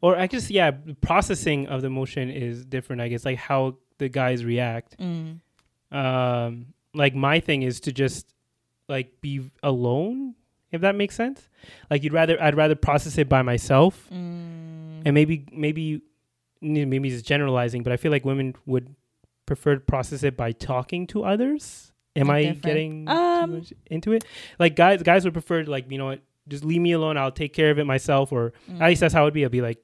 or 0.00 0.16
I 0.16 0.26
guess 0.26 0.50
yeah, 0.50 0.70
the 0.72 0.94
processing 0.94 1.66
of 1.68 1.80
the 1.82 1.86
emotion 1.88 2.30
is 2.30 2.64
different. 2.64 3.02
I 3.02 3.08
guess 3.08 3.24
like 3.24 3.38
how 3.38 3.76
the 3.98 4.08
guys 4.08 4.44
react. 4.44 4.98
Mm. 4.98 5.40
Um, 5.90 6.66
like 6.94 7.14
my 7.14 7.40
thing 7.40 7.62
is 7.62 7.80
to 7.80 7.92
just 7.92 8.26
like 8.88 9.20
be 9.20 9.50
alone, 9.62 10.34
if 10.72 10.80
that 10.80 10.94
makes 10.94 11.14
sense. 11.14 11.48
Like 11.90 12.02
you'd 12.02 12.12
rather 12.12 12.40
I'd 12.42 12.56
rather 12.56 12.74
process 12.74 13.18
it 13.18 13.28
by 13.28 13.42
myself, 13.42 14.08
Mm. 14.10 15.02
and 15.06 15.14
maybe 15.14 15.46
maybe 15.52 16.02
maybe 16.60 17.08
it's 17.08 17.22
generalizing, 17.22 17.82
but 17.82 17.92
I 17.92 17.96
feel 17.96 18.10
like 18.12 18.24
women 18.24 18.54
would 18.66 18.94
prefer 19.46 19.74
to 19.74 19.80
process 19.80 20.22
it 20.22 20.36
by 20.36 20.52
talking 20.52 21.06
to 21.08 21.24
others. 21.24 21.91
Am 22.16 22.28
I 22.30 22.42
Different. 22.42 22.62
getting 22.62 23.08
Um, 23.08 23.50
too 23.50 23.56
much 23.58 23.72
into 23.90 24.12
it? 24.12 24.24
Like 24.58 24.76
guys, 24.76 25.02
guys 25.02 25.24
would 25.24 25.32
prefer 25.32 25.62
to 25.64 25.70
like 25.70 25.90
you 25.90 25.98
know 25.98 26.06
what, 26.06 26.20
just 26.48 26.64
leave 26.64 26.80
me 26.80 26.92
alone. 26.92 27.16
I'll 27.16 27.30
take 27.32 27.52
care 27.54 27.70
of 27.70 27.78
it 27.78 27.84
myself, 27.84 28.32
or 28.32 28.52
Mm. 28.70 28.80
at 28.80 28.88
least 28.88 29.00
that's 29.00 29.14
how 29.14 29.22
it'd 29.22 29.34
be. 29.34 29.44
I'd 29.44 29.50
be 29.50 29.60
like, 29.62 29.78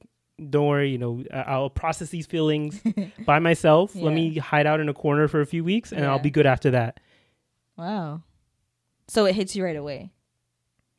don't 0.51 0.67
worry, 0.67 0.91
you 0.91 0.99
know, 0.99 1.25
I'll 1.33 1.71
process 1.71 2.11
these 2.11 2.27
feelings 2.27 2.81
by 3.27 3.39
myself. 3.39 3.95
Let 3.95 4.13
me 4.15 4.37
hide 4.37 4.67
out 4.67 4.79
in 4.81 4.89
a 4.89 4.95
corner 4.95 5.27
for 5.29 5.41
a 5.41 5.47
few 5.47 5.65
weeks, 5.65 5.93
and 5.93 6.05
I'll 6.05 6.19
be 6.19 6.31
good 6.31 6.47
after 6.47 6.71
that. 6.73 7.01
wow. 7.77 8.23
So 9.09 9.25
it 9.25 9.35
hits 9.35 9.57
you 9.57 9.65
right 9.65 9.77
away. 9.77 10.11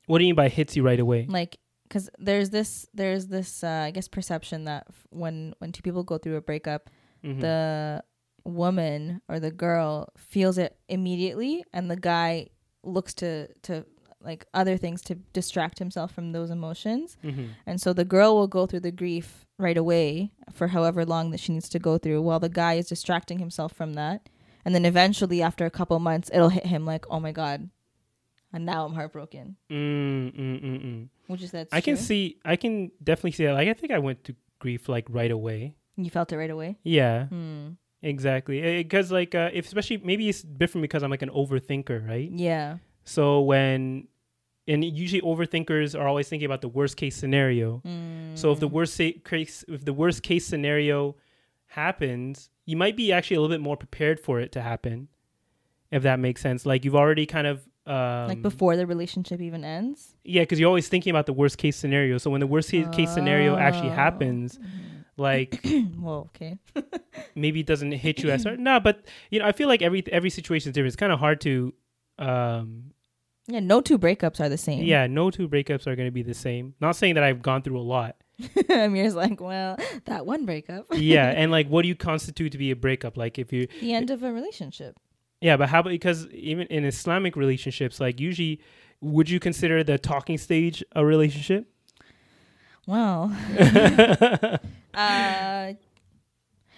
What 0.08 0.18
do 0.18 0.24
you 0.26 0.30
mean 0.30 0.36
by 0.36 0.50
hits 0.50 0.76
you 0.76 0.82
right 0.84 1.00
away? 1.00 1.28
Like 1.30 1.58
because 1.88 2.10
there's 2.18 2.50
this 2.50 2.88
there's 2.94 3.28
this 3.28 3.64
uh, 3.64 3.84
I 3.86 3.92
guess 3.92 4.08
perception 4.08 4.64
that 4.66 4.88
when 5.12 5.54
when 5.60 5.72
two 5.72 5.84
people 5.84 6.04
go 6.04 6.18
through 6.18 6.38
a 6.38 6.42
breakup, 6.42 6.90
Mhm. 7.24 7.42
the 7.42 8.04
woman 8.50 9.22
or 9.30 9.40
the 9.40 9.52
girl 9.52 10.10
feels 10.18 10.58
it 10.58 10.76
immediately, 10.88 11.64
and 11.74 11.90
the 11.90 11.96
guy 11.96 12.48
looks 12.84 13.14
to 13.16 13.48
to 13.64 13.86
like 14.22 14.46
other 14.54 14.76
things 14.76 15.02
to 15.04 15.16
distract 15.32 15.80
himself 15.80 16.12
from 16.12 16.34
those 16.34 16.50
emotions. 16.50 17.18
Mhm. 17.24 17.50
And 17.66 17.80
so 17.80 17.94
the 17.94 18.04
girl 18.04 18.36
will 18.36 18.48
go 18.48 18.66
through 18.66 18.82
the 18.82 18.92
grief 18.92 19.46
right 19.58 19.78
away 19.78 20.32
for 20.52 20.68
however 20.68 21.06
long 21.06 21.32
that 21.32 21.40
she 21.40 21.54
needs 21.54 21.70
to 21.70 21.80
go 21.80 21.98
through 21.98 22.22
while 22.22 22.40
the 22.40 22.50
guy 22.50 22.74
is 22.74 22.88
distracting 22.88 23.40
himself 23.40 23.72
from 23.72 23.94
that. 23.94 24.28
And 24.66 24.76
then 24.76 24.84
eventually 24.84 25.42
after 25.42 25.66
a 25.66 25.70
couple 25.72 25.98
months 26.00 26.30
it'll 26.34 26.50
hit 26.50 26.66
him 26.66 26.86
like, 26.86 27.06
"Oh 27.10 27.20
my 27.22 27.32
god. 27.32 27.70
And 28.52 28.66
now 28.66 28.86
I'm 28.86 28.94
heartbroken." 28.94 29.56
Mm, 29.70 30.36
mm, 30.36 30.64
mm, 30.64 30.84
mm. 30.84 31.08
Which 31.28 31.42
is 31.44 31.52
that 31.52 31.70
I 31.72 31.80
can 31.80 31.96
see. 31.96 32.38
I 32.44 32.56
can 32.58 32.92
definitely 33.02 33.32
see 33.32 33.46
that. 33.46 33.54
Like 33.54 33.70
I 33.70 33.74
think 33.74 33.94
I 33.94 34.00
went 34.00 34.24
to 34.26 34.36
grief 34.60 34.90
like 34.90 35.06
right 35.10 35.32
away. 35.32 35.76
you 35.96 36.10
felt 36.10 36.32
it 36.34 36.38
right 36.38 36.50
away. 36.50 36.78
Yeah, 36.84 37.28
Hmm. 37.28 37.70
Exactly. 38.02 38.84
Because 38.84 39.12
like 39.12 39.36
uh, 39.36 39.50
if 39.54 39.66
especially 39.68 39.98
maybe 39.98 40.30
it's 40.30 40.42
different 40.42 40.84
because 40.84 41.04
I'm 41.04 41.12
like 41.12 41.22
an 41.22 41.30
overthinker, 41.30 42.08
right? 42.08 42.30
Yeah. 42.32 42.78
So 43.04 43.42
when 43.42 44.08
and 44.68 44.84
usually 44.84 45.22
overthinkers 45.22 46.00
are 46.00 46.08
always 46.08 46.30
thinking 46.30 46.46
about 46.46 46.62
the 46.62 46.68
worst 46.68 46.96
case 46.96 47.16
scenario. 47.16 47.82
So 48.36 48.52
if 48.52 48.60
the 48.60 48.68
worst 48.68 48.96
sa- 48.96 49.18
case 49.26 49.66
if 49.68 49.84
the 49.86 49.94
worst 49.94 50.22
case 50.24 50.46
scenario 50.46 51.16
happens, 51.68 52.50
you 52.66 52.78
might 52.78 52.96
be 52.96 53.12
actually 53.12 53.38
a 53.38 53.42
little 53.42 53.54
bit 53.56 53.62
more 53.62 53.78
prepared 53.78 54.20
for 54.20 54.40
it 54.40 54.52
to 54.54 54.62
happen. 54.62 55.08
If 55.92 56.04
that 56.04 56.20
makes 56.20 56.42
sense. 56.42 56.66
Like 56.66 56.86
you've 56.86 56.96
already 56.96 57.26
kind 57.26 57.48
of 57.48 57.68
um, 57.88 58.28
like 58.28 58.44
before 58.44 58.76
the 58.78 58.86
relationship 58.86 59.42
even 59.42 59.64
ends. 59.64 60.16
Yeah, 60.24 60.44
because 60.44 60.60
you're 60.60 60.68
always 60.68 60.88
thinking 60.88 61.10
about 61.10 61.26
the 61.26 61.34
worst 61.34 61.58
case 61.58 61.76
scenario. 61.76 62.20
So 62.20 62.30
when 62.30 62.40
the 62.40 62.46
worst 62.48 62.70
ca- 62.70 62.88
case 62.92 63.12
scenario 63.12 63.56
actually 63.58 63.90
Oh. 63.90 63.94
happens, 63.94 64.60
like 65.20 65.60
well, 65.98 66.30
okay. 66.36 66.58
maybe 67.36 67.60
it 67.62 67.66
doesn't 67.66 67.92
hit 67.92 68.24
you 68.24 68.30
as 68.32 68.44
hard. 68.44 68.60
No, 68.70 68.80
but 68.80 69.06
you 69.30 69.40
know, 69.40 69.46
I 69.46 69.52
feel 69.52 69.68
like 69.68 69.82
every 69.82 70.04
every 70.12 70.30
situation 70.30 70.70
is 70.70 70.74
different. 70.74 70.88
It's 70.88 70.96
kind 70.96 71.12
of 71.12 71.20
hard 71.20 71.42
to, 71.42 71.74
um, 72.18 72.92
Yeah, 73.48 73.60
no 73.60 73.82
two 73.82 73.98
breakups 73.98 74.40
are 74.40 74.50
the 74.50 74.58
same. 74.58 74.84
yeah, 74.84 75.08
no 75.08 75.32
two 75.32 75.48
breakups 75.50 75.88
are 75.88 75.96
going 75.96 76.08
to 76.08 76.12
be 76.12 76.24
the 76.24 76.34
same. 76.34 76.74
Not 76.80 76.96
saying 76.96 77.16
that 77.16 77.24
I've 77.24 77.42
gone 77.42 77.62
through 77.62 77.80
a 77.80 77.82
lot. 77.98 78.16
Amir's 78.70 79.16
like, 79.16 79.42
well, 79.42 79.78
that 80.06 80.26
one 80.26 80.46
breakup. 80.46 80.86
Yeah, 80.96 81.28
and 81.30 81.52
like, 81.52 81.68
what 81.68 81.82
do 81.82 81.88
you 81.90 81.96
constitute 81.96 82.52
to 82.54 82.58
be 82.58 82.72
a 82.72 82.76
breakup? 82.76 83.18
Like, 83.18 83.38
if 83.38 83.52
you, 83.52 83.68
the 83.82 83.94
end 83.94 84.10
of 84.12 84.24
a 84.24 84.32
relationship. 84.32 84.98
yeah, 85.42 85.58
but 85.58 85.68
how 85.70 85.80
about 85.82 85.90
because 85.90 86.28
even 86.28 86.68
in 86.68 86.86
Islamic 86.86 87.36
relationships, 87.36 88.00
like 88.00 88.20
usually, 88.20 88.62
would 89.02 89.30
you 89.30 89.40
consider 89.40 89.84
the 89.84 89.98
talking 89.98 90.38
stage 90.38 90.84
a 90.96 91.06
relationship? 91.06 91.68
Well, 92.90 93.32
uh, 94.96 95.74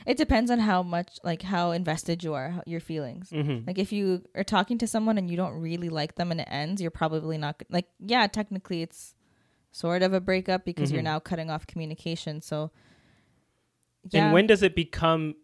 it 0.05 0.17
depends 0.17 0.51
on 0.51 0.59
how 0.59 0.83
much, 0.83 1.19
like, 1.23 1.41
how 1.41 1.71
invested 1.71 2.21
you 2.21 2.33
are, 2.33 2.49
how- 2.49 2.63
your 2.65 2.81
feelings. 2.81 3.29
hmm 3.29 3.59
Like, 3.65 3.79
if 3.79 3.93
you 3.93 4.23
are 4.35 4.43
talking 4.43 4.77
to 4.79 4.87
someone 4.87 5.17
and 5.17 5.29
you 5.31 5.37
don't 5.37 5.53
really 5.61 5.87
like 5.87 6.15
them 6.15 6.29
and 6.31 6.41
it 6.41 6.47
ends, 6.51 6.81
you're 6.81 6.91
probably 6.91 7.37
not 7.37 7.63
like, 7.69 7.85
yeah, 7.99 8.27
technically 8.27 8.81
it's 8.81 9.15
sort 9.71 10.03
of 10.03 10.11
a 10.11 10.19
breakup 10.19 10.65
because 10.65 10.91
you're 10.91 11.01
Mhm. 11.01 11.05
now 11.05 11.19
cutting 11.19 11.49
off 11.49 11.65
communication. 11.65 12.41
So, 12.41 12.71
yeah, 14.09 14.25
And 14.25 14.33
when 14.33 14.47
does 14.47 14.63
it 14.63 14.75
become 14.75 15.35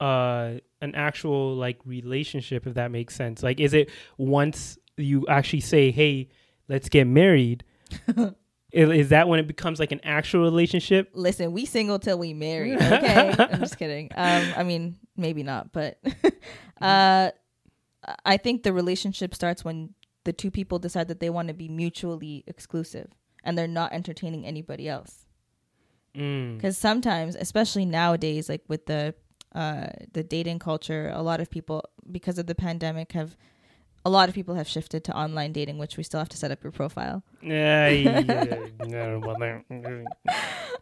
uh 0.00 0.58
an 0.82 0.94
actual 0.96 1.54
like 1.54 1.78
relationship 1.86 2.66
if 2.66 2.74
that 2.74 2.90
makes 2.90 3.14
sense? 3.16 3.42
Like 3.42 3.58
is 3.60 3.72
it 3.72 3.88
once 4.18 4.76
you 4.98 5.24
actually 5.28 5.60
say, 5.60 5.90
"Hey, 5.92 6.28
let's 6.68 6.88
get 6.90 7.06
married?" 7.06 7.64
is, 8.74 8.90
is 8.90 9.08
that 9.10 9.28
when 9.28 9.38
it 9.38 9.46
becomes 9.46 9.78
like 9.78 9.92
an 9.92 10.00
actual 10.04 10.42
relationship? 10.42 11.10
listen, 11.14 11.52
we 11.52 11.64
single 11.64 11.98
till 11.98 12.18
we 12.18 12.34
marry. 12.34 12.72
Okay, 12.94 13.34
I'm 13.38 13.60
just 13.60 13.78
kidding. 13.78 14.10
Um, 14.14 14.52
I 14.56 14.62
mean, 14.62 14.96
maybe 15.16 15.42
not, 15.42 15.72
but 15.72 15.98
uh, 16.80 17.30
I 18.24 18.36
think 18.36 18.62
the 18.62 18.72
relationship 18.72 19.34
starts 19.34 19.64
when 19.64 19.94
the 20.24 20.32
two 20.32 20.50
people 20.50 20.78
decide 20.78 21.08
that 21.08 21.20
they 21.20 21.30
want 21.30 21.48
to 21.48 21.54
be 21.54 21.68
mutually 21.68 22.44
exclusive 22.46 23.10
and 23.44 23.56
they're 23.56 23.68
not 23.68 23.92
entertaining 23.92 24.46
anybody 24.46 24.88
else. 24.88 25.26
Mm. 26.14 26.56
Because 26.56 26.78
sometimes, 26.78 27.36
especially 27.36 27.84
nowadays, 27.84 28.48
like 28.48 28.62
with 28.68 28.86
the 28.86 29.14
uh, 29.54 29.86
the 30.12 30.24
dating 30.24 30.58
culture, 30.58 31.12
a 31.14 31.22
lot 31.22 31.40
of 31.40 31.48
people, 31.48 31.84
because 32.10 32.38
of 32.38 32.46
the 32.46 32.54
pandemic, 32.54 33.12
have 33.12 33.36
a 34.04 34.10
lot 34.10 34.28
of 34.28 34.34
people 34.34 34.54
have 34.54 34.68
shifted 34.68 35.04
to 35.04 35.16
online 35.16 35.52
dating, 35.52 35.78
which 35.78 35.96
we 35.96 36.02
still 36.02 36.20
have 36.20 36.28
to 36.30 36.36
set 36.36 36.50
up 36.50 36.62
your 36.62 36.72
profile. 36.72 37.22
Yeah, 37.42 37.88
yeah, 37.88 39.16
well, 39.16 39.62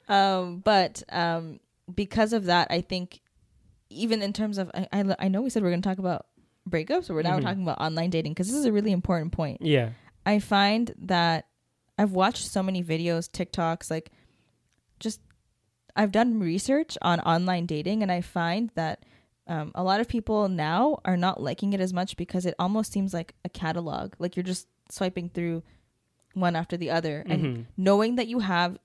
um, 0.09 0.59
but 0.65 1.03
um, 1.11 1.61
because 1.93 2.33
of 2.33 2.45
that, 2.47 2.69
I 2.71 2.81
think 2.81 3.21
even 3.91 4.23
in 4.23 4.33
terms 4.33 4.59
of 4.59 4.71
I, 4.75 4.89
I, 4.93 5.17
I 5.19 5.29
know 5.29 5.43
we 5.43 5.51
said 5.51 5.63
we're 5.63 5.71
going 5.71 5.83
to 5.83 5.89
talk 5.89 5.99
about 5.99 6.27
breakups, 6.69 7.09
but 7.09 7.15
we're 7.15 7.23
now 7.23 7.39
Mhm. 7.39 7.43
talking 7.43 7.63
about 7.63 7.81
online 7.81 8.11
dating 8.11 8.33
because 8.33 8.49
this 8.49 8.57
is 8.57 8.65
a 8.65 8.73
really 8.73 8.93
important 8.93 9.33
point. 9.33 9.61
yeah. 9.63 9.91
I 10.25 10.39
find 10.39 10.95
that 10.99 11.47
I've 11.99 12.13
watched 12.13 12.47
so 12.47 12.63
many 12.63 12.83
videos, 12.85 13.29
TikToks, 13.29 13.91
like 13.91 14.13
just 15.01 15.21
I've 15.97 16.13
done 16.13 16.39
research 16.39 16.97
on 17.03 17.19
online 17.21 17.67
dating, 17.67 18.03
and 18.03 18.11
I 18.13 18.21
find 18.21 18.71
that 18.77 19.05
um, 19.47 19.73
a 19.75 19.83
lot 19.83 20.01
of 20.01 20.09
people 20.09 20.49
now 20.49 21.01
are 21.05 21.17
not 21.17 21.43
liking 21.43 21.73
it 21.73 21.81
as 21.81 21.93
much 21.93 22.17
because 22.17 22.47
it 22.47 22.55
almost 22.59 22.93
seems 22.93 23.13
like 23.13 23.35
a 23.45 23.49
catalog. 23.49 24.15
Like 24.19 24.37
you're 24.37 24.45
just 24.45 24.69
swiping 24.91 25.29
through 25.29 25.63
one 26.35 26.55
after 26.57 26.77
the 26.77 26.91
other, 26.91 27.25
and 27.29 27.43
Mhm. 27.43 27.67
knowing 27.77 28.17
that 28.17 28.27
you 28.29 28.39
have 28.41 28.79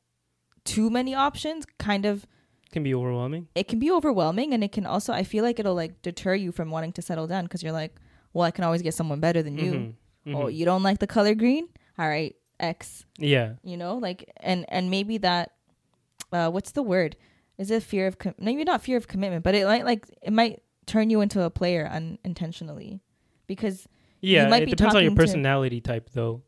too 0.66 0.90
many 0.90 1.16
options 1.16 1.66
kind 1.78 2.06
of 2.06 2.26
Can 2.72 2.84
be 2.84 2.94
overwhelming. 2.94 3.48
it 3.56 3.68
can 3.70 3.80
be 3.80 3.90
overwhelming 3.90 4.54
and 4.54 4.62
it 4.64 4.74
can 4.74 4.86
also 4.86 5.14
i 5.14 5.24
feel 5.24 5.42
like 5.46 5.58
it'll 5.60 5.74
like 5.74 6.02
deter 6.02 6.36
you 6.36 6.52
from 6.52 6.70
wanting 6.72 6.92
to 6.92 7.02
settle 7.02 7.26
down 7.26 7.46
because 7.46 7.64
you're 7.64 7.72
like 7.72 7.96
well 8.34 8.44
i 8.44 8.52
can 8.52 8.66
always 8.66 8.82
get 8.82 8.94
someone 8.94 9.22
better 9.22 9.42
than 9.42 9.58
you 9.58 9.74
Mhm. 10.26 10.36
oh 10.36 10.46
Mhm. 10.48 10.54
you 10.54 10.66
don't 10.66 10.84
like 10.84 11.00
the 11.00 11.08
color 11.08 11.34
green 11.36 11.70
all 11.98 12.10
right 12.10 12.36
x 12.60 13.06
Yeah. 13.18 13.54
you 13.64 13.78
know 13.78 13.96
like 13.98 14.30
and 14.38 14.66
and 14.68 14.92
maybe 14.92 15.18
that 15.20 15.54
uh 16.34 16.50
what's 16.52 16.72
the 16.72 16.84
word 16.84 17.16
is 17.58 17.72
it 17.72 17.84
fear 17.84 18.08
of 18.08 18.18
com- 18.18 18.36
maybe 18.38 18.64
not 18.64 18.82
fear 18.82 18.98
of 18.98 19.08
commitment 19.08 19.44
but 19.44 19.56
it 19.56 19.66
might 19.66 19.84
like 19.86 20.06
it 20.22 20.32
might 20.34 20.62
turn 20.86 21.10
you 21.10 21.22
into 21.22 21.42
a 21.42 21.50
player 21.50 21.86
unintentionally 21.92 23.00
because 23.48 23.88
Yeah, 24.22 24.48
might 24.48 24.64
it 24.64 24.66
be 24.68 24.72
depends 24.72 24.96
on 24.96 25.02
your 25.04 25.10
talking 25.12 25.18
to- 25.18 25.22
personality 25.24 25.82
type 25.82 26.10
though. 26.14 26.42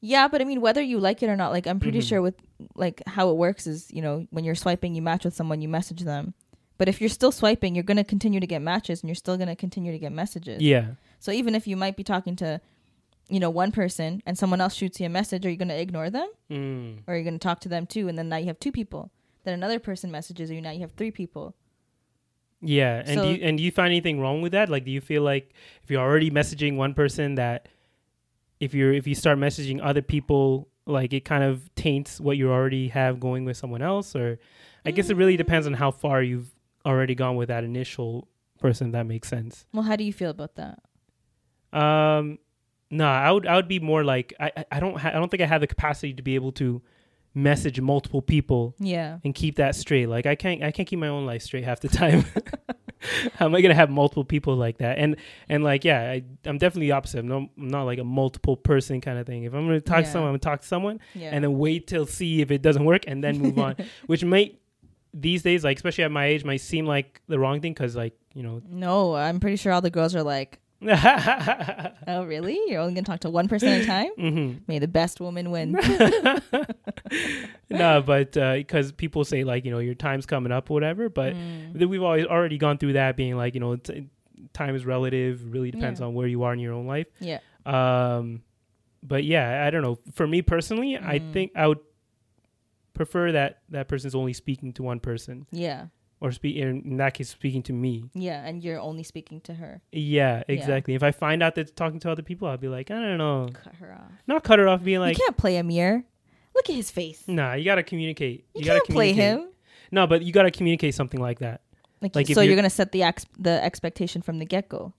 Yeah, 0.00 0.28
but 0.28 0.40
I 0.40 0.44
mean, 0.44 0.60
whether 0.60 0.80
you 0.80 1.00
like 1.00 1.22
it 1.24 1.28
or 1.28 1.36
not, 1.36 1.50
like 1.50 1.66
I'm 1.66 1.80
pretty 1.80 1.98
Mhm. 1.98 2.08
sure 2.08 2.22
with 2.22 2.36
like 2.76 3.02
how 3.06 3.30
it 3.30 3.36
works 3.36 3.66
is, 3.66 3.90
you 3.92 4.00
know, 4.00 4.26
when 4.30 4.44
you're 4.44 4.54
swiping, 4.54 4.94
you 4.94 5.02
match 5.02 5.24
with 5.24 5.34
someone, 5.34 5.60
you 5.60 5.68
message 5.68 6.02
them. 6.02 6.34
But 6.76 6.88
if 6.88 7.00
you're 7.00 7.10
still 7.10 7.32
swiping, 7.32 7.74
you're 7.74 7.82
gonna 7.82 8.04
continue 8.04 8.38
to 8.38 8.46
get 8.46 8.62
matches, 8.62 9.02
and 9.02 9.08
you're 9.08 9.16
still 9.16 9.36
gonna 9.36 9.56
continue 9.56 9.90
to 9.90 9.98
get 9.98 10.12
messages. 10.12 10.62
Yeah. 10.62 10.92
So 11.18 11.32
even 11.32 11.56
if 11.56 11.66
you 11.66 11.76
might 11.76 11.96
be 11.96 12.04
talking 12.04 12.36
to, 12.36 12.60
you 13.28 13.40
know, 13.40 13.50
one 13.50 13.72
person 13.72 14.22
and 14.24 14.38
someone 14.38 14.60
else 14.60 14.74
shoots 14.74 15.00
you 15.00 15.06
a 15.06 15.08
message, 15.08 15.44
are 15.44 15.50
you 15.50 15.56
gonna 15.56 15.74
ignore 15.74 16.10
them, 16.10 16.28
Mm. 16.48 16.98
or 17.08 17.14
are 17.14 17.16
you 17.18 17.24
gonna 17.24 17.38
talk 17.38 17.58
to 17.60 17.68
them 17.68 17.84
too? 17.86 18.06
And 18.06 18.16
then 18.16 18.28
now 18.28 18.36
you 18.36 18.46
have 18.46 18.60
two 18.60 18.70
people. 18.72 19.10
Then 19.48 19.54
another 19.54 19.78
person 19.78 20.10
messages 20.10 20.50
you. 20.50 20.60
Now 20.60 20.72
you 20.72 20.80
have 20.80 20.92
three 20.92 21.10
people. 21.10 21.54
Yeah, 22.60 22.98
and 23.06 23.14
So- 23.14 23.22
do 23.24 23.30
you, 23.30 23.38
and 23.42 23.56
do 23.56 23.64
you 23.64 23.70
find 23.70 23.86
anything 23.90 24.20
wrong 24.20 24.42
with 24.42 24.52
that? 24.52 24.68
Like, 24.68 24.84
do 24.84 24.90
you 24.90 25.00
feel 25.00 25.22
like 25.22 25.54
if 25.82 25.90
you're 25.90 26.02
already 26.02 26.30
messaging 26.30 26.76
one 26.76 26.92
person, 26.92 27.36
that 27.36 27.66
if 28.60 28.74
you're 28.74 28.92
if 28.92 29.06
you 29.06 29.14
start 29.14 29.38
messaging 29.38 29.80
other 29.82 30.02
people, 30.02 30.68
like 30.84 31.14
it 31.14 31.24
kind 31.24 31.42
of 31.44 31.74
taints 31.76 32.20
what 32.20 32.36
you 32.36 32.50
already 32.50 32.88
have 32.88 33.20
going 33.20 33.46
with 33.46 33.56
someone 33.56 33.80
else? 33.80 34.14
Or 34.14 34.38
I 34.84 34.90
guess 34.90 35.08
it 35.08 35.16
really 35.16 35.38
depends 35.38 35.66
on 35.66 35.72
how 35.72 35.92
far 35.92 36.22
you've 36.22 36.50
already 36.84 37.14
gone 37.14 37.36
with 37.36 37.48
that 37.48 37.64
initial 37.64 38.28
person. 38.60 38.90
That 38.90 39.06
makes 39.06 39.28
sense. 39.28 39.64
Well, 39.72 39.84
how 39.84 39.96
do 39.96 40.04
you 40.04 40.12
feel 40.12 40.28
about 40.30 40.56
that? 40.56 40.82
Um, 41.72 42.38
no, 42.90 43.06
I 43.08 43.30
would 43.32 43.46
I 43.46 43.56
would 43.56 43.68
be 43.68 43.78
more 43.80 44.04
like 44.04 44.34
I 44.38 44.52
I- 44.58 44.64
I 44.72 44.80
don't 44.80 44.98
ha- 44.98 45.08
I 45.10 45.12
don't 45.12 45.30
think 45.30 45.40
I 45.42 45.46
have 45.46 45.62
the 45.62 45.66
capacity 45.66 46.12
to 46.12 46.22
be 46.22 46.34
able 46.34 46.52
to 46.52 46.82
message 47.42 47.80
multiple 47.80 48.20
people 48.22 48.74
Yeah. 48.78 49.18
and 49.24 49.34
keep 49.34 49.56
that 49.56 49.74
straight. 49.76 50.08
Like 50.08 50.26
I 50.26 50.34
can't 50.34 50.62
I 50.62 50.70
can't 50.72 50.88
keep 50.88 50.98
my 50.98 51.08
own 51.08 51.26
life 51.26 51.42
straight 51.42 51.64
half 51.64 51.80
the 51.80 51.88
time. 52.02 52.24
How 53.34 53.46
am 53.46 53.54
I 53.54 53.60
gonna 53.60 53.74
have 53.74 53.90
multiple 53.90 54.24
people 54.24 54.56
like 54.56 54.78
that? 54.78 54.98
And 54.98 55.16
and 55.48 55.62
like 55.62 55.84
yeah, 55.84 56.10
I, 56.10 56.24
I'm 56.44 56.58
definitely 56.58 56.88
the 56.88 56.92
opposite. 56.92 57.20
I'm 57.20 57.28
not, 57.28 57.42
I'm 57.56 57.68
not 57.68 57.84
like 57.84 57.98
a 58.00 58.04
multiple 58.04 58.56
person 58.56 59.00
kind 59.00 59.18
of 59.18 59.26
thing. 59.26 59.44
If 59.44 59.54
I'm 59.54 59.66
gonna 59.66 59.80
talk 59.80 59.98
Yeah. 59.98 60.02
to 60.06 60.10
someone, 60.10 60.28
I'm 60.30 60.32
gonna 60.32 60.38
talk 60.40 60.60
to 60.62 60.66
someone 60.66 61.00
Yeah. 61.14 61.30
and 61.32 61.44
then 61.44 61.56
wait 61.58 61.86
till 61.86 62.06
see 62.06 62.40
if 62.40 62.50
it 62.50 62.60
doesn't 62.60 62.84
work 62.84 63.02
and 63.06 63.22
then 63.22 63.38
move 63.38 63.58
on. 63.58 63.76
Which 64.06 64.24
might 64.24 64.58
these 65.14 65.42
days, 65.42 65.62
like 65.64 65.76
especially 65.76 66.04
at 66.04 66.10
my 66.10 66.26
age, 66.26 66.44
might 66.44 66.60
seem 66.60 66.86
like 66.86 67.22
the 67.28 67.38
wrong 67.38 67.60
thing 67.60 67.72
because 67.72 67.94
like 67.94 68.14
you 68.34 68.42
know. 68.42 68.60
no, 68.68 69.14
I'm 69.14 69.38
pretty 69.40 69.56
sure 69.56 69.72
all 69.72 69.80
the 69.80 69.90
girls 69.90 70.14
are 70.16 70.22
like, 70.24 70.60
oh 72.06 72.24
really? 72.24 72.58
You're 72.68 72.80
only 72.80 72.94
gonna 72.94 73.04
talk 73.04 73.20
to 73.20 73.30
one 73.30 73.48
person 73.48 73.68
at 73.68 73.80
a 73.82 73.86
time? 73.86 74.10
hmm 74.16 74.52
May 74.68 74.78
the 74.78 74.86
best 74.88 75.20
woman 75.20 75.50
win. 75.50 75.72
no, 77.70 78.02
but 78.02 78.32
because 78.32 78.92
people 78.92 79.24
say 79.24 79.44
like 79.44 79.64
you 79.64 79.70
know 79.70 79.78
your 79.78 79.94
time's 79.94 80.26
coming 80.26 80.52
up 80.52 80.70
or 80.70 80.74
whatever, 80.74 81.08
but 81.08 81.34
Mm. 81.34 81.88
we've 81.88 82.02
always 82.02 82.26
already 82.26 82.58
gone 82.58 82.78
through 82.78 82.94
that, 82.94 83.16
being 83.16 83.36
like 83.36 83.54
you 83.54 83.60
know 83.60 83.76
t- 83.76 84.08
time 84.52 84.74
is 84.74 84.86
relative, 84.86 85.52
really 85.52 85.70
depends 85.70 86.00
Yeah. 86.00 86.06
on 86.06 86.14
where 86.14 86.26
you 86.26 86.42
are 86.44 86.52
in 86.52 86.58
your 86.58 86.72
own 86.74 86.86
life. 86.86 87.06
Yeah. 87.20 87.38
Um, 87.66 88.42
but 89.02 89.24
yeah, 89.24 89.64
I 89.66 89.70
don't 89.70 89.82
know. 89.82 89.98
For 90.14 90.26
me 90.26 90.42
personally, 90.42 90.96
I 90.96 91.18
Mm. 91.18 91.32
think 91.32 91.52
I 91.56 91.66
would 91.66 91.78
prefer 92.94 93.32
that 93.32 93.62
that 93.68 93.88
person's 93.88 94.14
only 94.14 94.32
speaking 94.32 94.72
to 94.74 94.82
one 94.82 94.98
person 95.00 95.46
Yeah. 95.52 95.86
Or 96.20 96.32
speak 96.32 96.56
in, 96.56 96.96
that 96.96 97.14
case 97.14 97.28
speaking 97.28 97.62
to 97.64 97.72
me. 97.72 98.04
Yeah. 98.14 98.44
And 98.44 98.62
you're 98.62 98.80
only 98.80 99.02
speaking 99.02 99.40
to 99.42 99.54
her. 99.54 99.80
Yeah, 99.92 100.42
exactly. 100.48 100.94
If 100.94 101.02
I 101.02 101.10
find 101.12 101.42
out 101.42 101.54
that 101.54 101.62
it's 101.62 101.70
talking 101.72 102.00
to 102.00 102.10
other 102.10 102.22
people, 102.22 102.48
I'll 102.48 102.56
be 102.56 102.68
like, 102.68 102.90
I 102.90 102.94
don't 102.94 103.18
know, 103.18 103.48
Cut 103.52 103.74
her 103.76 103.92
off. 103.92 104.10
not 104.26 104.42
cut 104.44 104.58
her 104.58 104.68
off, 104.68 104.82
being 104.82 105.00
like, 105.00 105.16
you 105.16 105.24
can't 105.24 105.36
play 105.36 105.56
Amir. 105.58 106.04
Look 106.54 106.68
at 106.70 106.74
his 106.74 106.90
face. 106.90 107.22
nah, 107.28 107.54
you 107.54 107.64
gotta 107.64 107.84
communicate. 107.84 108.46
You, 108.54 108.64
gotta 108.64 108.80
can't 108.80 108.90
play 108.90 109.12
him. 109.12 109.48
No, 109.92 110.06
but 110.08 110.22
you 110.22 110.32
gotta 110.32 110.50
communicate 110.50 110.94
something 110.94 111.20
like 111.20 111.38
that. 111.38 111.60
Like, 112.00 112.14
Like, 112.16 112.26
so 112.26 112.40
you're, 112.40 112.44
you're- 112.44 112.56
gonna 112.56 112.68
set 112.70 112.90
the 112.92 113.04
ex- 113.04 113.26
the 113.38 113.62
expectation 113.62 114.22
from 114.22 114.38
the 114.40 114.44
get 114.44 114.68
go. 114.68 114.92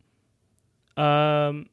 Um, 0.98 1.68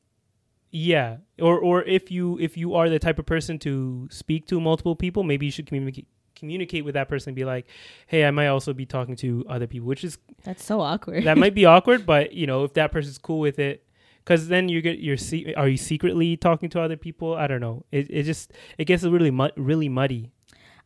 yeah, 0.70 1.18
or 1.40 1.58
or 1.58 1.82
if 1.84 2.10
you 2.10 2.38
if 2.38 2.56
you 2.56 2.74
are 2.74 2.88
the 2.88 2.98
type 2.98 3.18
of 3.18 3.26
person 3.26 3.58
to 3.60 4.08
speak 4.10 4.46
to 4.48 4.60
multiple 4.60 4.94
people, 4.96 5.22
maybe 5.22 5.46
you 5.46 5.52
should 5.52 5.66
communicate 5.66 6.06
communicate 6.36 6.84
with 6.84 6.94
that 6.94 7.08
person 7.08 7.30
and 7.30 7.36
be 7.36 7.44
like, 7.44 7.66
hey, 8.06 8.24
I 8.24 8.30
might 8.30 8.46
also 8.48 8.72
be 8.72 8.86
talking 8.86 9.16
to 9.16 9.44
other 9.48 9.66
people, 9.66 9.88
which 9.88 10.04
is 10.04 10.18
That's 10.44 10.64
so 10.64 10.80
awkward. 10.80 11.24
that 11.24 11.36
might 11.38 11.54
be 11.54 11.64
awkward, 11.74 12.06
but 12.06 12.32
you 12.32 12.46
know, 12.46 12.64
if 12.64 12.74
that 12.74 12.92
person's 12.92 13.18
cool 13.18 13.40
with 13.40 13.58
it, 13.58 13.82
because 14.24 14.48
then 14.48 14.68
you 14.68 14.80
get 14.82 14.98
you're 14.98 15.16
se- 15.16 15.54
are 15.54 15.68
you 15.68 15.76
secretly 15.76 16.36
talking 16.36 16.68
to 16.70 16.80
other 16.80 16.96
people? 16.96 17.34
I 17.34 17.46
don't 17.46 17.60
know. 17.60 17.84
It 17.90 18.06
it 18.10 18.22
just 18.24 18.52
it 18.78 18.84
gets 18.84 19.02
really 19.04 19.30
mud 19.30 19.52
really 19.56 19.88
muddy 19.88 20.30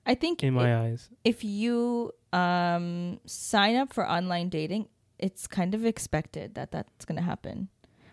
I 0.07 0.15
think 0.15 0.43
in 0.43 0.55
my 0.55 0.77
eyes. 0.77 1.09
if 1.25 1.43
you 1.45 2.13
um 2.33 3.19
sign 3.27 3.77
up 3.77 3.93
for 3.93 4.09
online 4.09 4.49
dating, 4.49 4.89
it's 5.19 5.47
kind 5.47 5.75
of 5.75 5.85
expected 5.85 6.55
that 6.55 6.71
that's 6.71 7.05
gonna 7.05 7.23
happen. 7.23 7.69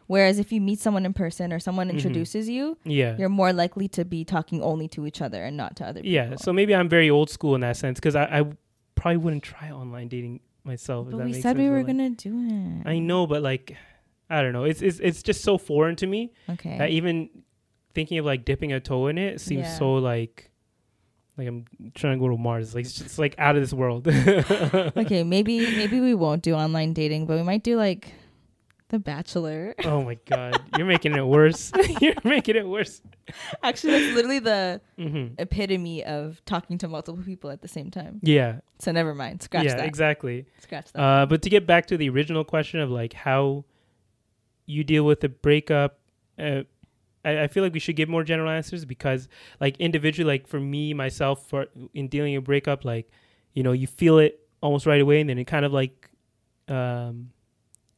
Whereas 0.08 0.40
if 0.40 0.52
you 0.54 0.62
meet 0.62 0.80
someone 0.80 1.06
in 1.06 1.14
person 1.14 1.52
or 1.54 1.60
someone 1.60 1.88
Mhm. 1.90 1.94
introduces 1.96 2.48
you, 2.50 2.78
Yeah. 2.86 3.16
you're 3.20 3.30
more 3.30 3.52
likely 3.54 3.88
to 3.90 4.06
be 4.06 4.24
talking 4.24 4.62
only 4.64 4.88
to 4.90 5.06
each 5.06 5.22
other 5.22 5.44
and 5.44 5.56
not 5.58 5.76
to 5.78 5.86
other 5.86 6.00
people. 6.02 6.12
Yeah, 6.12 6.36
so 6.38 6.52
maybe 6.54 6.74
I'm 6.74 6.88
very 6.90 7.10
old 7.10 7.30
school 7.30 7.56
in 7.56 7.62
that 7.62 7.76
sense 7.78 8.00
because 8.00 8.16
I, 8.16 8.24
I 8.40 8.46
probably 8.96 9.18
wouldn't 9.18 9.44
try 9.44 9.70
online 9.70 10.08
dating 10.08 10.40
myself. 10.64 11.08
but 11.12 11.24
we 11.24 11.34
said 11.34 11.58
we 11.58 11.70
were 11.70 11.78
like- 11.78 11.88
gonna 11.88 12.10
do 12.12 12.34
it. 12.48 12.88
I 12.90 13.00
know, 13.00 13.28
but 13.28 13.42
like, 13.44 13.76
I 14.30 14.42
don't 14.42 14.52
know. 14.54 14.64
It's 14.66 14.82
it's 14.82 15.00
it's 15.00 15.22
just 15.24 15.42
so 15.42 15.58
foreign 15.58 15.96
to 15.98 16.08
me 16.08 16.32
Okay. 16.50 16.78
that 16.78 16.90
even 16.90 17.30
thinking 17.94 18.18
of 18.18 18.26
like 18.26 18.44
dipping 18.46 18.72
a 18.74 18.80
toe 18.80 19.08
in 19.08 19.18
it 19.18 19.40
seems 19.42 19.62
Yeah. 19.64 19.78
so 19.78 19.94
like 19.96 20.52
like 21.38 21.48
I'm 21.48 21.66
trying 21.96 22.18
to 22.18 22.20
go 22.20 22.30
to 22.30 22.38
Mars. 22.38 22.74
Like 22.76 22.86
it's 22.86 22.98
just 22.98 23.20
like 23.20 23.36
out 23.38 23.56
of 23.56 23.62
this 23.62 23.72
world. 23.74 24.08
okay, 24.98 25.24
maybe 25.24 25.60
maybe 25.78 26.00
we 26.00 26.14
won't 26.14 26.44
do 26.44 26.54
online 26.56 26.94
dating, 26.94 27.26
but 27.26 27.38
we 27.38 27.44
might 27.44 27.64
do 27.64 27.78
like 27.78 28.12
The 28.90 29.00
Bachelor. 29.00 29.76
oh 29.84 30.02
my 30.04 30.18
god, 30.26 30.62
you're 30.74 30.86
making 30.86 31.14
it 31.14 31.26
worse. 31.26 31.74
you're 32.02 32.16
making 32.24 32.56
it 32.56 32.68
worse. 32.68 33.02
Actually, 33.62 34.00
that's 34.00 34.16
literally 34.16 34.40
the 34.40 34.82
hmm 34.98 35.28
epitome 35.38 36.04
of 36.06 36.42
talking 36.46 36.78
to 36.78 36.88
multiple 36.88 37.22
people 37.22 37.50
at 37.50 37.62
the 37.62 37.68
same 37.68 37.92
time. 37.92 38.20
Yeah, 38.24 38.60
So 38.80 38.92
never 38.94 39.14
mind. 39.14 39.42
Scratch 39.44 39.66
yeah, 39.66 39.76
that. 39.76 39.86
exactly. 39.86 40.46
Scratch 40.62 40.92
that. 40.94 41.02
Uh, 41.02 41.26
but 41.26 41.42
to 41.42 41.50
get 41.50 41.68
back 41.68 41.88
to 41.88 41.98
the 41.98 42.08
original 42.10 42.46
question 42.46 42.80
of 42.80 42.90
like 42.90 43.12
how 43.14 43.66
you 44.66 44.84
deal 44.86 45.04
with 45.04 45.22
a 45.26 45.30
breakup, 45.30 46.00
uh, 46.40 46.62
I, 47.26 47.44
I 47.44 47.48
feel 47.48 47.64
like 47.64 47.74
we 47.74 47.80
should 47.80 47.98
give 47.98 48.08
more 48.08 48.24
general 48.24 48.50
answers 48.50 48.86
because 48.86 49.28
like 49.60 49.76
individually, 49.80 50.28
like 50.28 50.48
for 50.48 50.60
me 50.62 50.94
myself, 50.94 51.46
for 51.50 51.66
in 51.94 52.08
dealing 52.08 52.36
with 52.36 52.46
breakup, 52.46 52.86
like 52.86 53.12
you 53.54 53.64
know 53.64 53.74
you 53.74 53.88
feel 53.88 54.18
it 54.18 54.40
almost 54.62 54.86
right 54.86 55.02
away, 55.02 55.20
and 55.20 55.30
then 55.30 55.38
it 55.38 55.44
kind 55.46 55.66
of 55.66 55.74
like 55.74 56.10
um, 56.70 57.32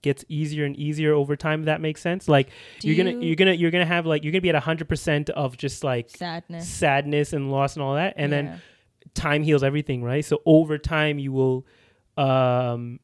gets 0.01 0.23
easier 0.29 0.65
and 0.65 0.75
easier 0.77 1.13
over 1.13 1.35
time. 1.35 1.61
If 1.61 1.65
that 1.65 1.81
makes 1.81 2.01
sense. 2.01 2.27
Like 2.27 2.49
Do 2.79 2.87
you're 2.87 2.97
gonna 2.97 3.11
you- 3.19 3.27
you're 3.27 3.35
gonna 3.35 3.53
you're 3.53 3.71
gonna 3.71 3.85
have 3.85 4.05
like 4.05 4.23
you're 4.23 4.31
gonna 4.31 4.41
be 4.41 4.49
at 4.49 4.55
hundred 4.63 4.87
percent 4.89 5.29
of 5.31 5.57
just 5.57 5.83
like 5.83 6.09
sadness. 6.09 6.67
sadness 6.69 7.33
and 7.33 7.51
loss 7.51 7.75
and 7.75 7.83
all 7.83 7.95
that, 7.95 8.13
and 8.17 8.31
then 8.31 8.61
time 9.13 9.43
heals 9.43 9.63
everything, 9.63 10.03
right? 10.03 10.23
So 10.23 10.41
over 10.45 10.77
time, 10.77 11.19
you 11.19 11.31
will, 11.31 11.65
um, 12.17 12.99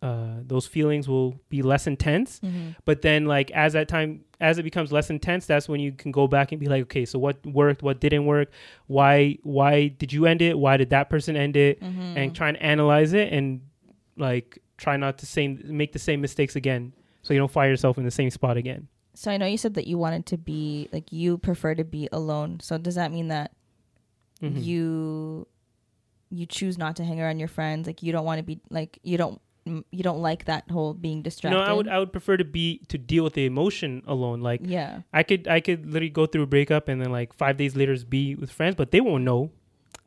uh, 0.00 0.38
those 0.44 0.66
feelings 0.66 1.08
will 1.08 1.38
be 1.48 1.62
less 1.62 1.86
intense. 1.86 2.40
Mhm. 2.40 2.74
But 2.84 3.02
then, 3.02 3.26
like 3.26 3.50
as 3.52 3.74
that 3.74 3.86
time, 3.86 4.24
as 4.40 4.58
it 4.58 4.64
becomes 4.64 4.90
less 4.90 5.10
intense, 5.10 5.46
that's 5.46 5.68
when 5.68 5.78
you 5.80 5.92
can 5.92 6.10
go 6.10 6.26
back 6.26 6.50
and 6.50 6.58
be 6.60 6.66
like, 6.66 6.82
okay, 6.84 7.04
so 7.04 7.18
what 7.20 7.44
worked, 7.46 7.82
what 7.84 8.00
didn't 8.00 8.26
work, 8.26 8.50
why, 8.88 9.38
why 9.44 9.88
did 9.88 10.12
you 10.12 10.26
end 10.26 10.42
it, 10.42 10.58
why 10.58 10.76
did 10.76 10.90
that 10.90 11.08
person 11.08 11.36
end 11.36 11.56
it, 11.56 11.80
Mhm. 11.80 12.16
and 12.16 12.34
try 12.34 12.48
and 12.48 12.56
analyze 12.60 13.12
it 13.12 13.32
and 13.32 13.60
like 14.16 14.58
try 14.78 14.96
not 14.96 15.18
to 15.18 15.26
same 15.26 15.60
make 15.64 15.92
the 15.92 15.98
same 15.98 16.20
mistakes 16.20 16.56
again, 16.56 16.92
so 17.22 17.32
you 17.34 17.38
don't 17.40 17.50
find 17.50 17.70
yourself 17.70 17.98
in 17.98 18.04
the 18.04 18.10
same 18.10 18.30
spot 18.30 18.56
again. 18.56 18.88
So 19.14 19.30
I 19.30 19.36
know 19.36 19.46
you 19.46 19.58
said 19.58 19.74
that 19.74 19.86
you 19.86 19.98
wanted 19.98 20.24
to 20.26 20.38
be 20.38 20.88
like 20.92 21.12
you 21.12 21.38
prefer 21.38 21.74
to 21.74 21.84
be 21.84 22.08
alone. 22.12 22.60
So 22.60 22.78
does 22.78 22.94
that 22.94 23.12
mean 23.12 23.28
that 23.28 23.52
Mhm. 24.42 24.62
you 24.64 25.46
you 26.30 26.46
choose 26.46 26.78
not 26.78 26.96
to 26.96 27.04
hang 27.04 27.20
around 27.20 27.38
your 27.38 27.48
friends? 27.48 27.86
Like 27.86 28.02
you 28.02 28.10
don't 28.12 28.24
want 28.24 28.38
to 28.38 28.42
be 28.42 28.58
like 28.70 28.98
you 29.02 29.18
don't 29.18 29.40
you 29.64 30.02
don't 30.02 30.20
like 30.20 30.46
that 30.46 30.68
whole 30.70 30.92
being 30.94 31.22
distracted. 31.22 31.56
No, 31.58 31.62
I 31.62 31.72
would 31.72 31.86
I 31.88 31.98
would 31.98 32.10
prefer 32.10 32.36
to 32.36 32.44
be 32.44 32.80
to 32.88 32.98
deal 32.98 33.22
with 33.22 33.34
the 33.34 33.44
emotion 33.46 34.02
alone. 34.06 34.40
Like 34.40 34.60
yeah. 34.64 35.02
I 35.12 35.22
could 35.22 35.46
I 35.46 35.60
could 35.60 35.86
literally 35.86 36.08
go 36.10 36.26
through 36.26 36.42
a 36.42 36.46
breakup 36.46 36.88
and 36.88 37.00
then 37.00 37.12
like 37.12 37.32
five 37.34 37.56
days 37.58 37.76
later 37.76 37.94
be 38.08 38.34
with 38.34 38.50
friends, 38.50 38.74
but 38.74 38.90
they 38.90 39.00
won't 39.00 39.22
know 39.24 39.50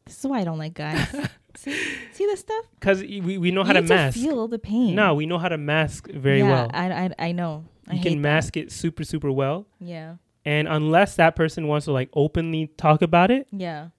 This 0.05 0.19
is 0.19 0.25
why 0.25 0.39
I 0.41 0.43
don't 0.43 0.57
like 0.57 0.73
guys. 0.73 1.07
see, 1.57 1.77
see 2.11 2.25
this 2.25 2.39
stuff. 2.41 2.65
because 2.79 3.01
we, 3.01 3.37
we 3.37 3.51
know 3.51 3.63
how 3.63 3.69
you 3.69 3.73
to 3.75 3.81
need 3.81 3.89
mask. 3.89 4.17
feel 4.17 4.47
the 4.47 4.59
pain. 4.59 4.95
no, 4.95 5.13
we 5.15 5.25
know 5.25 5.37
how 5.37 5.49
to 5.49 5.57
mask 5.57 6.07
very 6.09 6.39
yeah, 6.39 6.49
well. 6.51 6.71
I, 6.73 6.91
I 7.05 7.09
I 7.27 7.31
know. 7.31 7.65
I 7.87 7.95
you 7.95 8.01
can 8.01 8.13
that. 8.13 8.19
mask 8.19 8.57
it 8.57 8.71
super 8.71 9.03
super 9.03 9.31
well, 9.31 9.67
Yeah. 9.79 10.15
and 10.45 10.67
unless 10.67 11.15
that 11.17 11.35
person 11.35 11.67
wants 11.67 11.85
to 11.85 11.91
like 11.91 12.09
openly 12.13 12.67
talk 12.77 13.01
about 13.01 13.31
it, 13.31 13.47
Yeah. 13.51 13.89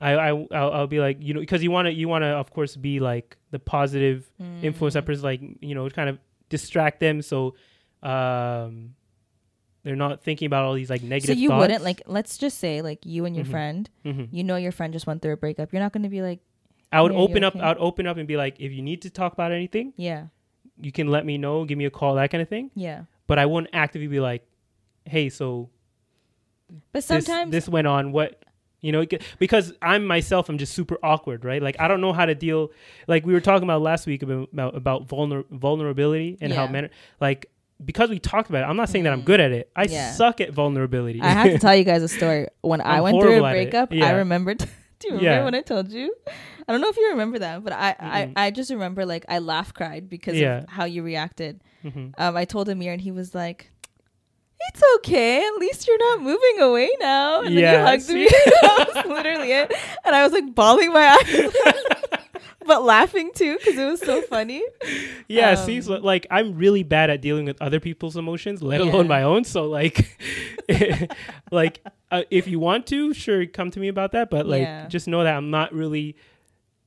I 0.00 0.12
I 0.14 0.28
I'll, 0.30 0.72
I'll 0.72 0.86
be 0.86 0.98
like 1.00 1.18
you 1.20 1.34
know 1.34 1.40
because 1.40 1.62
you 1.62 1.70
want 1.70 1.86
to 1.86 1.92
you 1.92 2.08
want 2.08 2.22
to 2.22 2.28
of 2.28 2.50
course 2.52 2.74
be 2.76 3.00
like 3.00 3.36
the 3.50 3.58
positive 3.58 4.30
influence 4.62 4.94
that 4.94 5.04
Mm. 5.04 5.06
person 5.06 5.24
like 5.24 5.40
you 5.60 5.74
know 5.74 5.88
kind 5.90 6.08
of 6.08 6.18
distract 6.48 7.00
them 7.00 7.20
so 7.22 7.54
um 8.02 8.94
they're 9.82 9.96
not 9.96 10.22
thinking 10.22 10.46
about 10.46 10.64
all 10.64 10.74
these 10.74 10.90
like 10.90 11.02
negative. 11.02 11.36
So 11.36 11.40
you 11.40 11.48
thoughts. 11.48 11.60
wouldn't 11.60 11.84
like 11.84 12.02
let's 12.06 12.36
just 12.36 12.58
say 12.58 12.82
like 12.82 13.06
you 13.06 13.24
and 13.24 13.34
your 13.34 13.46
Mhm. 13.46 13.50
friend, 13.50 13.90
Mhm. 14.04 14.28
you 14.30 14.44
know 14.44 14.56
your 14.56 14.72
friend 14.72 14.92
just 14.92 15.06
went 15.06 15.22
through 15.22 15.32
a 15.32 15.36
breakup. 15.38 15.72
You're 15.72 15.80
not 15.82 15.92
going 15.92 16.02
to 16.02 16.10
be 16.10 16.20
like, 16.20 16.40
I 16.92 17.00
would 17.02 17.12
Yeah, 17.12 17.18
open 17.18 17.44
up. 17.44 17.54
okay? 17.56 17.64
I 17.64 17.68
would 17.68 17.78
open 17.78 18.06
up 18.06 18.16
and 18.16 18.26
be 18.26 18.36
like, 18.36 18.56
if 18.60 18.72
you 18.72 18.82
need 18.82 19.02
to 19.02 19.10
talk 19.10 19.32
about 19.32 19.52
anything, 19.52 19.92
yeah, 19.96 20.26
you 20.80 20.92
can 20.92 21.08
let 21.08 21.24
me 21.24 21.38
know. 21.38 21.64
Give 21.64 21.78
me 21.78 21.84
a 21.84 21.90
call, 21.90 22.14
that 22.16 22.30
kind 22.30 22.42
of 22.42 22.48
thing. 22.48 22.70
yeah. 22.74 23.02
But 23.26 23.38
I 23.38 23.46
wouldn't 23.46 23.72
actively 23.72 24.08
be 24.08 24.18
like, 24.18 24.44
hey, 25.04 25.28
so 25.28 25.70
But 26.92 27.04
sometimes 27.04 27.52
this 27.52 27.68
went 27.68 27.86
on. 27.86 28.12
What 28.12 28.42
you 28.80 28.92
know? 28.92 29.04
Because 29.38 29.72
I'm 29.82 30.04
myself. 30.06 30.48
I'm 30.48 30.58
just 30.58 30.72
super 30.74 30.98
awkward, 31.02 31.44
right? 31.44 31.62
Like 31.62 31.76
I 31.78 31.86
don't 31.86 32.00
know 32.00 32.12
how 32.12 32.26
to 32.26 32.34
deal. 32.34 32.70
Like 33.06 33.24
we 33.26 33.32
were 33.32 33.40
talking 33.40 33.64
about 33.64 33.82
last 33.82 34.06
week 34.06 34.22
about 34.22 34.48
about, 34.74 35.06
vulner, 35.06 35.44
vulnerability 35.50 36.38
and 36.40 36.52
how 36.52 36.66
men 36.66 36.90
like. 37.20 37.46
Because 37.82 38.10
we 38.10 38.18
talked 38.18 38.50
about 38.50 38.64
it, 38.64 38.66
I'm 38.66 38.76
not 38.76 38.90
saying 38.90 39.04
that 39.04 39.12
I'm 39.14 39.20
mm-hmm. 39.20 39.26
good 39.26 39.40
at 39.40 39.52
it. 39.52 39.70
I 39.74 39.84
Yeah. 39.84 40.12
suck 40.12 40.42
at 40.42 40.52
vulnerability. 40.52 41.22
I 41.22 41.28
have 41.30 41.46
to 41.52 41.58
tell 41.66 41.74
you 41.74 41.84
guys 41.84 42.02
a 42.02 42.08
story. 42.08 42.46
When 42.60 42.82
I 42.82 42.98
I'm 42.98 43.04
went 43.04 43.14
through 43.20 43.30
a 43.30 43.38
horrible 43.38 43.46
at 43.46 43.56
it. 43.56 43.70
breakup, 43.70 43.92
Yeah. 43.92 44.08
I 44.08 44.10
remembered. 44.12 44.68
do 45.00 45.08
you 45.08 45.14
remember 45.14 45.38
Yeah. 45.38 45.44
when 45.44 45.54
I 45.54 45.62
told 45.62 45.90
you? 45.90 46.14
I 46.68 46.72
don't 46.72 46.80
know 46.80 46.88
if 46.88 46.96
you 46.96 47.08
remember 47.10 47.38
that, 47.40 47.64
but 47.64 47.72
I, 47.72 47.94
Mm-mm. 48.00 48.32
I, 48.36 48.46
I 48.46 48.50
just 48.50 48.70
remember 48.70 49.04
like 49.06 49.24
I 49.28 49.38
laugh 49.40 49.74
cried 49.74 50.08
because 50.08 50.38
Yeah. 50.38 50.58
of 50.58 50.68
how 50.68 50.84
you 50.84 51.02
reacted. 51.02 51.60
Mhm. 51.84 52.14
Um, 52.18 52.36
I 52.36 52.44
told 52.44 52.68
Amir 52.68 52.92
and 52.92 53.00
he 53.00 53.10
was 53.10 53.34
like, 53.34 53.70
"It's 54.68 54.82
okay. 54.96 55.44
At 55.46 55.54
least 55.58 55.88
you're 55.88 55.98
not 55.98 56.22
moving 56.22 56.60
away 56.60 56.90
now." 57.00 57.40
And 57.42 57.54
Yeah, 57.54 57.72
then 57.72 57.80
you 57.80 57.86
hugged 57.86 58.08
me. 58.10 58.24
that 58.62 58.92
was 58.94 59.04
literally 59.06 59.52
it. 59.52 59.72
And 60.04 60.14
I 60.14 60.22
was 60.22 60.32
like 60.32 60.54
bawling 60.54 60.92
my 60.92 61.06
eyes, 61.16 61.52
but 62.66 62.84
laughing 62.84 63.30
too 63.34 63.56
because 63.58 63.78
it 63.78 63.84
was 63.86 64.00
so 64.00 64.20
funny. 64.28 64.62
Yeah, 65.28 65.54
see, 65.54 65.76
Um, 65.76 65.82
so, 65.82 65.92
like 65.98 66.26
I'm 66.30 66.56
really 66.56 66.82
bad 66.82 67.10
at 67.10 67.20
dealing 67.20 67.44
with 67.46 67.60
other 67.62 67.80
people's 67.80 68.16
emotions, 68.16 68.62
let 68.62 68.80
alone 68.80 69.08
my 69.08 69.22
own. 69.22 69.44
So 69.44 69.66
like, 69.66 70.16
like 71.50 71.84
uh, 72.10 72.22
if 72.30 72.46
you 72.48 72.58
want 72.58 72.86
to, 72.88 73.14
sure, 73.14 73.46
come 73.46 73.70
to 73.70 73.80
me 73.80 73.88
about 73.88 74.12
that. 74.12 74.30
But 74.30 74.46
like, 74.46 74.62
Yeah. 74.62 74.86
just 74.88 75.08
know 75.08 75.24
that 75.24 75.34
I'm 75.36 75.50
not 75.50 75.72
really 75.72 76.16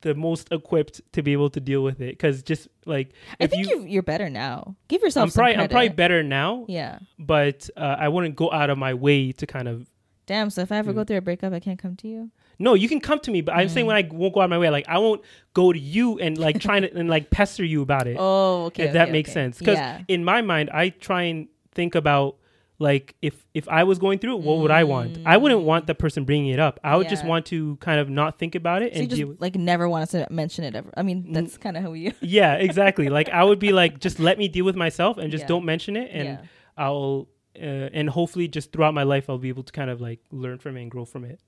the 0.02 0.14
most 0.14 0.50
equipped 0.52 1.00
to 1.14 1.22
be 1.24 1.32
able 1.32 1.50
to 1.50 1.60
deal 1.62 1.82
with 1.84 2.02
it. 2.02 2.12
Because 2.12 2.44
just 2.44 2.68
like 2.86 3.12
I 3.40 3.48
think 3.48 3.68
you, 3.70 3.80
you, 3.82 3.86
you're 3.88 4.04
better 4.04 4.30
now. 4.30 4.76
Give 4.90 5.02
yourself 5.02 5.24
I'm 5.26 5.30
some 5.32 5.42
probably 5.44 5.58
I'm 5.64 5.70
probably 5.70 5.90
better 5.90 6.24
now, 6.24 6.66
Yeah. 6.68 7.00
but 7.18 7.70
uh, 7.78 7.96
I 8.00 8.10
wouldn't 8.10 8.36
go 8.36 8.52
out 8.52 8.70
of 8.70 8.78
my 8.78 8.94
way 8.94 9.32
to 9.34 9.48
kind 9.48 9.68
of. 9.68 9.90
Damn. 10.26 10.50
So 10.50 10.62
if 10.62 10.72
I 10.72 10.78
ever 10.78 10.92
Mm. 10.92 10.96
go 10.96 11.04
through 11.04 11.18
a 11.18 11.22
breakup, 11.22 11.54
I 11.54 11.60
can't 11.60 11.80
come 11.80 11.96
to 11.98 12.08
you. 12.08 12.32
No, 12.60 12.74
you 12.76 12.88
can 12.88 13.00
come 13.00 13.20
to 13.22 13.32
me, 13.32 13.42
but 13.42 13.56
I'm 13.56 13.68
saying 13.70 13.86
when 13.88 13.96
I 13.96 14.08
won't 14.12 14.34
go 14.34 14.42
out 14.42 14.46
of 14.46 14.50
my 14.52 14.58
way, 14.60 14.70
like 14.70 14.88
I 14.88 15.00
won't 15.00 15.22
go 15.54 15.74
to 15.74 15.80
you 15.80 16.20
and 16.20 16.38
like 16.38 16.60
trying 16.60 16.84
to 16.84 16.96
and 16.96 17.10
like 17.10 17.30
pester 17.30 17.64
you 17.66 17.82
about 17.82 18.08
it. 18.08 18.18
Oh, 18.20 18.66
okay. 18.66 18.86
if 18.86 18.94
that 18.94 19.04
okay, 19.04 19.12
makes 19.12 19.32
sense 19.32 19.58
because 19.60 19.78
yeah. 19.78 20.02
in 20.08 20.24
my 20.24 20.42
mind 20.42 20.70
i 20.74 20.90
try 20.90 21.24
and 21.24 21.48
think 21.72 21.96
about 21.96 22.38
like 22.80 23.16
if 23.22 23.46
if 23.54 23.68
i 23.70 23.84
was 23.84 24.00
going 24.00 24.20
through 24.20 24.36
it 24.38 24.42
what 24.42 24.58
would 24.60 24.72
i 24.72 24.84
want 24.84 25.18
i 25.26 25.38
wouldn't 25.38 25.62
want 25.62 25.88
the 25.88 25.96
person 25.96 26.26
bringing 26.26 26.52
it 26.52 26.60
up 26.60 26.80
i 26.84 26.96
would 26.96 27.08
just 27.08 27.24
want 27.26 27.46
to 27.46 27.76
kind 27.78 28.00
of 28.00 28.10
not 28.10 28.40
think 28.40 28.56
about 28.56 28.82
it 28.82 28.94
So 28.94 29.00
and 29.02 29.10
just 29.10 29.42
like 29.42 29.56
never 29.56 29.88
want 29.88 30.04
us 30.04 30.12
to 30.12 30.28
mention 30.30 30.64
it 30.64 30.76
ever. 30.76 30.92
I 30.98 31.04
mean, 31.04 31.32
that's 31.32 31.58
kind 31.58 31.78
of 31.78 31.84
how 31.84 31.92
we. 31.92 32.14
yeah 32.22 32.56
exactly 32.56 33.10
like 33.10 33.30
i 33.30 33.44
would 33.44 33.60
be 33.60 33.72
like 33.72 34.00
just 34.00 34.20
let 34.20 34.38
me 34.38 34.48
deal 34.48 34.66
with 34.66 34.76
myself 34.76 35.18
and 35.18 35.32
just 35.32 35.44
Yeah. 35.44 35.48
don't 35.50 35.66
mention 35.66 35.96
it 35.96 36.10
and 36.12 36.26
yeah. 36.26 36.42
i'll 36.78 37.28
uh, 37.56 37.90
and 37.94 38.10
hopefully 38.10 38.48
just 38.48 38.72
throughout 38.72 38.94
my 38.96 39.04
life 39.04 39.30
i'll 39.30 39.38
be 39.38 39.50
able 39.50 39.64
to 39.64 39.72
kind 39.72 39.90
of 39.92 40.02
like 40.02 40.20
learn 40.32 40.58
from 40.58 40.78
it 40.78 40.82
and 40.82 40.92
grow 40.92 41.06
from 41.06 41.24
it 41.26 41.40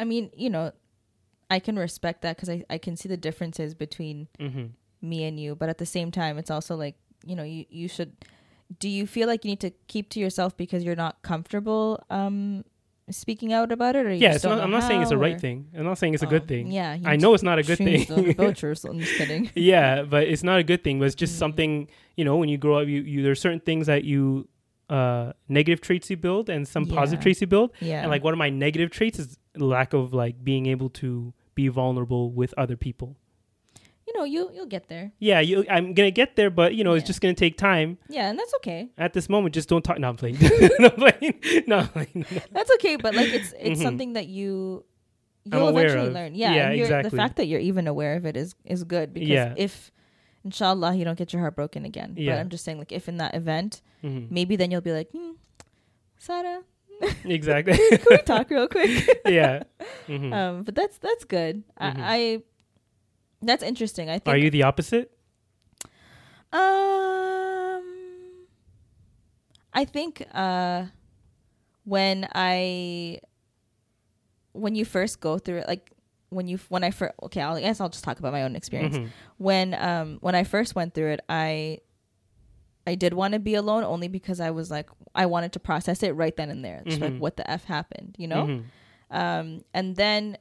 I 0.00 0.04
mean, 0.04 0.30
you 0.34 0.50
know, 0.50 0.72
I 1.50 1.58
can 1.58 1.76
respect 1.76 2.22
that 2.22 2.36
because 2.36 2.48
I, 2.48 2.64
I 2.70 2.78
can 2.78 2.96
see 2.96 3.08
the 3.08 3.16
differences 3.16 3.74
between 3.74 4.28
Mm-hmm. 4.38 4.66
me 5.02 5.24
and 5.24 5.38
you, 5.38 5.54
but 5.54 5.68
at 5.68 5.78
the 5.78 5.86
same 5.86 6.10
time, 6.10 6.38
it's 6.38 6.50
also 6.50 6.74
like 6.76 6.96
you 7.26 7.36
know 7.36 7.42
you 7.44 7.64
you 7.68 7.88
should. 7.88 8.12
Do 8.78 8.88
you 8.88 9.06
feel 9.06 9.26
like 9.26 9.44
you 9.44 9.50
need 9.50 9.60
to 9.60 9.72
keep 9.88 10.08
to 10.10 10.20
yourself 10.20 10.56
because 10.56 10.84
you're 10.84 10.96
not 11.06 11.22
comfortable 11.22 12.02
um 12.08 12.64
speaking 13.10 13.52
out 13.52 13.72
about 13.72 13.96
it, 13.96 14.06
or 14.06 14.12
you 14.12 14.22
Yeah, 14.26 14.38
don't 14.38 14.60
I'm 14.60 14.70
not 14.70 14.84
saying 14.84 15.02
it's 15.02 15.10
a 15.10 15.18
right 15.18 15.40
thing. 15.40 15.68
I'm 15.76 15.84
not 15.84 15.98
saying 15.98 16.14
it's 16.14 16.22
a 16.22 16.26
Oh, 16.26 16.30
good 16.36 16.46
thing. 16.46 16.70
Yeah, 16.70 16.96
I 17.04 17.16
know 17.16 17.34
it's 17.34 17.42
not 17.42 17.58
a 17.58 17.62
good 17.64 17.78
thing. 17.78 18.06
I'm 18.90 19.00
just 19.00 19.16
kidding. 19.18 19.50
yeah, 19.56 20.02
but 20.02 20.22
it's 20.28 20.44
not 20.44 20.58
a 20.60 20.62
good 20.62 20.82
thing. 20.84 20.98
But 21.00 21.06
it's 21.06 21.14
just 21.16 21.34
Mm. 21.34 21.38
something 21.38 21.72
you 22.16 22.24
know. 22.24 22.36
When 22.36 22.48
you 22.48 22.58
grow 22.58 22.78
up, 22.80 22.86
you, 22.86 23.00
you 23.02 23.22
there's 23.24 23.40
certain 23.40 23.60
things 23.60 23.86
that 23.88 24.04
you 24.04 24.48
uh 24.90 25.32
negative 25.48 25.80
traits 25.80 26.10
you 26.10 26.16
build 26.16 26.50
and 26.50 26.66
some 26.66 26.84
positive 26.86 27.22
traits 27.22 27.40
you 27.40 27.46
build. 27.46 27.70
Yeah, 27.80 28.02
And 28.02 28.10
like 28.10 28.24
one 28.24 28.34
of 28.34 28.38
my 28.38 28.50
negative 28.50 28.90
traits 28.90 29.18
is 29.18 29.38
lack 29.56 29.92
of 29.94 30.12
like 30.12 30.42
being 30.44 30.66
able 30.66 30.90
to 31.02 31.32
be 31.54 31.68
vulnerable 31.68 32.30
with 32.32 32.52
other 32.58 32.76
people. 32.76 33.16
you 34.06 34.12
know, 34.18 34.24
you 34.24 34.50
you'll 34.54 34.66
get 34.66 34.88
there. 34.88 35.12
Yeah, 35.20 35.38
you, 35.40 35.64
I'm 35.70 35.94
gonna 35.94 36.10
get 36.10 36.34
there, 36.34 36.50
but 36.50 36.74
you 36.74 36.82
know, 36.82 36.94
it's 36.94 37.06
just 37.06 37.20
gonna 37.20 37.34
take 37.34 37.56
time. 37.56 37.96
Yeah, 38.08 38.28
and 38.30 38.36
that's 38.38 38.52
okay. 38.58 38.88
At 38.98 39.12
this 39.12 39.28
moment, 39.28 39.54
just 39.54 39.68
don't 39.68 39.82
talk. 39.84 39.98
No, 40.00 40.08
I'm 40.08 40.16
playing. 40.16 40.38
no, 40.82 40.88
I'm 40.90 40.98
playing. 41.04 41.34
No, 41.68 41.76
I'm 41.78 41.88
playing. 41.88 42.26
That's 42.50 42.70
okay. 42.76 42.96
But 42.96 43.14
like, 43.14 43.30
it's 43.32 43.54
it's 43.58 43.78
Mhm. 43.78 43.82
something 43.84 44.12
that 44.14 44.26
you 44.26 44.84
you'll 45.44 45.68
eventually 45.68 46.08
of. 46.08 46.12
learn. 46.12 46.34
Yeah, 46.34 46.54
Yeah, 46.54 46.70
exactly. 46.70 47.10
The 47.10 47.16
fact 47.16 47.36
that 47.36 47.46
you're 47.46 47.60
even 47.70 47.86
aware 47.86 48.16
of 48.16 48.26
it 48.26 48.36
is 48.36 48.54
is 48.64 48.82
good 48.82 49.14
because 49.14 49.28
Yeah. 49.30 49.54
if 49.56 49.92
inshallah 50.44 50.94
you 50.94 51.04
don't 51.04 51.18
get 51.18 51.32
your 51.32 51.40
heart 51.40 51.54
broken 51.56 51.84
again. 51.84 52.14
Yeah. 52.16 52.32
But 52.34 52.40
I'm 52.40 52.48
just 52.48 52.64
saying, 52.64 52.78
like, 52.78 52.92
if 52.92 53.08
in 53.08 53.16
that 53.18 53.34
event, 53.34 53.82
Mhm. 54.02 54.30
maybe 54.30 54.56
then 54.56 54.70
you'll 54.70 54.80
be 54.80 54.92
like, 54.92 55.10
hmm, 55.12 55.32
Sarah, 56.18 56.62
Exactly. 57.24 57.76
can 57.76 57.98
we 58.10 58.18
talk 58.18 58.50
real 58.50 58.68
quick? 58.68 58.90
yeah. 59.26 59.62
Mhm. 60.08 60.32
um, 60.34 60.62
but 60.64 60.74
that's 60.74 60.98
that's 60.98 61.24
good. 61.24 61.62
Mhm. 61.80 61.96
I, 62.00 62.14
I 62.16 62.42
that's 63.42 63.62
interesting. 63.62 64.10
I 64.10 64.18
think. 64.18 64.34
Are 64.34 64.36
you 64.38 64.50
the 64.50 64.64
opposite? 64.64 65.10
Um, 66.52 67.84
I 69.72 69.84
think 69.86 70.26
uh, 70.34 70.86
when 71.84 72.28
I 72.34 73.20
when 74.52 74.74
you 74.74 74.84
first 74.84 75.20
go 75.20 75.38
through 75.38 75.58
it, 75.58 75.68
like 75.68 75.92
when 76.30 76.48
you 76.48 76.58
when 76.68 76.82
I 76.84 76.90
first 76.90 77.14
okay, 77.24 77.40
I'll, 77.42 77.56
I 77.56 77.60
guess 77.60 77.80
I'll 77.80 77.88
just 77.88 78.02
talk 78.04 78.18
about 78.18 78.32
my 78.32 78.42
own 78.42 78.56
experience. 78.56 78.96
Mhm. 78.96 79.08
When 79.38 79.74
um 79.74 80.18
when 80.20 80.34
I 80.34 80.44
first 80.44 80.74
went 80.74 80.94
through 80.94 81.12
it, 81.12 81.20
I 81.28 81.78
I 82.86 82.94
did 82.94 83.12
want 83.12 83.34
to 83.34 83.38
be 83.40 83.54
alone 83.54 83.84
only 83.84 84.08
because 84.08 84.40
I 84.40 84.50
was 84.50 84.70
like 84.70 84.88
I 85.14 85.26
wanted 85.26 85.52
to 85.52 85.60
process 85.60 86.02
it 86.02 86.12
right 86.12 86.34
then 86.36 86.50
and 86.50 86.64
there. 86.64 86.82
Mhm. 86.86 87.00
like 87.00 87.16
what 87.18 87.36
the 87.36 87.48
f 87.50 87.64
happened, 87.64 88.14
you 88.18 88.26
know. 88.28 88.46
Mhm. 88.46 88.64
Um, 89.10 89.64
and 89.74 89.96
then 89.96 90.38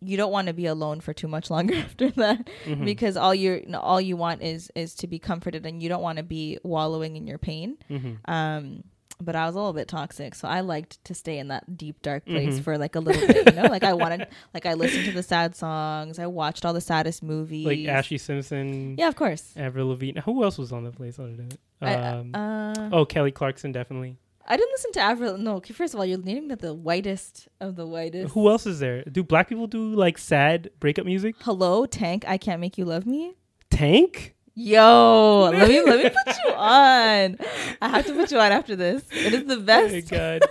you 0.00 0.16
don't 0.16 0.30
want 0.30 0.46
to 0.48 0.52
be 0.52 0.66
alone 0.66 1.00
for 1.00 1.12
too 1.12 1.26
much 1.28 1.50
longer 1.56 1.74
after 1.76 2.10
that 2.10 2.48
Mhm. 2.66 2.84
because 2.84 3.16
all 3.16 3.34
you 3.34 3.64
all 3.74 4.00
you 4.00 4.16
want 4.16 4.42
is 4.42 4.70
is 4.74 4.94
to 4.96 5.06
be 5.06 5.18
comforted 5.18 5.64
and 5.66 5.82
you 5.82 5.88
don't 5.88 6.02
want 6.02 6.18
to 6.18 6.22
be 6.24 6.58
wallowing 6.62 7.16
in 7.16 7.26
your 7.26 7.38
pain 7.38 7.76
Mhm. 7.90 8.18
um 8.30 8.84
but 9.20 9.34
i 9.36 9.46
was 9.46 9.54
a 9.54 9.58
little 9.58 9.72
bit 9.72 9.88
toxic 9.88 10.34
so 10.34 10.46
i 10.48 10.60
liked 10.60 11.02
to 11.04 11.14
stay 11.14 11.38
in 11.38 11.48
that 11.48 11.76
deep 11.76 12.00
dark 12.02 12.24
place 12.24 12.58
Mhm. 12.58 12.62
for 12.62 12.78
like 12.78 12.94
a 12.94 13.00
little 13.00 13.26
bit 13.26 13.46
you 13.46 13.52
know 13.60 13.68
like 13.68 13.82
i 13.84 13.92
wanted 13.92 14.26
like 14.54 14.64
i 14.66 14.74
listened 14.74 15.04
to 15.06 15.12
the 15.12 15.22
sad 15.22 15.56
songs 15.56 16.18
i 16.18 16.26
watched 16.26 16.64
all 16.64 16.72
the 16.72 16.80
saddest 16.80 17.22
movies 17.22 17.66
Like 17.66 17.78
Ashlee 17.80 18.20
Simpson, 18.20 18.96
yeah 18.98 19.08
of 19.08 19.16
course 19.16 19.52
Avril 19.56 19.88
Lavigne. 19.88 20.20
Who 20.20 20.44
else 20.44 20.56
was 20.58 20.72
on 20.72 20.84
the 20.84 20.92
place 20.92 21.18
other 21.18 21.34
than? 21.36 21.48
I, 21.80 21.94
Um, 21.94 22.34
uh, 22.34 22.90
oh, 22.92 23.04
Kelly 23.04 23.30
Clarkson, 23.30 23.70
definitely. 23.72 24.16
I 24.46 24.56
didn't 24.56 24.70
listen 24.72 24.92
to 24.92 25.00
Avril. 25.00 25.36
No, 25.38 25.60
first 25.60 25.92
of 25.94 26.00
all, 26.00 26.06
you're 26.06 26.18
naming 26.18 26.48
that 26.48 26.60
the 26.60 26.72
whitest 26.74 27.48
of 27.60 27.76
the 27.76 27.86
whitest. 27.86 28.32
Who 28.34 28.48
else 28.48 28.66
is 28.66 28.78
there? 28.80 29.04
Do 29.04 29.22
black 29.22 29.48
people 29.48 29.66
do 29.66 29.94
like 29.94 30.16
sad 30.18 30.70
breakup 30.80 31.04
music? 31.06 31.36
Hello, 31.40 31.84
Tank. 31.86 32.24
I 32.26 32.38
can't 32.38 32.60
make 32.60 32.78
you 32.78 32.84
love 32.86 33.04
me. 33.06 33.34
Tank? 33.70 34.34
Yo, 34.60 35.50
let 35.52 35.68
me 35.68 35.80
let 35.82 36.02
me 36.02 36.10
put 36.10 36.36
you 36.44 36.50
on. 36.52 37.38
I 37.80 37.88
have 37.88 38.04
to 38.06 38.12
put 38.14 38.32
you 38.32 38.40
on 38.40 38.50
after 38.50 38.74
this. 38.74 39.04
It 39.12 39.32
is 39.32 39.44
the 39.44 39.54
Oh 39.54 39.58
my 39.58 39.62
best. 39.62 40.10
god. 40.10 40.42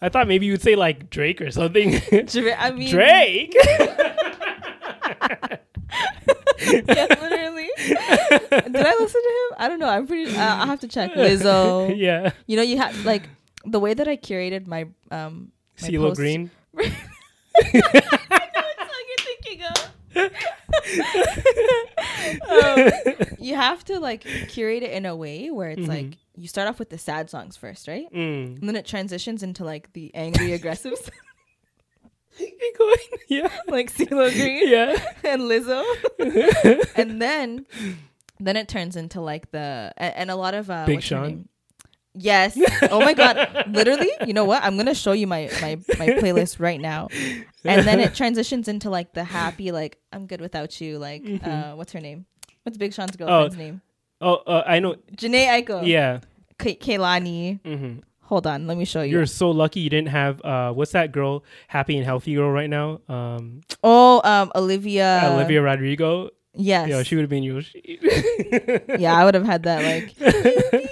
I 0.00 0.08
thought 0.08 0.26
maybe 0.26 0.46
you 0.46 0.52
would 0.52 0.62
say 0.62 0.76
like 0.76 1.10
Drake 1.10 1.42
or 1.42 1.50
something. 1.50 1.90
Dra- 2.26 2.56
I 2.58 2.70
mean, 2.70 2.88
Drake. 2.90 3.54
Yeah, 6.64 7.06
literally. 7.20 7.68
Did 7.76 8.76
I 8.76 8.94
listen 9.00 9.20
to 9.20 9.28
him? 9.28 9.56
I 9.58 9.66
don't 9.68 9.78
know. 9.80 9.88
I'm 9.88 10.06
pretty. 10.06 10.34
Uh, 10.34 10.40
I'll 10.40 10.66
have 10.66 10.80
to 10.80 10.88
check. 10.88 11.12
Lizzo. 11.14 11.92
yeah. 11.98 12.30
You 12.46 12.56
know, 12.56 12.62
you 12.62 12.78
have 12.78 13.04
like 13.04 13.24
the 13.66 13.80
way 13.80 13.94
that 13.94 14.06
I 14.08 14.16
curated 14.16 14.66
my 14.66 14.86
um. 15.10 15.50
My 15.80 15.88
CeeLo 15.88 16.14
Green. 16.14 16.50
I 16.78 16.82
know 16.84 16.90
what 17.82 18.78
song 18.78 19.04
you're 19.08 19.26
thinking 19.26 19.62
of. 19.64 20.30
Um, 22.50 22.90
you 23.38 23.54
have 23.54 23.84
to 23.86 23.98
like 24.00 24.22
curate 24.48 24.82
it 24.82 24.92
in 24.92 25.06
a 25.06 25.14
way 25.16 25.50
where 25.50 25.70
it's 25.70 25.82
Mhm. 25.82 25.88
like 25.88 26.18
you 26.36 26.48
start 26.48 26.68
off 26.68 26.78
with 26.78 26.90
the 26.90 26.98
sad 26.98 27.28
songs 27.30 27.56
first, 27.56 27.88
right? 27.88 28.06
Mm. 28.12 28.58
And 28.60 28.68
then 28.68 28.76
it 28.76 28.86
transitions 28.86 29.42
into 29.42 29.64
like 29.64 29.92
the 29.92 30.14
angry, 30.14 30.52
aggressive, 30.58 30.94
Keep 32.38 32.78
going. 32.78 32.96
Yeah. 33.28 33.50
like 33.68 33.92
CeeLo 33.92 34.32
Green 34.32 34.68
Yeah. 34.70 34.96
and 35.24 35.42
Lizzo. 35.42 35.84
and 36.96 37.20
then, 37.20 37.66
then 38.40 38.56
it 38.56 38.68
turns 38.68 38.96
into 38.96 39.20
like 39.20 39.50
the 39.50 39.92
and, 39.96 40.14
and 40.16 40.30
a 40.30 40.36
lot 40.36 40.54
of 40.54 40.70
uh, 40.70 40.86
Big 40.86 41.02
Sean? 41.02 41.48
Yes. 42.14 42.58
Oh 42.90 43.00
my 43.00 43.14
god. 43.14 43.64
Literally, 43.68 44.10
you 44.26 44.34
know 44.34 44.44
what? 44.44 44.62
I'm 44.62 44.76
gonna 44.76 44.94
show 44.94 45.12
you 45.12 45.26
my 45.26 45.48
my 45.62 45.76
my 45.98 46.08
playlist 46.08 46.60
right 46.60 46.80
now, 46.80 47.08
and 47.64 47.86
then 47.86 48.00
it 48.00 48.14
transitions 48.14 48.68
into 48.68 48.90
like 48.90 49.14
the 49.14 49.24
happy, 49.24 49.72
like 49.72 49.98
I'm 50.12 50.26
good 50.26 50.40
without 50.40 50.78
you. 50.80 50.98
Like, 50.98 51.22
uh, 51.42 51.72
what's 51.72 51.92
her 51.92 52.00
name? 52.00 52.26
What's 52.64 52.76
Big 52.76 52.92
Sean's 52.92 53.16
girlfriend's 53.16 53.56
name? 53.56 53.80
Oh, 54.20 54.34
uh, 54.46 54.62
I 54.66 54.78
know. 54.78 54.96
Jhené 55.16 55.46
Aiko. 55.48 55.86
Yeah. 55.86 56.20
K- 56.58 56.76
Kehlani. 56.76 57.60
hmm 57.64 58.00
Hold 58.26 58.46
on, 58.46 58.66
let 58.66 58.78
me 58.78 58.84
show 58.84 59.02
you. 59.02 59.10
You're 59.16 59.26
so 59.26 59.50
lucky 59.50 59.80
you 59.80 59.90
didn't 59.90 60.08
have 60.08 60.40
uh 60.44 60.72
what's 60.72 60.92
that 60.92 61.12
girl 61.12 61.44
happy 61.68 61.96
and 61.96 62.04
healthy 62.04 62.34
girl 62.34 62.50
right 62.50 62.70
now? 62.70 63.00
Um 63.08 63.60
oh, 63.82 64.20
um, 64.24 64.52
Olivia. 64.54 65.30
Olivia 65.34 65.60
Rodrigo. 65.62 66.30
Yes. 66.54 66.88
Yeah, 66.88 67.02
she 67.02 67.16
would 67.16 67.22
have 67.22 67.30
been 67.30 67.42
your 67.42 67.62
yeah, 68.98 69.16
I 69.16 69.24
would 69.24 69.34
have 69.34 69.44
had 69.46 69.62
that 69.64 69.82
like. 69.82 70.90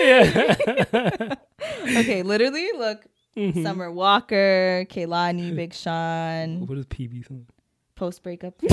Yeah. 0.00 1.34
okay, 1.98 2.22
literally, 2.22 2.68
look. 2.76 3.04
Mhm. 3.36 3.62
Summer 3.62 3.90
Walker, 3.92 4.84
Kehlani, 4.90 5.54
Big 5.54 5.72
Sean, 5.74 6.66
What 6.66 6.78
is 6.78 6.86
PB 6.86 7.26
song? 7.26 7.46
post 7.94 8.22
breakup. 8.22 8.54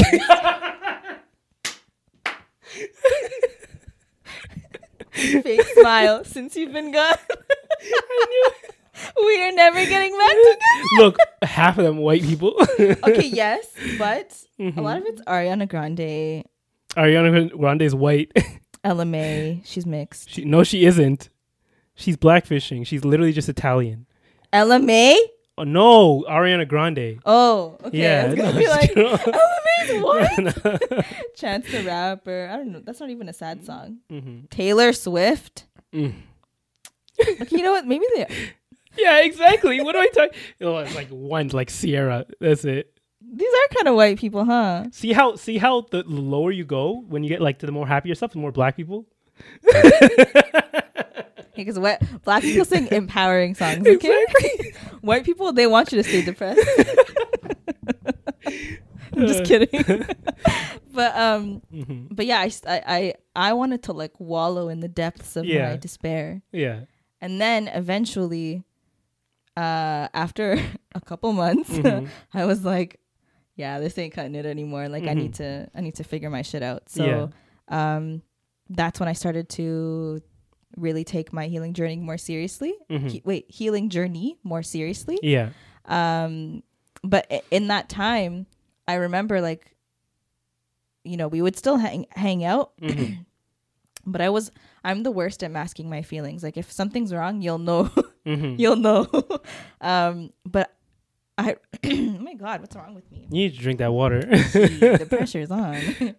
Fake 5.11 5.61
smile 5.79 6.23
since 6.25 6.55
you've 6.57 6.73
been 6.73 6.91
gone. 6.91 7.15
we 9.25 9.43
are 9.43 9.51
never 9.53 9.85
getting 9.85 10.17
back 10.17 10.29
together. 10.31 10.59
Look, 10.97 11.17
half 11.41 11.77
of 11.77 11.85
them 11.85 11.97
white 11.97 12.21
people. 12.21 12.53
Okay, 12.79 13.27
yes, 13.27 13.65
but 13.97 14.35
a 14.59 14.63
Mhm. 14.63 14.77
lot 14.81 14.97
of 14.97 15.03
it's 15.05 15.21
Ariana 15.21 15.67
Grande, 15.69 16.43
Ariana 16.97 17.49
Grande 17.57 17.81
is 17.83 17.95
white. 17.95 18.31
Ella 18.85 19.03
Mai. 19.03 19.61
She's 19.65 19.85
mixed. 19.85 20.29
She, 20.29 20.45
no, 20.45 20.63
she 20.63 20.85
isn't. 20.85 21.29
She's 21.95 22.15
blackfishing. 22.15 22.85
She's 22.85 23.03
literally 23.03 23.33
just 23.33 23.49
Italian. 23.49 24.05
Ella 24.53 24.79
Mai? 24.79 25.17
Oh, 25.57 25.63
no, 25.63 26.23
Ariana 26.29 26.67
Grande. 26.67 27.19
Oh, 27.25 27.77
okay. 27.85 27.97
Yeah, 27.97 28.23
I 28.23 28.27
was 28.27 28.35
gonna 28.35 28.51
no, 28.53 28.59
be 28.59 28.67
like, 28.67 28.95
Mai's 28.95 30.03
what? 30.03 31.05
Chance 31.35 31.71
the 31.71 31.83
Rapper. 31.83 32.49
I 32.51 32.57
don't 32.57 32.71
know. 32.73 32.81
That's 32.83 32.99
not 32.99 33.09
even 33.09 33.27
a 33.29 33.33
sad 33.33 33.65
song. 33.65 33.97
Mhm. 34.11 34.49
Taylor 34.49 34.93
Swift. 34.93 35.65
Mm. 35.93 36.13
Okay, 37.19 37.47
you 37.57 37.63
know 37.63 37.71
what? 37.71 37.85
Maybe 37.87 38.05
they. 38.15 38.27
Yeah, 38.97 39.19
exactly. 39.25 39.81
What 39.81 39.91
do 39.91 39.99
I 39.99 40.07
talk? 40.07 40.29
Oh, 40.61 40.77
it's 40.77 40.95
like 40.95 41.09
one, 41.09 41.49
like 41.49 41.67
Ciara. 41.69 42.25
That's 42.39 42.63
it. 42.63 42.94
These 43.33 43.49
are 43.49 43.75
kind 43.75 43.87
of 43.87 43.95
white 43.95 44.17
people, 44.19 44.45
huh? 44.45 44.85
See 44.91 45.11
how 45.13 45.35
see 45.35 45.57
how 45.57 45.81
the 45.91 46.03
lower 46.05 46.51
you 46.51 46.63
go 46.65 47.03
when 47.07 47.23
you 47.23 47.29
get 47.29 47.41
like 47.41 47.59
to 47.59 47.65
the 47.65 47.71
more 47.71 47.87
happier 47.87 48.15
stuff, 48.15 48.31
the 48.31 48.39
more 48.39 48.51
black 48.51 48.75
people. 48.75 49.05
Because 51.55 51.79
what 51.79 52.01
black 52.25 52.43
people 52.43 52.65
sing 52.65 52.87
empowering 52.91 53.55
songs. 53.55 53.87
Okay, 53.87 54.25
white 55.01 55.23
people 55.23 55.53
they 55.53 55.67
want 55.67 55.89
you 55.93 56.03
to 56.03 56.07
stay 56.07 56.21
depressed. 56.21 56.59
I'm 59.13 59.25
just 59.27 59.45
kidding. 59.45 60.05
but 60.93 61.15
um, 61.15 61.61
Mhm. 61.73 62.07
but 62.11 62.25
yeah, 62.25 62.39
I, 62.41 62.51
I 62.67 63.13
I 63.35 63.53
wanted 63.53 63.83
to 63.83 63.93
like 63.93 64.19
wallow 64.19 64.67
in 64.67 64.81
the 64.81 64.89
depths 64.89 65.37
of 65.37 65.45
Yeah. 65.45 65.69
my 65.71 65.77
despair, 65.77 66.41
Yeah. 66.51 66.81
and 67.21 67.39
then 67.39 67.69
eventually, 67.69 68.63
uh, 69.55 70.09
after 70.13 70.59
a 70.93 70.99
couple 71.01 71.31
months, 71.31 71.69
Mhm. 71.69 72.09
I 72.33 72.43
was 72.45 72.65
like, 72.65 72.99
yeah, 73.55 73.79
this 73.79 73.97
ain't 73.97 74.13
cutting 74.13 74.35
it 74.35 74.45
anymore. 74.45 74.89
Like 74.89 75.03
I 75.03 75.13
Mhm. 75.13 75.17
need 75.17 75.33
to 75.35 75.69
I 75.75 75.81
need 75.81 75.95
to 75.95 76.03
figure 76.03 76.29
my 76.29 76.41
shit 76.41 76.61
out. 76.63 76.89
So 76.89 77.29
um 77.67 78.21
that's 78.69 78.99
when 78.99 79.07
I 79.09 79.13
started 79.13 79.47
to 79.49 80.21
really 80.77 81.03
take 81.03 81.31
my 81.31 81.47
healing 81.47 81.73
journey 81.73 81.95
more 81.97 82.17
seriously. 82.17 82.73
Mhm. 82.89 83.09
He- 83.11 83.21
wait, 83.23 83.45
healing 83.49 83.89
journey 83.89 84.37
more 84.43 84.63
seriously. 84.63 85.19
Yeah. 85.23 85.49
Um 85.85 86.63
but 87.03 87.27
i- 87.31 87.43
in 87.51 87.67
that 87.67 87.87
time, 87.89 88.47
I 88.87 88.95
remember 88.95 89.39
like, 89.41 89.75
you 91.03 91.17
know, 91.17 91.27
we 91.27 91.41
would 91.41 91.55
still 91.55 91.77
hang 91.77 92.07
hang 92.11 92.43
out, 92.43 92.73
Mm-hmm. 92.81 93.21
but 94.05 94.21
I 94.21 94.29
was 94.29 94.51
I'm 94.83 95.03
the 95.03 95.11
worst 95.11 95.43
at 95.43 95.51
masking 95.51 95.89
my 95.89 96.01
feelings. 96.01 96.43
Like 96.43 96.57
if 96.57 96.71
something's 96.71 97.13
wrong, 97.13 97.41
you'll 97.41 97.57
know, 97.59 97.89
Mm-hmm. 98.25 98.55
you'll 98.59 98.75
know. 98.75 99.07
um, 99.81 100.31
but 100.45 100.73
I, 101.37 101.55
oh 101.83 101.89
my 102.19 102.33
God, 102.33 102.61
what's 102.61 102.75
wrong 102.75 102.95
with 102.95 103.09
me? 103.11 103.27
You 103.29 103.49
need 103.49 103.53
to 103.55 103.59
drink 103.59 103.79
that 103.79 103.91
water. 103.91 104.21
the 104.25 105.07
pressure's 105.09 105.51
on. 105.51 106.15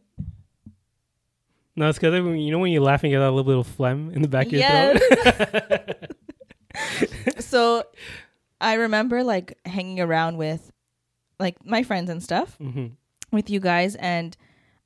no, 1.74 1.88
it's 1.88 1.98
because 1.98 2.14
you 2.14 2.50
know 2.50 2.58
when 2.58 2.72
you're 2.72 2.82
laughing, 2.82 3.10
you 3.10 3.18
got 3.18 3.28
a 3.28 3.30
little 3.30 3.44
bit 3.44 3.58
of 3.58 3.66
phlegm 3.66 4.10
in 4.12 4.22
the 4.22 4.28
back 4.28 4.46
of 4.46 4.52
your 4.52 4.60
Yes. 4.60 5.00
throat. 5.00 6.16
so 7.38 7.84
I 8.60 8.74
remember 8.74 9.22
like 9.24 9.58
hanging 9.64 10.00
around 10.00 10.36
with 10.36 10.70
like 11.38 11.64
my 11.64 11.82
friends 11.82 12.10
and 12.10 12.22
stuff 12.22 12.56
mm-hmm. 12.58 12.86
with 13.32 13.50
you 13.50 13.60
guys 13.60 13.94
and 13.96 14.36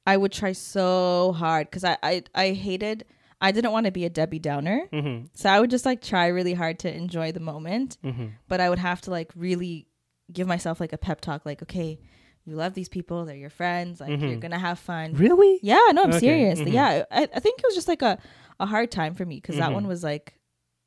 I 0.06 0.16
would 0.16 0.32
try 0.32 0.52
so 0.52 1.32
hard 1.32 1.68
because 1.68 1.84
I, 1.84 1.96
I 2.02 2.22
I 2.34 2.50
hated 2.52 3.04
I 3.40 3.52
didn't 3.52 3.72
want 3.72 3.86
to 3.86 3.92
be 3.92 4.04
a 4.04 4.10
Debbie 4.10 4.38
Downer. 4.38 4.86
Mm-hmm. 4.92 5.26
So 5.34 5.48
I 5.48 5.60
would 5.60 5.70
just 5.70 5.86
like 5.86 6.02
try 6.02 6.26
really 6.26 6.54
hard 6.54 6.78
to 6.80 6.94
enjoy 6.94 7.32
the 7.32 7.40
moment. 7.40 7.96
Mm-hmm. 8.04 8.26
But 8.48 8.60
I 8.60 8.68
would 8.68 8.78
have 8.78 9.00
to 9.02 9.10
like 9.10 9.30
really 9.34 9.86
give 10.32 10.46
myself 10.46 10.80
like 10.80 10.92
a 10.92 10.98
pep 10.98 11.20
talk, 11.20 11.44
like, 11.46 11.62
okay, 11.62 11.98
you 12.44 12.56
love 12.56 12.74
these 12.74 12.88
people, 12.88 13.24
they're 13.24 13.36
your 13.36 13.50
friends, 13.50 14.00
like 14.00 14.08
you're 14.10 14.18
Mhm. 14.18 14.40
gonna 14.40 14.58
have 14.58 14.78
fun. 14.78 15.12
Really? 15.14 15.58
Yeah, 15.62 15.80
no, 15.92 16.04
I'm 16.04 16.10
Okay, 16.10 16.18
serious. 16.20 16.60
mhm. 16.60 16.72
Yeah, 16.72 17.04
I, 17.10 17.22
I 17.34 17.40
think 17.40 17.58
it 17.58 17.64
was 17.66 17.74
just 17.74 17.88
like 17.88 18.02
a, 18.02 18.18
a 18.58 18.66
hard 18.66 18.90
time 18.90 19.14
for 19.14 19.24
me 19.26 19.36
because 19.36 19.56
that 19.56 19.72
one 19.72 19.86
was 19.86 20.02
like, 20.02 20.34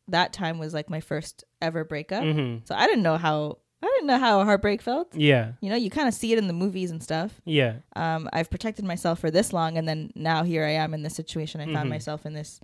that 0.09 0.33
time 0.33 0.57
was 0.57 0.73
like 0.73 0.89
my 0.89 0.99
first 0.99 1.43
ever 1.61 1.83
breakup. 1.85 2.23
Mm-hmm. 2.23 2.65
So 2.65 2.75
I 2.75 2.87
didn't 2.87 3.03
know 3.03 3.17
how 3.17 3.59
I 3.81 3.85
didn't 3.87 4.07
know 4.07 4.17
how 4.17 4.39
a 4.39 4.45
heartbreak 4.45 4.81
felt. 4.81 5.13
Yeah. 5.13 5.51
You 5.61 5.69
know, 5.69 5.75
you 5.75 5.89
kind 5.89 6.07
of 6.07 6.13
see 6.13 6.31
it 6.31 6.37
in 6.37 6.47
the 6.47 6.53
movies 6.53 6.89
and 6.89 7.03
stuff. 7.03 7.41
Yeah. 7.43 7.75
Um, 7.97 8.29
I've 8.31 8.49
protected 8.49 8.85
myself 8.85 9.19
for 9.19 9.29
this 9.29 9.51
long, 9.51 9.77
and 9.77 9.85
then 9.87 10.09
now 10.15 10.43
here 10.43 10.63
I 10.65 10.69
am 10.71 10.93
in 10.93 11.03
this 11.03 11.15
situation. 11.15 11.59
I 11.59 11.65
found 11.65 11.87
Mhm. 11.87 11.89
myself 11.89 12.25
in 12.25 12.33
this 12.33 12.61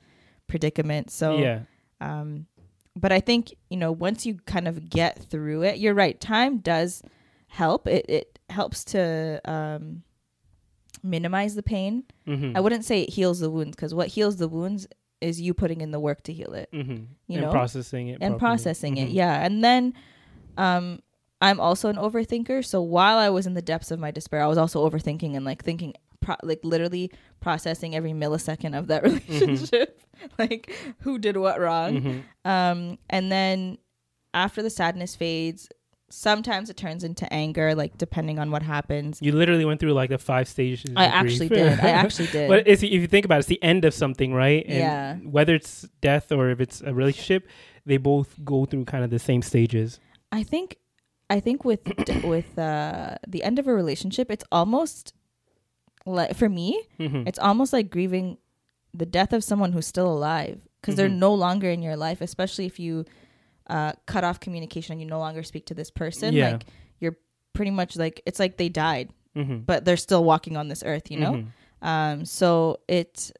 predicament. 0.47 1.11
So 1.11 1.37
yeah. 1.39 1.59
um, 2.01 2.45
but 2.99 3.11
I 3.11 3.19
think 3.19 3.55
you 3.69 3.77
know 3.77 3.91
once 3.91 4.25
you 4.25 4.35
kind 4.45 4.67
of 4.67 4.89
get 4.89 5.19
through 5.19 5.63
it, 5.63 5.79
you're 5.79 5.93
right. 5.93 6.19
Time 6.19 6.59
does 6.59 7.01
help. 7.47 7.87
It 7.87 8.05
it 8.09 8.39
helps 8.49 8.83
to 8.85 9.41
um, 9.45 10.03
minimize 11.03 11.55
the 11.55 11.63
pain. 11.63 12.03
Mm-hmm. 12.27 12.55
I 12.55 12.59
wouldn't 12.59 12.85
say 12.85 13.01
it 13.01 13.09
heals 13.09 13.39
the 13.39 13.49
wounds 13.49 13.75
because 13.75 13.93
what 13.93 14.07
heals 14.07 14.37
the 14.37 14.47
wounds 14.47 14.87
is 15.21 15.41
you 15.41 15.53
putting 15.53 15.81
in 15.81 15.91
the 15.91 15.99
work 15.99 16.23
to 16.23 16.31
heal 16.31 16.53
it 16.53 16.69
mm-hmm. 16.71 16.91
you 17.27 17.35
and 17.35 17.41
know, 17.41 17.51
processing 17.51 18.07
it 18.07 18.19
and 18.21 18.37
properly. 18.37 18.39
processing 18.39 18.97
it. 18.97 19.09
Mhm. 19.09 19.13
Yeah, 19.13 19.45
and 19.45 19.63
then 19.63 19.93
um, 20.57 20.99
I'm 21.41 21.59
also 21.59 21.89
an 21.89 21.95
overthinker. 21.97 22.65
So 22.65 22.81
while 22.81 23.17
I 23.17 23.29
was 23.29 23.47
in 23.47 23.53
the 23.53 23.61
depths 23.61 23.91
of 23.91 23.99
my 23.99 24.11
despair, 24.11 24.41
I 24.43 24.47
was 24.47 24.57
also 24.57 24.87
overthinking 24.89 25.35
and 25.35 25.45
like 25.45 25.63
thinking. 25.63 25.93
Pro- 26.21 26.35
like 26.43 26.59
literally 26.63 27.11
processing 27.39 27.95
every 27.95 28.11
millisecond 28.11 28.77
of 28.77 28.87
that 28.87 29.03
relationship 29.09 30.01
like 30.39 30.75
who 30.99 31.17
did 31.17 31.37
what 31.37 31.59
wrong 31.59 32.01
Mhm. 32.01 32.23
um, 32.49 32.97
and 33.09 33.31
then 33.31 33.77
after 34.33 34.61
the 34.61 34.69
sadness 34.69 35.15
fades, 35.15 35.69
sometimes 36.11 36.69
it 36.69 36.77
turns 36.77 37.03
into 37.03 37.31
anger, 37.33 37.73
like 37.75 37.97
depending 37.97 38.37
on 38.39 38.51
what 38.51 38.61
happens. 38.63 39.19
You 39.21 39.31
literally 39.31 39.65
went 39.65 39.79
through 39.79 39.93
like 39.93 40.09
the 40.09 40.17
five 40.17 40.47
stages. 40.47 40.83
I 40.95 41.05
actually 41.05 41.47
grief. 41.49 41.59
did. 41.61 41.79
I 41.79 41.89
actually 41.89 42.27
did. 42.31 42.47
But 42.49 42.67
it's, 42.67 42.83
if 42.83 42.91
you 42.91 43.07
think 43.07 43.25
about 43.25 43.35
it, 43.35 43.39
it's 43.39 43.47
the 43.47 43.61
end 43.63 43.85
of 43.85 43.93
something, 43.93 44.33
right? 44.33 44.63
And 44.67 44.77
Yeah. 44.77 45.15
Whether 45.17 45.55
it's 45.55 45.87
death 46.01 46.31
or 46.31 46.49
if 46.49 46.59
it's 46.59 46.81
a 46.81 46.93
relationship, 46.93 47.47
they 47.85 47.97
both 47.97 48.35
go 48.43 48.65
through 48.65 48.85
kind 48.85 49.03
of 49.03 49.09
the 49.09 49.19
same 49.19 49.41
stages. 49.41 49.99
I 50.31 50.43
think, 50.43 50.77
I 51.29 51.39
think 51.39 51.63
with 51.65 51.81
with 52.23 52.57
uh, 52.59 53.15
the 53.27 53.43
end 53.43 53.57
of 53.59 53.67
a 53.67 53.73
relationship, 53.73 54.29
it's 54.31 54.43
almost 54.51 55.13
like 56.05 56.35
for 56.35 56.49
me, 56.49 56.81
Mm-hmm. 56.99 57.27
it's 57.27 57.39
almost 57.39 57.73
like 57.73 57.89
grieving 57.89 58.37
the 58.93 59.05
death 59.05 59.33
of 59.33 59.43
someone 59.43 59.71
who's 59.71 59.85
still 59.87 60.11
alive 60.11 60.59
because 60.81 60.95
they're 60.95 61.09
Mhm. 61.09 61.17
no 61.19 61.33
longer 61.33 61.69
in 61.69 61.81
your 61.81 61.95
life, 61.95 62.21
especially 62.21 62.65
if 62.65 62.79
you 62.79 63.05
uh, 63.67 63.93
cut 64.07 64.23
off 64.23 64.39
communication 64.39 64.93
and 64.93 65.01
you 65.01 65.07
no 65.07 65.19
longer 65.19 65.43
speak 65.43 65.67
to 65.67 65.75
this 65.75 65.91
person. 65.91 66.33
Yeah. 66.33 66.51
Like 66.53 66.65
you're 66.99 67.17
pretty 67.53 67.69
much 67.71 67.95
like 67.95 68.21
it's 68.25 68.39
like 68.39 68.57
they 68.57 68.67
died, 68.69 69.13
mm-hmm. 69.35 69.59
but 69.59 69.85
they're 69.85 69.97
still 69.97 70.23
walking 70.23 70.57
on 70.57 70.69
this 70.69 70.81
earth. 70.85 71.11
You 71.11 71.19
know. 71.19 71.45
um 71.81 72.25
so 72.25 72.79
it 72.87 73.31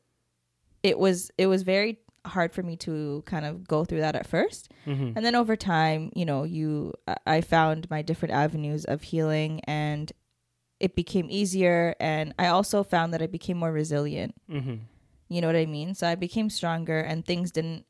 it 0.84 0.98
was 1.00 1.32
it 1.38 1.48
was 1.48 1.64
very 1.64 2.00
hard 2.26 2.54
for 2.54 2.62
me 2.64 2.76
to 2.78 3.24
kind 3.26 3.46
of 3.46 3.68
go 3.68 3.84
through 3.86 4.02
that 4.02 4.16
at 4.16 4.28
first 4.28 4.70
Mm-hmm. 4.86 5.12
and 5.16 5.26
then 5.26 5.36
over 5.36 5.56
time 5.56 6.12
you 6.16 6.26
know 6.26 6.44
you 6.44 6.94
i 7.26 7.42
found 7.42 7.90
my 7.90 8.02
different 8.02 8.34
avenues 8.34 8.86
of 8.86 9.02
healing 9.02 9.62
and 9.66 10.12
it 10.80 10.96
became 10.96 11.28
easier 11.30 11.96
and 12.00 12.34
i 12.40 12.48
also 12.48 12.84
found 12.84 13.14
that 13.14 13.22
i 13.22 13.28
became 13.28 13.58
more 13.58 13.72
resilient 13.72 14.34
Mm-hmm. 14.50 14.76
you 15.30 15.42
know 15.42 15.48
what 15.48 15.56
i 15.56 15.66
mean 15.66 15.94
so 15.96 16.08
i 16.08 16.16
became 16.16 16.50
stronger 16.50 17.00
and 17.00 17.26
things 17.26 17.52
didn't 17.52 17.86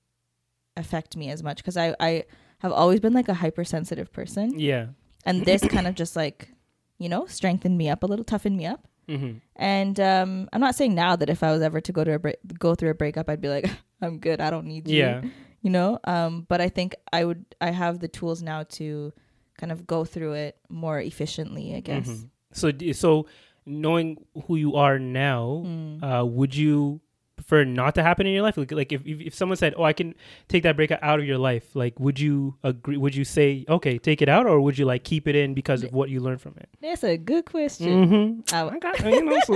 affect 0.77 1.15
me 1.17 1.29
as 1.29 1.43
much 1.43 1.57
because 1.57 1.77
i 1.77 1.95
i 1.99 2.23
have 2.59 2.71
always 2.71 2.99
been 2.99 3.13
like 3.13 3.27
a 3.29 3.33
hypersensitive 3.33 4.11
person 4.11 4.57
Yeah. 4.59 4.87
and 5.25 5.45
this 5.45 5.61
kind 5.67 5.87
of 5.87 5.95
just 5.95 6.15
like 6.15 6.49
you 6.97 7.09
know 7.09 7.25
strengthened 7.25 7.77
me 7.77 7.89
up 7.89 8.03
a 8.03 8.05
little 8.07 8.25
toughened 8.25 8.57
me 8.57 8.65
up 8.65 8.85
Mm-hmm. 9.09 9.37
and 9.55 9.99
um, 9.99 10.47
I'm 10.53 10.61
not 10.61 10.75
saying 10.75 10.93
now 10.93 11.15
that 11.15 11.31
if 11.31 11.41
I 11.41 11.51
was 11.51 11.63
ever 11.63 11.81
to 11.81 11.91
go 11.91 12.03
to 12.03 12.13
a 12.13 12.19
break, 12.19 12.35
go 12.59 12.75
through 12.75 12.91
a 12.91 12.93
breakup, 12.93 13.27
I'd 13.27 13.41
be 13.41 13.49
like, 13.49 13.67
I'm 14.03 14.19
good. 14.19 14.39
I 14.39 14.51
don't 14.51 14.67
need 14.67 14.87
you. 14.87 14.99
Yeah. 14.99 15.23
You 15.63 15.71
know. 15.71 15.97
Um, 16.03 16.45
but 16.47 16.61
I 16.61 16.69
think 16.69 16.93
I 17.11 17.25
would. 17.25 17.43
I 17.59 17.71
have 17.71 17.97
the 17.97 18.07
tools 18.07 18.43
now 18.43 18.65
to 18.77 19.11
kind 19.57 19.71
of 19.71 19.87
go 19.87 20.05
through 20.05 20.33
it 20.33 20.57
more 20.69 20.99
efficiently. 21.01 21.73
I 21.73 21.79
guess. 21.79 22.07
Mhm. 22.07 22.29
So, 22.51 22.71
so 22.93 23.27
knowing 23.65 24.17
who 24.47 24.55
you 24.55 24.75
are 24.75 24.97
now, 24.99 25.63
Mm. 25.65 26.03
uh, 26.03 26.25
would 26.25 26.55
you 26.55 26.99
prefer 27.35 27.63
not 27.63 27.95
to 27.95 28.03
happen 28.03 28.27
in 28.27 28.33
your 28.33 28.41
life? 28.41 28.57
Like, 28.57 28.71
like 28.71 28.91
if, 28.91 29.01
if 29.05 29.33
someone 29.33 29.55
said, 29.55 29.73
"Oh, 29.77 29.83
I 29.83 29.93
can 29.93 30.13
take 30.49 30.63
that 30.63 30.75
breakup 30.75 30.99
out 31.01 31.19
of 31.19 31.25
your 31.25 31.37
life," 31.37 31.73
like, 31.75 31.97
would 31.99 32.19
you 32.19 32.55
agree? 32.63 32.97
Would 32.97 33.15
you 33.15 33.23
say, 33.23 33.63
"Okay, 33.69 33.97
take 33.97 34.21
it 34.21 34.27
out," 34.27 34.45
or 34.45 34.59
would 34.59 34.77
you 34.77 34.83
like 34.85 35.03
keep 35.05 35.25
it 35.27 35.35
in 35.35 35.53
because 35.53 35.83
of 35.83 35.93
what 35.93 36.09
you 36.09 36.19
learned 36.19 36.41
from 36.41 36.55
it? 36.57 36.67
That's 36.81 37.03
a 37.03 37.15
good 37.17 37.45
question. 37.45 38.05
Mm-hmm. 38.07 38.55
I 38.55 38.59
I 38.59 38.63
w- 38.63 38.79
got, 38.81 38.99
you 39.05 39.23
know, 39.23 39.39
so 39.45 39.53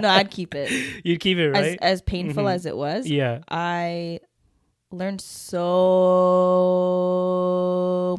no, 0.00 0.08
I'd 0.08 0.30
keep 0.30 0.54
it. 0.54 0.70
you'd 1.04 1.20
keep 1.20 1.36
it 1.38 1.54
As 1.54 1.66
right. 1.66 1.78
as 1.82 2.00
painful 2.02 2.44
Mhm. 2.44 2.54
as 2.54 2.64
it 2.66 2.76
was, 2.76 3.06
yeah. 3.08 3.40
I 3.48 4.20
learned 4.92 5.20
so 5.20 5.56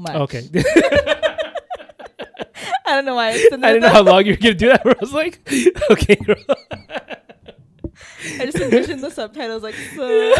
much. 0.01 0.15
Okay. 0.15 0.43
I 2.87 2.95
don't 2.95 3.05
know 3.05 3.15
why. 3.15 3.29
I, 3.29 3.31
I 3.31 3.35
didn't 3.73 3.81
know 3.81 3.89
how 3.89 4.01
long 4.03 4.25
you 4.25 4.33
were 4.33 4.37
gonna 4.37 4.53
do 4.55 4.69
that. 4.69 4.85
I 4.87 4.95
was 4.99 5.13
like, 5.13 5.39
okay. 5.91 6.17
I 8.39 8.45
just 8.45 8.57
envisioned 8.59 9.01
the 9.03 9.09
subtitles 9.11 9.63
like 9.63 9.75
so. 9.95 10.33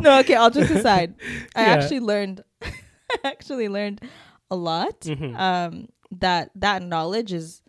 no, 0.00 0.18
okay, 0.20 0.34
I'll 0.34 0.50
just 0.50 0.72
decide. 0.72 1.14
I 1.54 1.62
Yeah. 1.62 1.72
actually 1.74 2.00
learned 2.00 2.42
I 2.62 2.70
actually 3.24 3.68
learned 3.68 4.00
a 4.50 4.56
lot. 4.56 5.00
Mhm. 5.00 5.38
Um 5.38 5.88
that 6.20 6.50
that 6.56 6.82
knowledge 6.82 7.32
is 7.32 7.62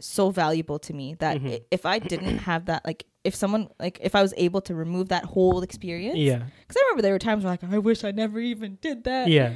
so 0.00 0.30
valuable 0.30 0.78
to 0.78 0.92
me 0.94 1.14
that 1.14 1.38
Mhm. 1.40 1.62
if 1.70 1.84
I 1.86 1.98
didn't 1.98 2.38
have 2.38 2.66
that 2.66 2.84
like 2.86 3.04
if 3.24 3.34
someone 3.34 3.68
like 3.80 3.98
if 4.02 4.14
I 4.14 4.22
was 4.22 4.32
able 4.36 4.60
to 4.62 4.74
remove 4.74 5.08
that 5.08 5.24
whole 5.24 5.62
experience 5.62 6.16
Yeah. 6.18 6.38
cuz 6.68 6.76
I 6.76 6.80
remember 6.86 7.02
there 7.02 7.12
were 7.12 7.18
times 7.18 7.44
where 7.44 7.50
I 7.50 7.54
was 7.54 7.62
like 7.62 7.72
I 7.72 7.78
wish 7.78 8.04
I 8.04 8.10
never 8.12 8.38
even 8.40 8.78
did 8.80 9.04
that 9.04 9.28
Yeah. 9.28 9.54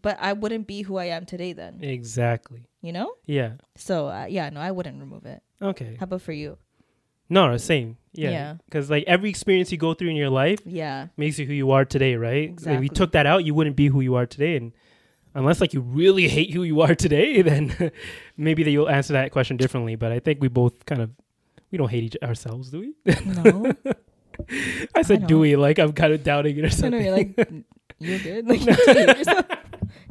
But 0.00 0.18
I 0.20 0.32
wouldn't 0.34 0.66
be 0.66 0.82
who 0.82 0.96
I 0.96 1.06
am 1.06 1.24
today 1.26 1.52
then 1.52 1.78
Exactly. 1.82 2.66
you 2.82 2.92
know 2.92 3.14
Yeah. 3.26 3.52
so 3.76 4.08
uh, 4.08 4.26
yeah 4.28 4.50
no 4.50 4.60
I 4.60 4.70
wouldn't 4.70 5.00
remove 5.00 5.24
it 5.26 5.42
Okay. 5.62 5.96
how 5.98 6.04
about 6.04 6.22
for 6.22 6.32
you 6.32 6.58
No, 7.28 7.56
same. 7.56 7.96
Yeah. 8.12 8.30
Yeah. 8.30 8.54
Because 8.66 8.88
like 8.88 9.04
every 9.06 9.28
experience 9.30 9.72
you 9.72 9.78
go 9.78 9.94
through 9.94 10.10
in 10.10 10.16
your 10.16 10.30
life 10.30 10.60
yeah 10.64 11.08
makes 11.16 11.38
you 11.38 11.46
who 11.46 11.52
you 11.52 11.70
are 11.72 11.84
today, 11.84 12.14
right? 12.16 12.44
If 12.44 12.50
Exactly. 12.52 12.84
you 12.86 12.88
took 12.88 13.12
that 13.12 13.26
out, 13.26 13.44
you 13.44 13.52
wouldn't 13.54 13.74
be 13.76 13.88
who 13.88 14.00
you 14.00 14.14
are 14.14 14.26
today. 14.26 14.54
And 14.56 14.72
unless 15.34 15.60
like 15.60 15.74
you 15.74 15.80
really 15.82 16.28
hate 16.28 16.54
who 16.54 16.62
you 16.62 16.80
are 16.86 16.94
today, 16.94 17.42
then 17.50 17.74
maybe 18.36 18.62
that 18.62 18.70
you'll 18.70 18.88
answer 18.88 19.12
that 19.14 19.32
question 19.32 19.56
differently. 19.56 19.96
But 19.96 20.12
I 20.12 20.18
think 20.20 20.40
we 20.40 20.48
both 20.48 20.86
kind 20.86 21.02
of 21.02 21.10
we 21.70 21.78
don't 21.78 21.90
hate 21.90 22.04
each 22.04 22.16
ourselves, 22.22 22.70
do 22.70 22.78
we? 22.80 22.94
no 23.26 23.72
I 24.94 25.02
said, 25.02 25.26
do 25.26 25.34
don't. 25.34 25.40
we? 25.40 25.56
Like 25.56 25.78
I'm 25.78 25.92
kind 25.92 26.12
of 26.12 26.22
doubting 26.22 26.56
it 26.58 26.62
or 26.62 26.66
I 26.66 26.68
know 26.68 26.76
something. 26.76 27.04
you're 27.04 27.16
like 27.16 27.30
you're 27.98 28.18
good 28.20 28.46
like 28.48 28.60
you 28.64 28.74
hate 28.94 29.16
yourself 29.18 29.46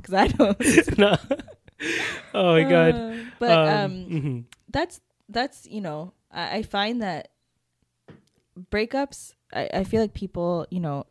because 0.05 0.13
I 0.13 0.27
don't 0.27 0.97
no. 0.97 1.17
oh 2.33 2.53
my 2.53 2.63
god. 2.63 2.93
Uh, 2.95 3.13
but 3.39 3.67
um, 3.67 3.91
mhm. 4.09 4.43
that's 4.69 5.01
that's 5.29 5.65
you 5.65 5.81
know 5.81 6.13
I, 6.31 6.57
I 6.57 6.61
find 6.63 7.01
that 7.01 7.29
breakups 8.71 9.33
I, 9.53 9.69
I 9.73 9.83
feel 9.83 10.01
like 10.01 10.13
people 10.13 10.65
you 10.69 10.79
know 10.79 11.05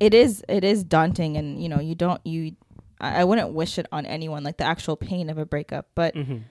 it 0.00 0.12
is 0.14 0.42
it 0.48 0.64
is 0.64 0.82
daunting 0.84 1.36
and 1.36 1.62
you 1.62 1.68
know 1.68 1.78
you 1.78 1.94
don't 1.94 2.20
you 2.26 2.56
I, 3.00 3.20
I 3.20 3.24
wouldn't 3.24 3.52
wish 3.52 3.78
it 3.78 3.86
on 3.92 4.06
anyone 4.06 4.42
like 4.42 4.56
the 4.56 4.64
actual 4.64 4.96
pain 4.96 5.30
of 5.30 5.38
a 5.38 5.46
breakup 5.46 5.86
but 5.94 6.14
Mhm. 6.14 6.42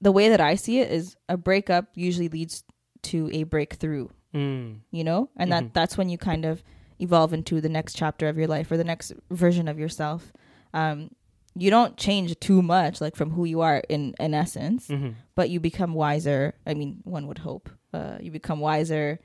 the 0.00 0.12
way 0.12 0.28
that 0.28 0.40
I 0.40 0.54
see 0.54 0.80
it 0.80 0.90
is 0.92 1.16
a 1.28 1.36
breakup 1.36 1.86
usually 1.94 2.28
leads 2.28 2.62
to 3.02 3.30
a 3.32 3.42
breakthrough 3.44 4.08
Mm. 4.34 4.78
you 4.90 5.04
know 5.04 5.30
and 5.36 5.48
Mhm. 5.48 5.52
that 5.52 5.74
that's 5.74 5.96
when 5.96 6.08
you 6.08 6.18
kind 6.18 6.44
of 6.44 6.62
evolve 7.00 7.32
into 7.32 7.60
the 7.60 7.68
next 7.68 7.94
chapter 7.96 8.28
of 8.28 8.36
your 8.36 8.48
life 8.48 8.68
or 8.70 8.76
the 8.76 8.82
next 8.84 9.12
version 9.30 9.68
of 9.68 9.78
yourself 9.78 10.32
um 10.74 11.10
you 11.56 11.70
don't 11.70 11.96
change 11.96 12.38
too 12.40 12.60
much 12.60 13.00
like 13.00 13.14
from 13.16 13.30
who 13.30 13.44
you 13.46 13.60
are 13.62 13.78
in 13.88 14.12
in 14.20 14.34
essence 14.34 14.88
hmm 14.88 15.10
but 15.36 15.48
you 15.50 15.58
become 15.60 15.94
wiser 15.94 16.54
i 16.66 16.74
mean 16.74 17.00
one 17.04 17.26
would 17.26 17.38
hope 17.38 17.68
uh, 17.92 18.18
you 18.20 18.30
become 18.30 18.60
wiser 18.60 19.18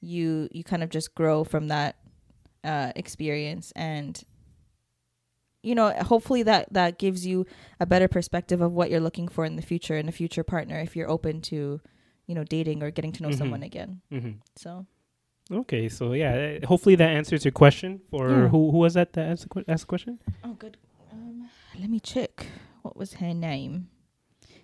you 0.00 0.48
you 0.50 0.62
kind 0.64 0.82
of 0.82 0.90
just 0.90 1.14
grow 1.14 1.44
from 1.44 1.68
that 1.68 1.96
uh, 2.64 2.90
experience 2.96 3.72
and 3.76 4.24
you 5.62 5.74
know 5.74 5.90
hopefully 6.02 6.42
that 6.42 6.70
that 6.72 6.98
gives 6.98 7.26
you 7.26 7.46
a 7.80 7.86
better 7.86 8.08
perspective 8.08 8.60
of 8.60 8.72
what 8.72 8.90
you're 8.90 9.00
looking 9.00 9.28
for 9.28 9.44
in 9.44 9.56
the 9.56 9.62
future 9.62 9.96
in 9.96 10.08
a 10.08 10.12
future 10.12 10.44
partner 10.44 10.78
if 10.80 10.94
you're 10.96 11.10
open 11.10 11.40
to 11.40 11.80
you 12.26 12.34
know 12.34 12.44
dating 12.44 12.82
or 12.82 12.90
getting 12.90 13.12
to 13.12 13.22
know 13.22 13.30
Mhm. 13.30 13.38
someone 13.38 13.62
again 13.62 14.00
hmm 14.10 14.32
so 14.56 14.86
Okay, 15.52 15.90
so 15.90 16.14
yeah, 16.14 16.32
uh, 16.62 16.66
hopefully 16.66 16.94
that 16.96 17.10
answers 17.10 17.44
your 17.44 17.52
question. 17.52 18.00
For 18.10 18.30
Yeah. 18.30 18.48
who 18.48 18.70
who 18.72 18.78
was 18.78 18.94
that 18.94 19.12
that 19.12 19.28
asked 19.28 19.42
the, 19.42 19.48
que- 19.52 19.64
asked 19.68 19.82
the 19.84 19.88
question? 19.94 20.18
oh 20.42 20.54
good 20.54 20.78
um, 21.14 21.48
let 21.80 21.88
me 21.90 22.00
check 22.00 22.46
what 22.82 22.96
was 22.96 23.14
her 23.14 23.32
name 23.32 23.88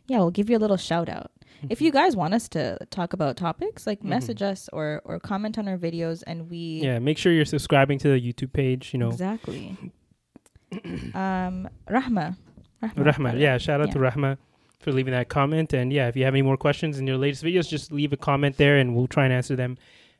yeah 0.06 0.18
we'll 0.18 0.30
give 0.30 0.50
you 0.50 0.56
a 0.56 0.62
little 0.64 0.76
shout 0.76 1.08
out 1.08 1.30
if 1.68 1.80
you 1.82 1.90
guys 1.92 2.16
want 2.16 2.32
us 2.32 2.48
to 2.48 2.78
talk 2.90 3.12
about 3.12 3.36
topics 3.36 3.86
like 3.86 4.00
Mhm. 4.00 4.04
message 4.16 4.42
us 4.42 4.68
or 4.72 5.02
or 5.04 5.18
comment 5.20 5.58
on 5.58 5.68
our 5.68 5.76
videos 5.78 6.22
and 6.26 6.48
we 6.50 6.80
Yeah, 6.82 6.98
make 6.98 7.18
sure 7.18 7.32
you're 7.32 7.44
subscribing 7.44 7.98
to 7.98 8.08
the 8.08 8.18
YouTube 8.20 8.52
page. 8.54 8.92
You 8.94 8.98
know, 9.00 9.08
exactly 9.10 9.76
um 11.14 11.68
rahma 11.88 12.36
rahma, 12.82 12.94
Rahma. 13.12 13.38
Yeah, 13.38 13.58
shout 13.58 13.80
out 13.82 13.90
to 13.92 13.98
Rahma 13.98 14.38
for 14.78 14.92
leaving 14.92 15.12
that 15.12 15.28
comment. 15.28 15.72
And 15.74 15.92
yeah, 15.92 16.08
if 16.08 16.16
you 16.16 16.24
have 16.24 16.32
any 16.34 16.40
more 16.42 16.56
questions 16.56 16.98
in 16.98 17.06
your 17.06 17.18
latest 17.18 17.44
videos, 17.44 17.68
just 17.68 17.92
leave 17.92 18.12
a 18.14 18.16
comment 18.16 18.56
there, 18.56 18.78
and 18.78 18.94
we'll 18.96 19.06
try 19.06 19.24
and 19.24 19.32
answer 19.34 19.54
them 19.54 19.76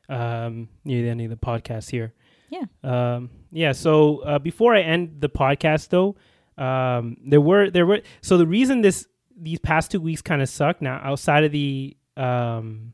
um, 0.09 0.69
near 0.85 1.01
the 1.01 1.09
end 1.09 1.21
of 1.21 1.29
the 1.31 1.37
podcast 1.37 1.89
here. 1.89 2.13
Yeah. 2.51 2.65
Um, 2.83 3.29
yeah. 3.51 3.71
So 3.71 4.19
uh, 4.19 4.37
before 4.39 4.75
I 4.75 4.81
end 4.81 5.15
the 5.21 5.29
podcast, 5.29 5.89
though, 5.89 6.15
um, 6.63 7.17
there 7.25 7.41
were 7.41 7.71
there 7.71 7.85
were 7.87 8.01
so 8.21 8.37
the 8.37 8.45
reason 8.45 8.81
this 8.81 9.07
these 9.35 9.57
past 9.59 9.89
two 9.89 9.99
weeks 10.01 10.21
kind 10.21 10.41
of 10.41 10.49
suck 10.49 10.81
now 10.81 10.99
outside 11.03 11.43
of 11.45 11.51
the 11.51 11.97
um, 12.17 12.93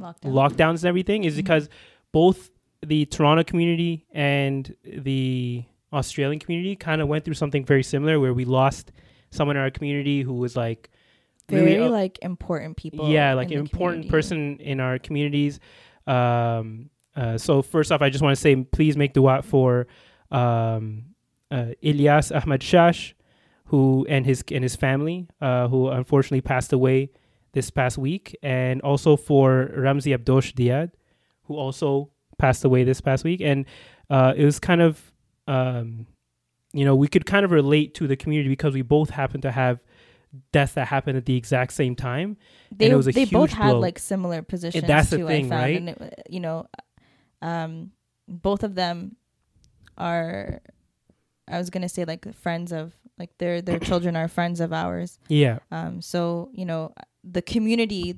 lockdown 0.00 0.32
lockdowns 0.32 0.76
and 0.80 0.86
everything 0.86 1.22
is 1.24 1.34
Mhm. 1.34 1.36
because 1.36 1.68
both 2.10 2.50
the 2.84 3.04
Toronto 3.06 3.44
community 3.44 4.06
and 4.12 4.74
the 4.82 5.64
Australian 5.92 6.40
community 6.40 6.74
kind 6.74 7.00
of 7.00 7.06
went 7.08 7.24
through 7.24 7.34
something 7.34 7.64
very 7.64 7.82
similar 7.84 8.18
where 8.18 8.34
we 8.34 8.44
lost 8.44 8.90
someone 9.30 9.56
in 9.56 9.62
our 9.62 9.70
community 9.70 10.22
who 10.22 10.32
was 10.34 10.56
like 10.56 10.90
very 11.48 11.74
really, 11.76 11.88
like 11.90 12.18
important 12.22 12.76
people 12.76 13.08
yeah 13.10 13.34
like 13.34 13.50
an 13.50 13.58
important 13.58 14.04
community. 14.04 14.10
person 14.10 14.56
in 14.60 14.80
our 14.80 14.98
communities 14.98 15.60
um 16.06 16.88
uh, 17.16 17.38
so 17.38 17.62
first 17.62 17.92
off 17.92 18.02
i 18.02 18.10
just 18.10 18.22
want 18.22 18.34
to 18.34 18.40
say 18.40 18.56
please 18.56 18.96
make 18.96 19.12
dua 19.12 19.42
for 19.42 19.86
um 20.30 21.04
uh, 21.50 21.72
Ilyas 21.82 22.34
Ahmad 22.34 22.60
Shash 22.60 23.12
who 23.66 24.04
and 24.08 24.26
his 24.26 24.42
and 24.50 24.62
his 24.62 24.76
family 24.76 25.28
uh 25.40 25.68
who 25.68 25.88
unfortunately 25.88 26.40
passed 26.40 26.72
away 26.72 27.10
this 27.52 27.70
past 27.70 27.96
week 27.96 28.36
and 28.42 28.80
also 28.82 29.16
for 29.16 29.70
Ramzi 29.76 30.16
Abdosh 30.16 30.54
Diad 30.54 30.90
who 31.44 31.56
also 31.56 32.10
passed 32.38 32.64
away 32.64 32.82
this 32.84 33.00
past 33.00 33.24
week 33.24 33.40
and 33.40 33.66
uh 34.10 34.34
it 34.36 34.44
was 34.44 34.58
kind 34.58 34.82
of 34.82 35.12
um 35.46 36.06
you 36.72 36.84
know 36.84 36.96
we 36.96 37.08
could 37.08 37.24
kind 37.24 37.44
of 37.44 37.52
relate 37.52 37.94
to 37.94 38.06
the 38.06 38.16
community 38.16 38.48
because 38.48 38.74
we 38.74 38.82
both 38.82 39.10
happen 39.10 39.40
to 39.40 39.52
have 39.52 39.80
deaths 40.52 40.72
that 40.72 40.88
happened 40.88 41.16
at 41.16 41.26
the 41.26 41.36
exact 41.36 41.72
same 41.72 41.94
time 41.94 42.36
they, 42.72 42.90
it 42.90 42.96
was 42.96 43.06
a 43.06 43.12
they 43.12 43.24
both 43.24 43.52
had 43.52 43.70
blow. 43.70 43.78
like 43.78 43.98
similar 43.98 44.42
positions 44.42 44.84
that's 44.86 45.10
the 45.10 45.18
too, 45.18 45.26
thing, 45.28 45.46
I 45.46 45.48
found. 45.48 45.62
right? 45.62 45.76
and 45.76 45.88
it, 45.90 46.26
you 46.28 46.40
know 46.40 46.66
um 47.50 47.72
both 48.26 48.62
of 48.64 48.74
them 48.74 49.16
are 49.98 50.60
i 51.48 51.58
was 51.58 51.70
gonna 51.70 51.88
say 51.88 52.04
like 52.04 52.24
friends 52.34 52.72
of 52.72 52.94
like 53.18 53.30
their 53.38 53.60
their 53.62 53.78
children 53.88 54.16
are 54.16 54.28
friends 54.28 54.60
of 54.60 54.72
ours 54.72 55.18
yeah 55.28 55.58
um 55.70 56.00
so 56.00 56.50
you 56.52 56.64
know 56.64 56.92
the 57.22 57.40
community 57.42 58.14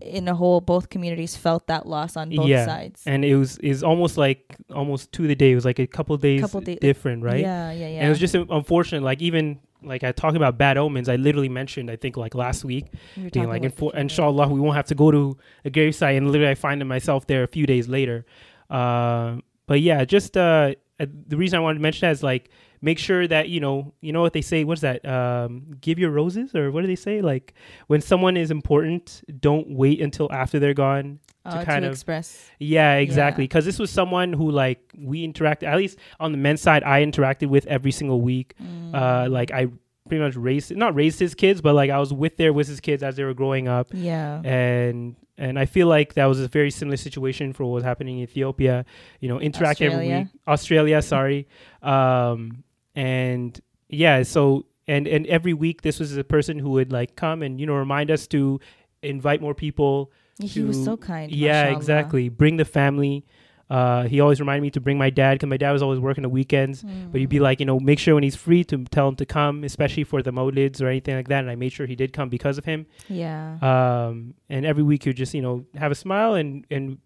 in 0.00 0.28
a 0.28 0.34
whole 0.34 0.60
both 0.62 0.88
communities 0.88 1.36
felt 1.36 1.66
that 1.66 1.86
loss 1.86 2.16
on 2.16 2.30
both 2.30 2.48
Yeah, 2.48 2.64
sides 2.64 3.02
and 3.06 3.22
it 3.22 3.36
was 3.36 3.58
is 3.58 3.82
almost 3.82 4.16
like 4.16 4.56
almost 4.74 5.12
to 5.12 5.26
the 5.26 5.34
day. 5.34 5.52
It 5.52 5.56
was 5.56 5.66
like 5.66 5.78
a 5.78 5.86
couple 5.86 6.16
days 6.16 6.40
Couple 6.40 6.62
day- 6.62 6.76
different, 6.80 7.22
right? 7.22 7.40
yeah 7.40 7.70
yeah 7.70 7.86
yeah 7.88 7.98
And 8.00 8.06
it 8.06 8.08
was 8.08 8.18
just 8.18 8.34
unfortunate. 8.34 9.02
Like 9.02 9.20
even 9.20 9.58
like 9.82 10.02
I 10.04 10.12
talk 10.12 10.34
about 10.36 10.56
bad 10.56 10.78
omens. 10.78 11.10
I 11.10 11.16
literally 11.16 11.50
mentioned 11.50 11.90
I 11.90 11.96
think 11.96 12.16
like 12.16 12.34
last 12.34 12.64
week 12.64 12.86
We 13.18 13.24
were 13.24 13.28
being 13.30 13.44
talking 13.44 13.62
like, 13.62 13.62
about 13.78 13.92
infor- 13.92 13.94
inshallah, 14.04 14.48
we 14.48 14.58
won't 14.58 14.74
have 14.76 14.86
to 14.86 14.94
go 14.94 15.10
to 15.10 15.36
a 15.66 15.70
gravesite, 15.70 16.16
and 16.16 16.24
literally 16.30 16.50
I 16.50 16.54
find 16.54 16.80
myself 16.88 17.26
there 17.26 17.42
a 17.42 17.48
few 17.48 17.66
days 17.66 17.88
later. 17.88 18.24
Uh, 18.70 19.36
but 19.66 19.80
yeah, 19.80 20.04
just 20.04 20.36
uh, 20.36 20.74
uh, 21.00 21.06
the 21.28 21.36
reason 21.36 21.58
I 21.58 21.60
wanted 21.60 21.78
to 21.78 21.82
mention 21.82 22.06
that 22.06 22.12
is 22.12 22.22
like 22.22 22.50
make 22.80 22.98
sure 22.98 23.26
that 23.26 23.48
you 23.48 23.60
know 23.60 23.92
you 24.00 24.12
know 24.12 24.22
what 24.22 24.32
they 24.32 24.42
say. 24.42 24.64
What's 24.64 24.80
that? 24.82 25.06
Um, 25.06 25.76
give 25.80 25.98
your 25.98 26.10
roses, 26.10 26.54
or 26.54 26.70
what 26.70 26.82
do 26.82 26.86
they 26.86 26.96
say? 26.96 27.20
Like 27.20 27.54
when 27.86 28.00
someone 28.00 28.36
is 28.36 28.50
important, 28.50 29.22
don't 29.40 29.70
wait 29.70 30.00
until 30.00 30.30
after 30.32 30.58
they're 30.58 30.74
gone 30.74 31.18
uh, 31.44 31.64
kind 31.64 31.82
to 31.82 31.88
of- 31.88 31.92
express 31.92 32.50
yeah, 32.58 32.94
exactly. 32.94 33.44
Yeah. 33.44 33.48
Because 33.48 33.64
this 33.64 33.78
was 33.78 33.90
someone 33.90 34.32
who 34.32 34.50
like 34.50 34.92
we 34.96 35.26
interacted 35.26 35.64
at 35.64 35.76
least 35.76 35.98
on 36.20 36.32
the 36.32 36.38
men's 36.38 36.60
side. 36.60 36.82
I 36.84 37.04
interacted 37.04 37.48
with 37.48 37.66
every 37.66 37.92
single 37.92 38.20
week. 38.20 38.54
Mm. 38.62 38.94
Uh, 38.94 39.28
like 39.30 39.50
I 39.50 39.68
pretty 40.08 40.22
much 40.22 40.36
raised 40.36 40.74
not 40.76 40.94
raised 40.94 41.18
his 41.18 41.34
kids, 41.34 41.60
but 41.60 41.74
like 41.74 41.90
I 41.90 41.98
was 41.98 42.12
with 42.12 42.36
there 42.36 42.52
with 42.52 42.68
his 42.68 42.80
kids 42.80 43.02
as 43.02 43.16
they 43.16 43.24
were 43.24 43.34
growing 43.34 43.68
up, 43.68 43.88
yeah 43.92 44.40
and 44.42 45.16
and 45.38 45.58
I 45.58 45.66
feel 45.66 45.86
like 45.86 46.14
that 46.14 46.26
was 46.26 46.40
a 46.40 46.48
very 46.48 46.70
similar 46.70 46.96
situation 46.96 47.52
for 47.52 47.64
what 47.64 47.74
was 47.74 47.84
happening 47.84 48.18
in 48.18 48.22
Ethiopia. 48.22 48.84
You 49.20 49.28
know, 49.28 49.40
interact 49.40 49.82
every 49.82 49.96
Australia. 49.96 50.18
week. 50.18 50.40
Australia, 50.48 51.02
sorry. 51.02 51.48
Um, 51.82 52.64
and 52.94 53.60
yeah, 53.88 54.22
so 54.22 54.66
and 54.88 55.06
and 55.06 55.26
every 55.26 55.52
week 55.52 55.82
this 55.82 56.00
was 56.00 56.16
a 56.16 56.24
person 56.24 56.58
who 56.58 56.70
would 56.70 56.92
like 56.92 57.16
come 57.16 57.42
and 57.42 57.60
you 57.60 57.66
know 57.66 57.74
remind 57.74 58.10
us 58.10 58.26
to 58.28 58.60
invite 59.02 59.40
more 59.40 59.54
people 59.54 60.10
he 60.38 60.62
was 60.62 60.82
so 60.84 60.96
kind 60.96 61.32
yeah, 61.32 61.62
mashallah. 61.64 61.76
exactly. 61.76 62.28
Bring 62.28 62.56
the 62.56 62.64
family. 62.64 63.24
Uh, 63.68 64.04
he 64.04 64.20
always 64.20 64.38
reminded 64.38 64.62
me 64.62 64.70
to 64.70 64.80
bring 64.80 64.96
my 64.96 65.10
dad 65.10 65.34
because 65.34 65.48
my 65.48 65.56
dad 65.56 65.72
was 65.72 65.82
always 65.82 65.98
working 65.98 66.22
the 66.22 66.28
weekends. 66.28 66.84
But 67.10 67.20
he'd 67.20 67.28
be 67.28 67.40
like, 67.40 67.58
you 67.60 67.66
know, 67.66 67.80
make 67.80 67.98
sure 67.98 68.14
when 68.14 68.22
he's 68.22 68.36
free 68.36 68.62
to 68.64 68.84
tell 68.84 69.08
him 69.08 69.16
to 69.16 69.26
come, 69.26 69.64
especially 69.64 70.04
for 70.04 70.22
the 70.22 70.30
molids 70.32 70.80
or 70.80 70.86
anything 70.88 71.16
like 71.16 71.28
that. 71.28 71.40
And 71.40 71.50
I 71.50 71.56
made 71.56 71.72
sure 71.72 71.86
he 71.86 71.96
did 71.96 72.12
come 72.12 72.28
because 72.28 72.58
of 72.58 72.64
him. 72.64 72.86
yeah 73.08 73.56
Um, 73.60 74.34
and 74.48 74.64
every 74.64 74.82
week 74.84 75.02
he 75.02 75.08
would 75.10 75.16
just, 75.16 75.34
you 75.34 75.42
know, 75.42 75.64
have 75.74 75.90
a 75.90 75.96
smile 75.96 76.34
and 76.34 76.64
and 76.70 76.98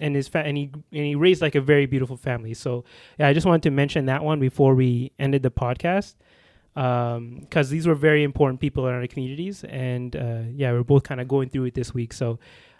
and 0.00 0.16
his 0.16 0.28
fa- 0.28 0.42
and 0.44 0.56
he 0.56 0.70
and 0.92 1.04
he 1.10 1.14
raised 1.14 1.42
like 1.42 1.54
a 1.54 1.60
very 1.60 1.86
beautiful 1.86 2.16
family. 2.16 2.54
So 2.54 2.84
yeah, 3.18 3.28
I 3.28 3.32
just 3.32 3.46
wanted 3.46 3.62
to 3.64 3.70
mention 3.70 4.06
that 4.06 4.24
one 4.24 4.40
before 4.40 4.74
we 4.74 5.12
ended 5.18 5.42
the 5.42 5.50
podcast 5.50 6.14
because 6.74 7.70
these 7.70 7.86
were 7.86 7.94
very 7.94 8.22
important 8.22 8.60
people 8.60 8.86
in 8.88 8.94
our 8.94 9.06
communities, 9.06 9.64
and 9.64 10.16
uh, 10.16 10.42
yeah, 10.54 10.72
we're 10.72 10.84
both 10.84 11.02
kind 11.04 11.20
of 11.20 11.28
going 11.28 11.50
through 11.50 11.64
it 11.64 11.74
this 11.74 11.92
week. 11.94 12.12
So 12.12 12.38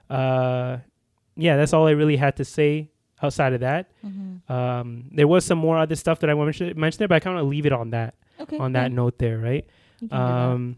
uh, 0.09 0.79
yeah, 1.37 1.57
that's 1.57 1.73
all 1.73 1.87
I 1.87 1.93
really 1.93 2.17
had 2.17 2.37
to 2.37 2.45
say. 2.45 2.89
Outside 3.23 3.53
of 3.53 3.61
that, 3.61 3.91
Mhm. 4.05 4.51
um, 4.51 5.05
there 5.13 5.29
was 5.29 5.45
some 5.45 5.59
more 5.59 5.77
other 5.79 5.95
stuff 5.97 6.21
that 6.21 6.31
I 6.31 6.35
want 6.35 6.55
to 6.57 6.75
mention 6.75 6.99
there, 7.01 7.09
but 7.09 7.17
I 7.17 7.21
kind 7.21 7.39
of 7.39 7.47
leave 7.47 7.67
it 7.67 7.73
on 7.73 7.91
that 7.91 8.15
okay 8.41 8.59
on 8.59 8.73
that 8.73 8.91
yeah, 8.91 8.97
note 8.97 9.19
there, 9.19 9.39
right? 9.39 9.65
you 10.01 10.09
can 10.09 10.19
do 10.19 10.25
that. 10.25 10.33
Um, 10.33 10.77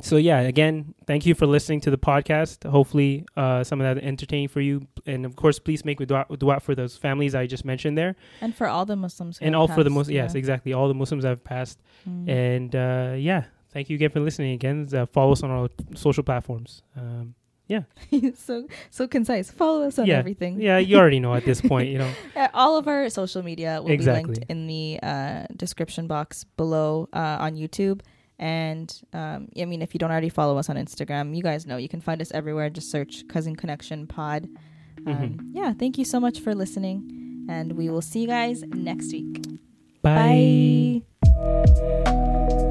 so 0.00 0.16
yeah, 0.16 0.40
again, 0.40 0.94
thank 1.06 1.24
you 1.26 1.34
for 1.34 1.46
listening 1.46 1.80
to 1.80 1.90
the 1.90 1.98
podcast. 1.98 2.68
Hopefully, 2.68 3.24
uh, 3.36 3.64
some 3.64 3.80
of 3.80 3.84
that 3.96 4.02
entertaining 4.04 4.48
for 4.48 4.60
you, 4.60 4.86
and 5.06 5.24
of 5.26 5.34
course, 5.36 5.58
please 5.58 5.84
make 5.84 6.00
a 6.00 6.06
dua, 6.06 6.26
dua 6.38 6.60
for 6.60 6.74
those 6.74 6.96
families 6.96 7.34
I 7.34 7.46
just 7.46 7.64
mentioned 7.64 7.96
there, 7.98 8.14
and 8.40 8.54
for 8.54 8.66
all 8.68 8.84
the 8.86 8.96
muslims 8.96 9.38
and 9.40 9.54
all 9.56 9.66
for 9.68 9.82
the 9.82 9.90
passed, 9.90 9.94
most 9.94 10.10
yes, 10.10 10.34
yeah. 10.34 10.38
exactly, 10.38 10.72
all 10.72 10.88
the 10.88 10.94
Muslims 10.94 11.24
have 11.24 11.42
passed, 11.42 11.80
Mm. 12.08 12.28
and 12.28 12.76
uh, 12.76 13.14
yeah, 13.16 13.44
thank 13.72 13.88
you 13.90 13.94
again 13.96 14.10
for 14.10 14.20
listening. 14.20 14.52
Again, 14.54 14.86
uh, 14.94 15.06
follow 15.06 15.32
us 15.32 15.42
on 15.42 15.50
our 15.50 15.68
social 15.94 16.22
platforms. 16.22 16.82
Um, 16.96 17.34
so 18.36 18.66
so 18.90 19.08
concise. 19.08 19.50
Follow 19.50 19.82
us 19.86 19.98
on 19.98 20.06
Yeah. 20.06 20.18
everything. 20.18 20.60
yeah, 20.60 20.78
you 20.78 20.96
already 20.98 21.18
know 21.20 21.34
at 21.34 21.44
this 21.44 21.60
point, 21.72 21.88
you 21.88 21.98
know. 21.98 22.10
All 22.52 22.76
of 22.76 22.86
our 22.88 23.08
social 23.10 23.42
media 23.42 23.80
will 23.82 23.88
be 23.96 23.98
linked 24.04 24.38
in 24.48 24.66
the 24.66 24.98
uh, 25.02 25.46
description 25.56 26.06
box 26.06 26.44
below 26.56 27.08
uh, 27.12 27.38
on 27.40 27.54
YouTube. 27.56 28.00
And 28.38 28.92
um, 29.12 29.48
I 29.58 29.64
mean, 29.64 29.80
if 29.80 29.94
you 29.94 29.98
don't 29.98 30.10
already 30.10 30.28
follow 30.28 30.58
us 30.58 30.68
on 30.68 30.76
Instagram, 30.76 31.36
you 31.36 31.42
guys 31.42 31.66
know 31.66 31.76
you 31.76 31.88
can 31.88 32.00
find 32.00 32.20
us 32.20 32.30
everywhere. 32.32 32.68
Just 32.68 32.90
search 32.90 33.26
Cousin 33.28 33.54
Connection 33.56 34.06
Pod. 34.06 34.48
Um, 35.06 35.14
Mhm. 35.14 35.38
Yeah, 35.54 35.72
thank 35.72 35.98
you 35.98 36.04
so 36.04 36.18
much 36.20 36.40
for 36.40 36.54
listening, 36.54 37.46
and 37.48 37.72
we 37.72 37.88
will 37.90 38.02
see 38.02 38.20
you 38.22 38.26
guys 38.28 38.62
next 38.74 39.12
week. 39.12 39.42
Bye. 40.02 41.02
Bye. 41.22 42.70